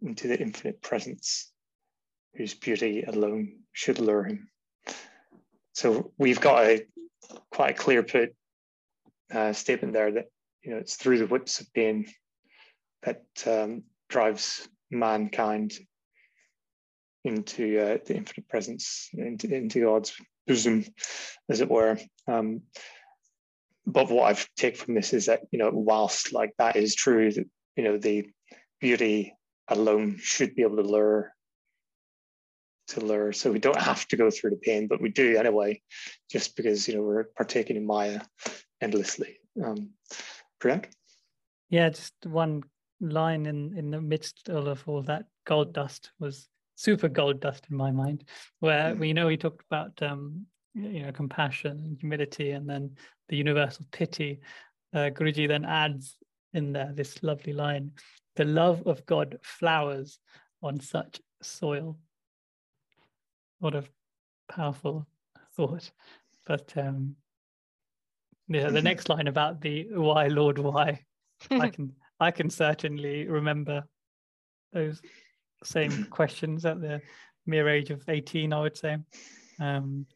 [0.00, 1.52] into the infinite presence,
[2.34, 4.48] whose beauty alone should lure him.
[5.74, 6.86] So we've got a
[7.50, 8.34] quite a clear put
[9.34, 10.28] uh, statement there that
[10.62, 12.06] you know it's through the whips of pain
[13.02, 15.78] that um, drives mankind
[17.24, 20.14] into uh, the infinite presence, into, into God's
[20.46, 20.84] bosom,
[21.48, 21.98] as it were.
[22.26, 22.62] Um,
[23.86, 27.32] but what I've taken from this is that you know, whilst like that is true,
[27.32, 27.46] that
[27.76, 28.26] you know the
[28.80, 29.34] beauty
[29.68, 31.32] alone should be able to lure
[32.88, 33.32] to lure.
[33.32, 35.80] So we don't have to go through the pain, but we do anyway,
[36.30, 38.20] just because you know we're partaking in Maya
[38.80, 39.38] endlessly.
[39.62, 39.90] Um?
[41.70, 42.64] Yeah, just one
[43.00, 47.76] line in in the midst of all that gold dust was super gold dust in
[47.76, 48.24] my mind,
[48.60, 48.98] where mm.
[48.98, 52.94] we know he talked about um, you know compassion and humility, and then
[53.28, 54.40] the universal pity.
[54.94, 56.16] Uh, Guruji then adds
[56.54, 57.90] in there this lovely line:
[58.36, 60.18] "The love of God flowers
[60.62, 61.98] on such soil."
[63.58, 63.84] What a
[64.48, 65.06] powerful
[65.56, 65.90] thought!
[66.46, 67.16] But um,
[68.46, 71.04] yeah, the next line about the "Why, Lord, why?"
[71.50, 73.84] I can I can certainly remember
[74.72, 75.02] those
[75.64, 77.00] same questions at the
[77.46, 78.98] mere age of 18, I would say.
[79.60, 80.06] Um,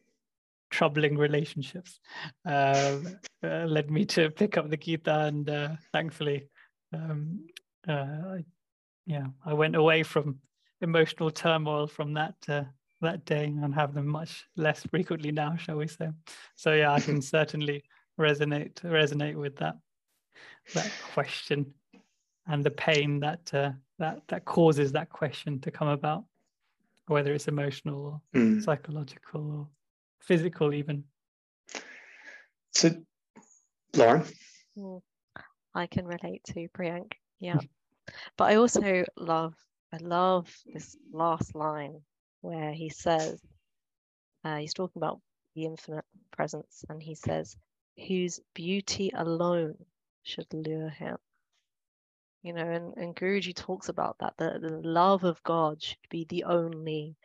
[0.69, 1.99] troubling relationships
[2.47, 2.97] uh,
[3.43, 6.47] uh, led me to pick up the Gita, and uh, thankfully,
[6.93, 7.45] um,
[7.87, 8.45] uh, I,
[9.05, 10.39] yeah, I went away from
[10.81, 12.63] emotional turmoil from that uh,
[13.01, 16.09] that day and have them much less frequently now, shall we say?
[16.55, 17.83] So yeah, I can certainly
[18.19, 19.75] resonate resonate with that
[20.73, 21.73] that question
[22.47, 26.23] and the pain that uh, that that causes that question to come about,
[27.07, 28.63] whether it's emotional or mm.
[28.63, 29.67] psychological or
[30.19, 31.03] physical, even.
[32.71, 32.91] So,
[33.95, 34.23] Lauren.
[35.75, 37.13] I can relate to Priyank.
[37.39, 37.59] Yeah,
[38.37, 39.53] but I also love
[39.91, 42.01] I love this last line
[42.41, 43.39] where he says
[44.43, 45.19] uh, he's talking about
[45.55, 47.55] the infinite presence, and he says,
[48.07, 49.75] "Whose beauty alone
[50.23, 51.17] should lure him."
[52.43, 56.25] You know and, and guruji talks about that the, the love of god should be
[56.29, 57.15] the only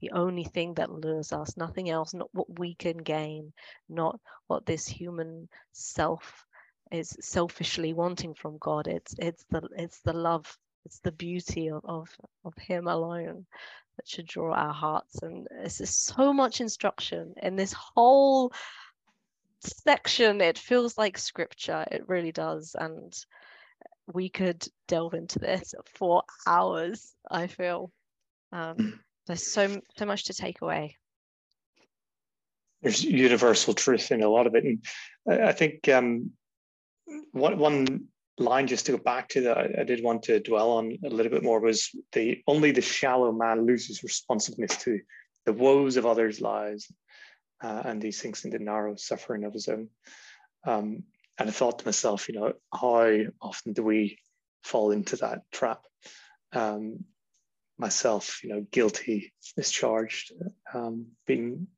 [0.00, 3.52] the only thing that lures us nothing else not what we can gain
[3.88, 6.46] not what this human self
[6.90, 8.86] is selfishly wanting from god.
[8.88, 12.08] It's it's the it's the love it's the beauty of of,
[12.44, 13.46] of him alone
[13.96, 15.22] that should draw our hearts.
[15.22, 18.52] And it's just so much instruction in this whole
[19.60, 20.40] section.
[20.40, 21.84] It feels like scripture.
[21.90, 22.74] It really does.
[22.78, 23.12] And
[24.12, 27.14] we could delve into this for hours.
[27.30, 27.92] I feel
[28.52, 30.96] um, there's so so much to take away.
[32.82, 34.84] There's universal truth in a lot of it, and
[35.42, 36.30] I think um,
[37.32, 38.08] one one
[38.38, 41.08] line just to go back to that I, I did want to dwell on a
[41.08, 45.00] little bit more was the only the shallow man loses responsiveness to
[45.44, 46.92] the woes of others' lives,
[47.62, 49.88] uh, and he sinks into narrow suffering of his own.
[50.64, 51.04] Um,
[51.38, 54.18] and I thought to myself, you know, how often do we
[54.62, 55.82] fall into that trap?
[56.52, 57.04] Um,
[57.78, 60.32] myself, you know, guilty, discharged,
[60.74, 61.68] um, being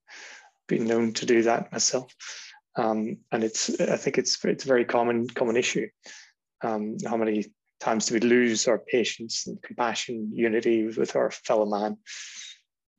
[0.66, 2.14] being known to do that myself,
[2.76, 5.88] um, and it's I think it's it's a very common common issue.
[6.62, 7.46] Um, how many
[7.80, 11.96] times do we lose our patience and compassion, unity with our fellow man?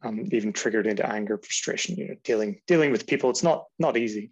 [0.04, 1.96] Um, even triggered into anger, frustration.
[1.96, 3.30] You know, dealing dealing with people.
[3.30, 4.32] It's not not easy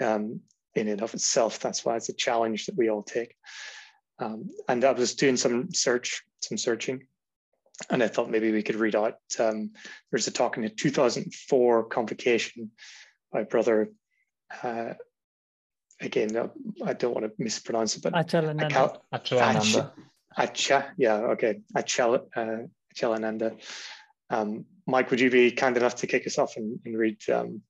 [0.00, 0.40] um,
[0.78, 1.58] in and of itself.
[1.58, 3.34] That's why it's a challenge that we all take.
[4.18, 7.06] Um, and I was doing some search, some searching,
[7.90, 9.18] and I thought maybe we could read out.
[9.38, 9.70] Um,
[10.10, 12.70] there's a talk in a 2004 convocation
[13.32, 13.90] by brother.
[14.62, 14.94] Uh,
[16.00, 16.50] again,
[16.84, 18.98] I don't want to mispronounce it, but Achalananda.
[19.12, 19.92] Achalananda.
[20.38, 23.58] Acha, yeah, okay, Achal, uh, Achalananda.
[24.30, 27.62] Um, Mike, would you be kind enough to kick us off and, and read um,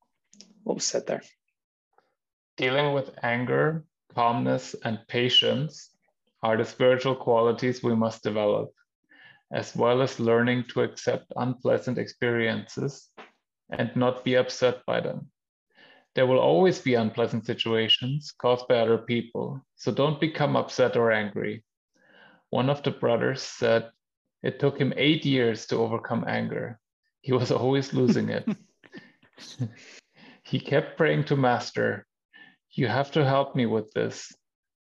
[0.65, 1.23] what was said there?
[2.59, 3.85] Dealing with anger,
[4.17, 5.91] calmness, and patience
[6.43, 8.73] are the spiritual qualities we must develop,
[9.53, 13.11] as well as learning to accept unpleasant experiences
[13.71, 15.31] and not be upset by them.
[16.17, 21.13] There will always be unpleasant situations caused by other people, so don't become upset or
[21.13, 21.63] angry.
[22.51, 23.89] One of the brothers said
[24.43, 26.81] it took him eight years to overcome anger.
[27.21, 28.49] He was always losing it.
[30.43, 32.08] he kept praying to Master,
[32.73, 34.33] You have to help me with this.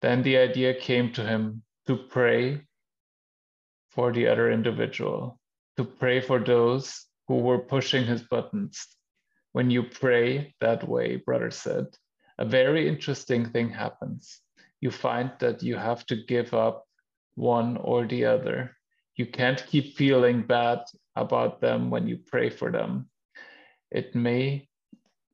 [0.01, 2.67] Then the idea came to him to pray
[3.91, 5.39] for the other individual,
[5.77, 8.87] to pray for those who were pushing his buttons.
[9.53, 11.87] When you pray that way, brother said,
[12.39, 14.41] a very interesting thing happens.
[14.81, 16.87] You find that you have to give up
[17.35, 18.77] one or the other.
[19.17, 20.81] You can't keep feeling bad
[21.15, 23.11] about them when you pray for them.
[23.91, 24.69] It may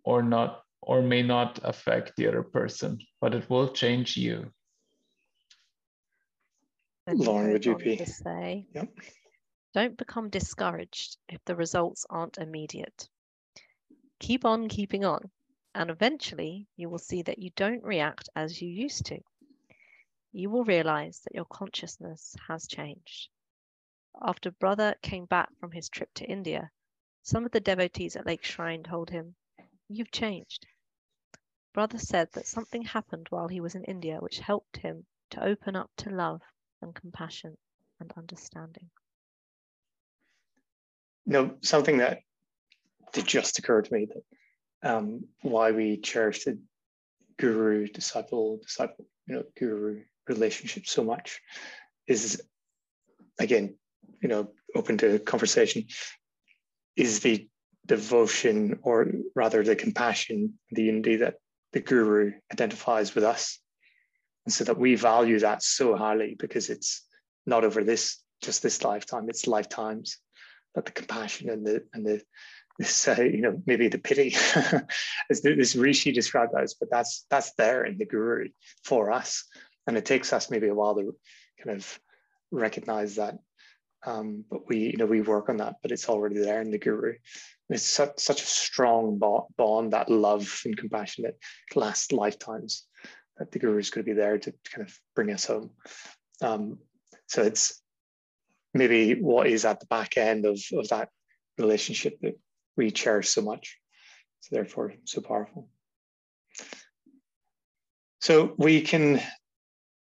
[0.04, 4.50] or not or may not affect the other person, but it will change you.
[7.06, 8.02] Lauren, would you be?
[8.06, 8.88] Say, yep.
[9.74, 13.06] Don't become discouraged if the results aren't immediate.
[14.18, 15.30] Keep on keeping on,
[15.74, 19.18] and eventually you will see that you don't react as you used to.
[20.32, 23.28] You will realize that your consciousness has changed.
[24.22, 26.70] After Brother came back from his trip to India,
[27.24, 29.34] some of the devotees at Lake Shrine told him,
[29.90, 30.66] You've changed.
[31.74, 35.76] Brother said that something happened while he was in India which helped him to open
[35.76, 36.40] up to love
[36.82, 37.56] and compassion
[38.00, 38.90] and understanding.
[41.26, 42.20] No, something that
[43.12, 46.58] did just occur to me that um, why we cherish the
[47.38, 51.40] guru disciple disciple you know guru relationship so much
[52.06, 52.42] is
[53.38, 53.74] again
[54.20, 55.84] you know open to conversation
[56.96, 57.48] is the
[57.86, 61.36] devotion or rather the compassion the unity that
[61.72, 63.58] the guru identifies with us.
[64.46, 67.04] And so that we value that so highly because it's
[67.46, 70.18] not over this just this lifetime it's lifetimes.
[70.74, 72.22] That the compassion and the and the
[72.78, 74.36] this uh, you know maybe the pity
[75.30, 78.48] as this rishi described as but that's that's there in the guru
[78.84, 79.44] for us.
[79.86, 81.16] And it takes us maybe a while to
[81.62, 82.00] kind of
[82.50, 83.38] recognize that
[84.06, 86.78] um, but we you know we work on that but it's already there in the
[86.78, 87.14] guru
[87.70, 89.18] it's such, such a strong
[89.56, 91.36] bond that love and compassion that
[91.74, 92.86] lasts lifetimes
[93.36, 95.70] that the guru is going to be there to kind of bring us home.
[96.40, 96.78] Um,
[97.26, 97.82] so it's
[98.72, 101.10] maybe what is at the back end of, of that
[101.58, 102.38] relationship that
[102.76, 103.78] we cherish so much.
[104.40, 105.68] So therefore so powerful.
[108.20, 109.20] So we can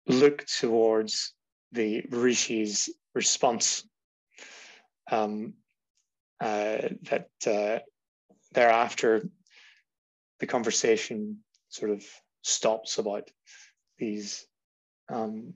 [0.06, 1.34] look towards
[1.72, 3.84] the Rishi's response
[5.10, 5.54] um,
[6.40, 6.78] uh,
[7.10, 7.78] that uh,
[8.52, 9.28] thereafter
[10.38, 11.38] the conversation
[11.68, 12.02] sort of
[12.42, 13.28] stops about
[13.98, 14.46] these
[15.12, 15.54] um,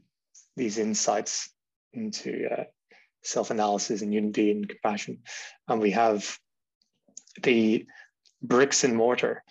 [0.56, 1.50] these insights
[1.92, 2.64] into uh,
[3.22, 5.18] self-analysis and unity and compassion.
[5.68, 6.38] And we have
[7.42, 7.86] the
[8.42, 9.42] bricks and mortar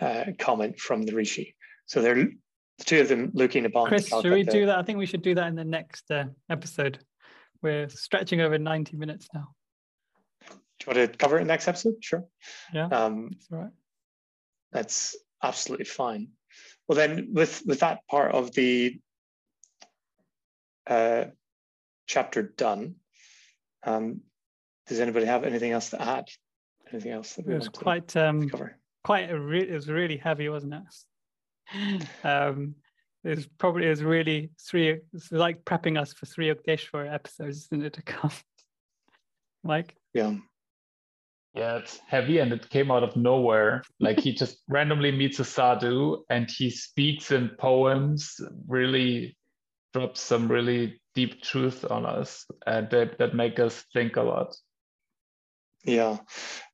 [0.00, 1.56] uh, comment from the Rishi.
[1.86, 3.88] So they're the two of them looking upon.
[3.88, 4.78] Chris, should we do that?
[4.78, 7.00] I think we should do that in the next uh, episode.
[7.62, 9.48] We're stretching over 90 minutes now.
[10.48, 10.56] Do
[10.92, 11.94] you want to cover it next episode?
[12.00, 12.24] Sure.
[12.72, 12.86] Yeah.
[12.86, 13.70] Um, that's right.
[14.72, 16.28] That's absolutely fine.
[16.86, 18.98] Well, then, with with that part of the
[20.86, 21.24] uh,
[22.06, 22.96] chapter done,
[23.82, 24.20] um,
[24.86, 26.28] does anybody have anything else to add?
[26.92, 28.78] Anything else that we it was quite um, cover?
[29.04, 32.06] Quite a re- it was really heavy, wasn't it?
[32.24, 32.74] um,
[33.28, 35.00] it was probably is really three.
[35.12, 37.92] It's like prepping us for three Yukteswar episodes, isn't it?
[37.92, 38.32] To come,
[39.62, 39.94] Mike.
[40.14, 40.36] Yeah.
[41.54, 43.82] Yeah, it's heavy and it came out of nowhere.
[44.00, 49.36] Like he just randomly meets a sadhu and he speaks in poems, really
[49.92, 54.56] drops some really deep truth on us and that, that make us think a lot.
[55.84, 56.18] Yeah,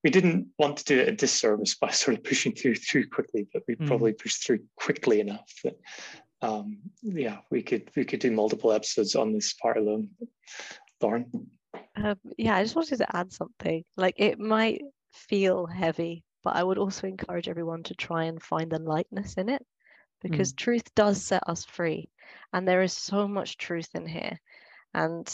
[0.02, 3.46] we didn't want to do it a disservice by sort of pushing through through quickly,
[3.52, 3.86] but we mm.
[3.86, 5.78] probably pushed through quickly enough that
[6.42, 10.10] um, yeah, we could we could do multiple episodes on this part alone.
[11.00, 11.50] Lauren.
[11.96, 13.84] Um, yeah, I just wanted to add something.
[13.96, 14.82] Like it might
[15.12, 19.48] feel heavy, but I would also encourage everyone to try and find the lightness in
[19.48, 19.64] it
[20.20, 20.56] because mm.
[20.56, 22.08] truth does set us free.
[22.52, 24.38] And there is so much truth in here.
[24.92, 25.26] And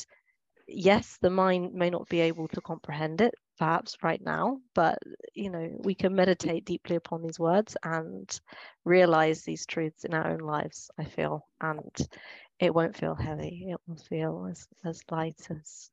[0.67, 4.99] yes, the mind may not be able to comprehend it perhaps right now, but
[5.35, 8.41] you know, we can meditate deeply upon these words and
[8.87, 11.47] realize these truths in our own lives, I feel.
[11.61, 11.95] And
[12.59, 13.67] it won't feel heavy.
[13.69, 15.91] It will feel as, as light as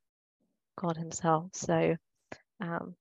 [0.78, 1.50] God Himself.
[1.52, 1.98] So,
[2.62, 2.96] um,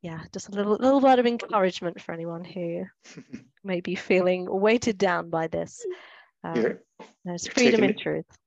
[0.00, 2.84] yeah, just a little little word of encouragement for anyone who
[3.62, 5.84] may be feeling weighted down by this.
[6.44, 6.78] Um,
[7.26, 8.38] there's freedom taking, in truth.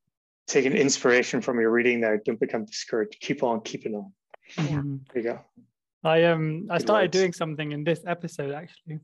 [0.47, 3.17] Taking inspiration from your reading there, don't become discouraged.
[3.21, 4.11] Keep on keeping on.
[4.57, 4.63] Yeah.
[4.63, 4.95] Mm-hmm.
[5.13, 5.39] There you go.
[6.03, 7.17] I um I started words.
[7.19, 8.99] doing something in this episode actually,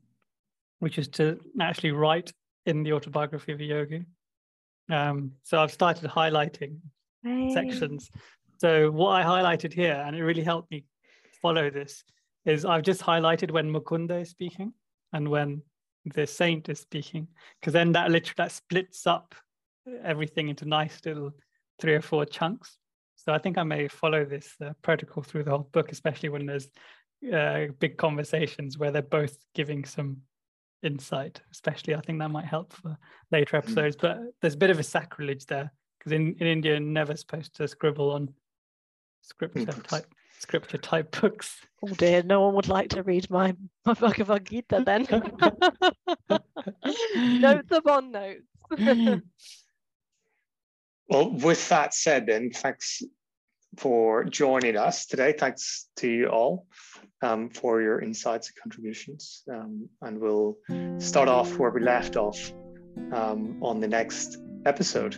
[0.80, 2.32] which is to actually write
[2.65, 4.06] in the autobiography of a yogi.
[4.90, 6.78] Um, so I've started highlighting
[7.24, 7.52] hey.
[7.53, 8.10] sections.
[8.60, 10.86] So what I highlighted here, and it really helped me
[11.41, 12.03] follow this,
[12.45, 14.74] is I've just highlighted when Mukunda is speaking
[15.14, 15.61] and when
[16.15, 17.28] the saint is speaking,
[17.60, 19.36] because then that literally that splits up
[20.03, 21.32] everything into nice little
[21.80, 22.78] three or four chunks.
[23.28, 26.45] So I think I may follow this uh, protocol through the whole book, especially when
[26.45, 26.70] there's
[27.34, 30.20] uh, big conversations where they're both giving some
[30.82, 31.41] insight.
[31.52, 32.98] Especially, I think that might help for
[33.30, 33.70] later mm-hmm.
[33.70, 33.98] episodes.
[33.98, 37.54] But there's a bit of a sacrilege there because in, in India, you're never supposed
[37.58, 38.30] to scribble on
[39.24, 40.06] scripture type
[40.40, 41.60] scripture type books.
[41.84, 43.54] Oh dear, no one would like to read my,
[43.86, 45.06] my Bhagavad Gita then.
[47.41, 48.44] notes upon notes.
[51.10, 53.04] well, with that said, then thanks
[53.78, 55.34] for joining us today.
[55.38, 56.66] Thanks to you all
[57.22, 59.44] um, for your insights and contributions.
[59.52, 60.58] Um, and we'll
[60.99, 62.52] start off where we left off
[63.12, 65.18] um, on the next episode.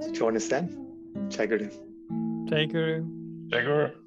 [0.00, 1.28] So join us then.
[1.28, 1.70] Jai Guru.
[2.48, 3.48] Jai Guru.
[3.50, 4.01] Jai Guru.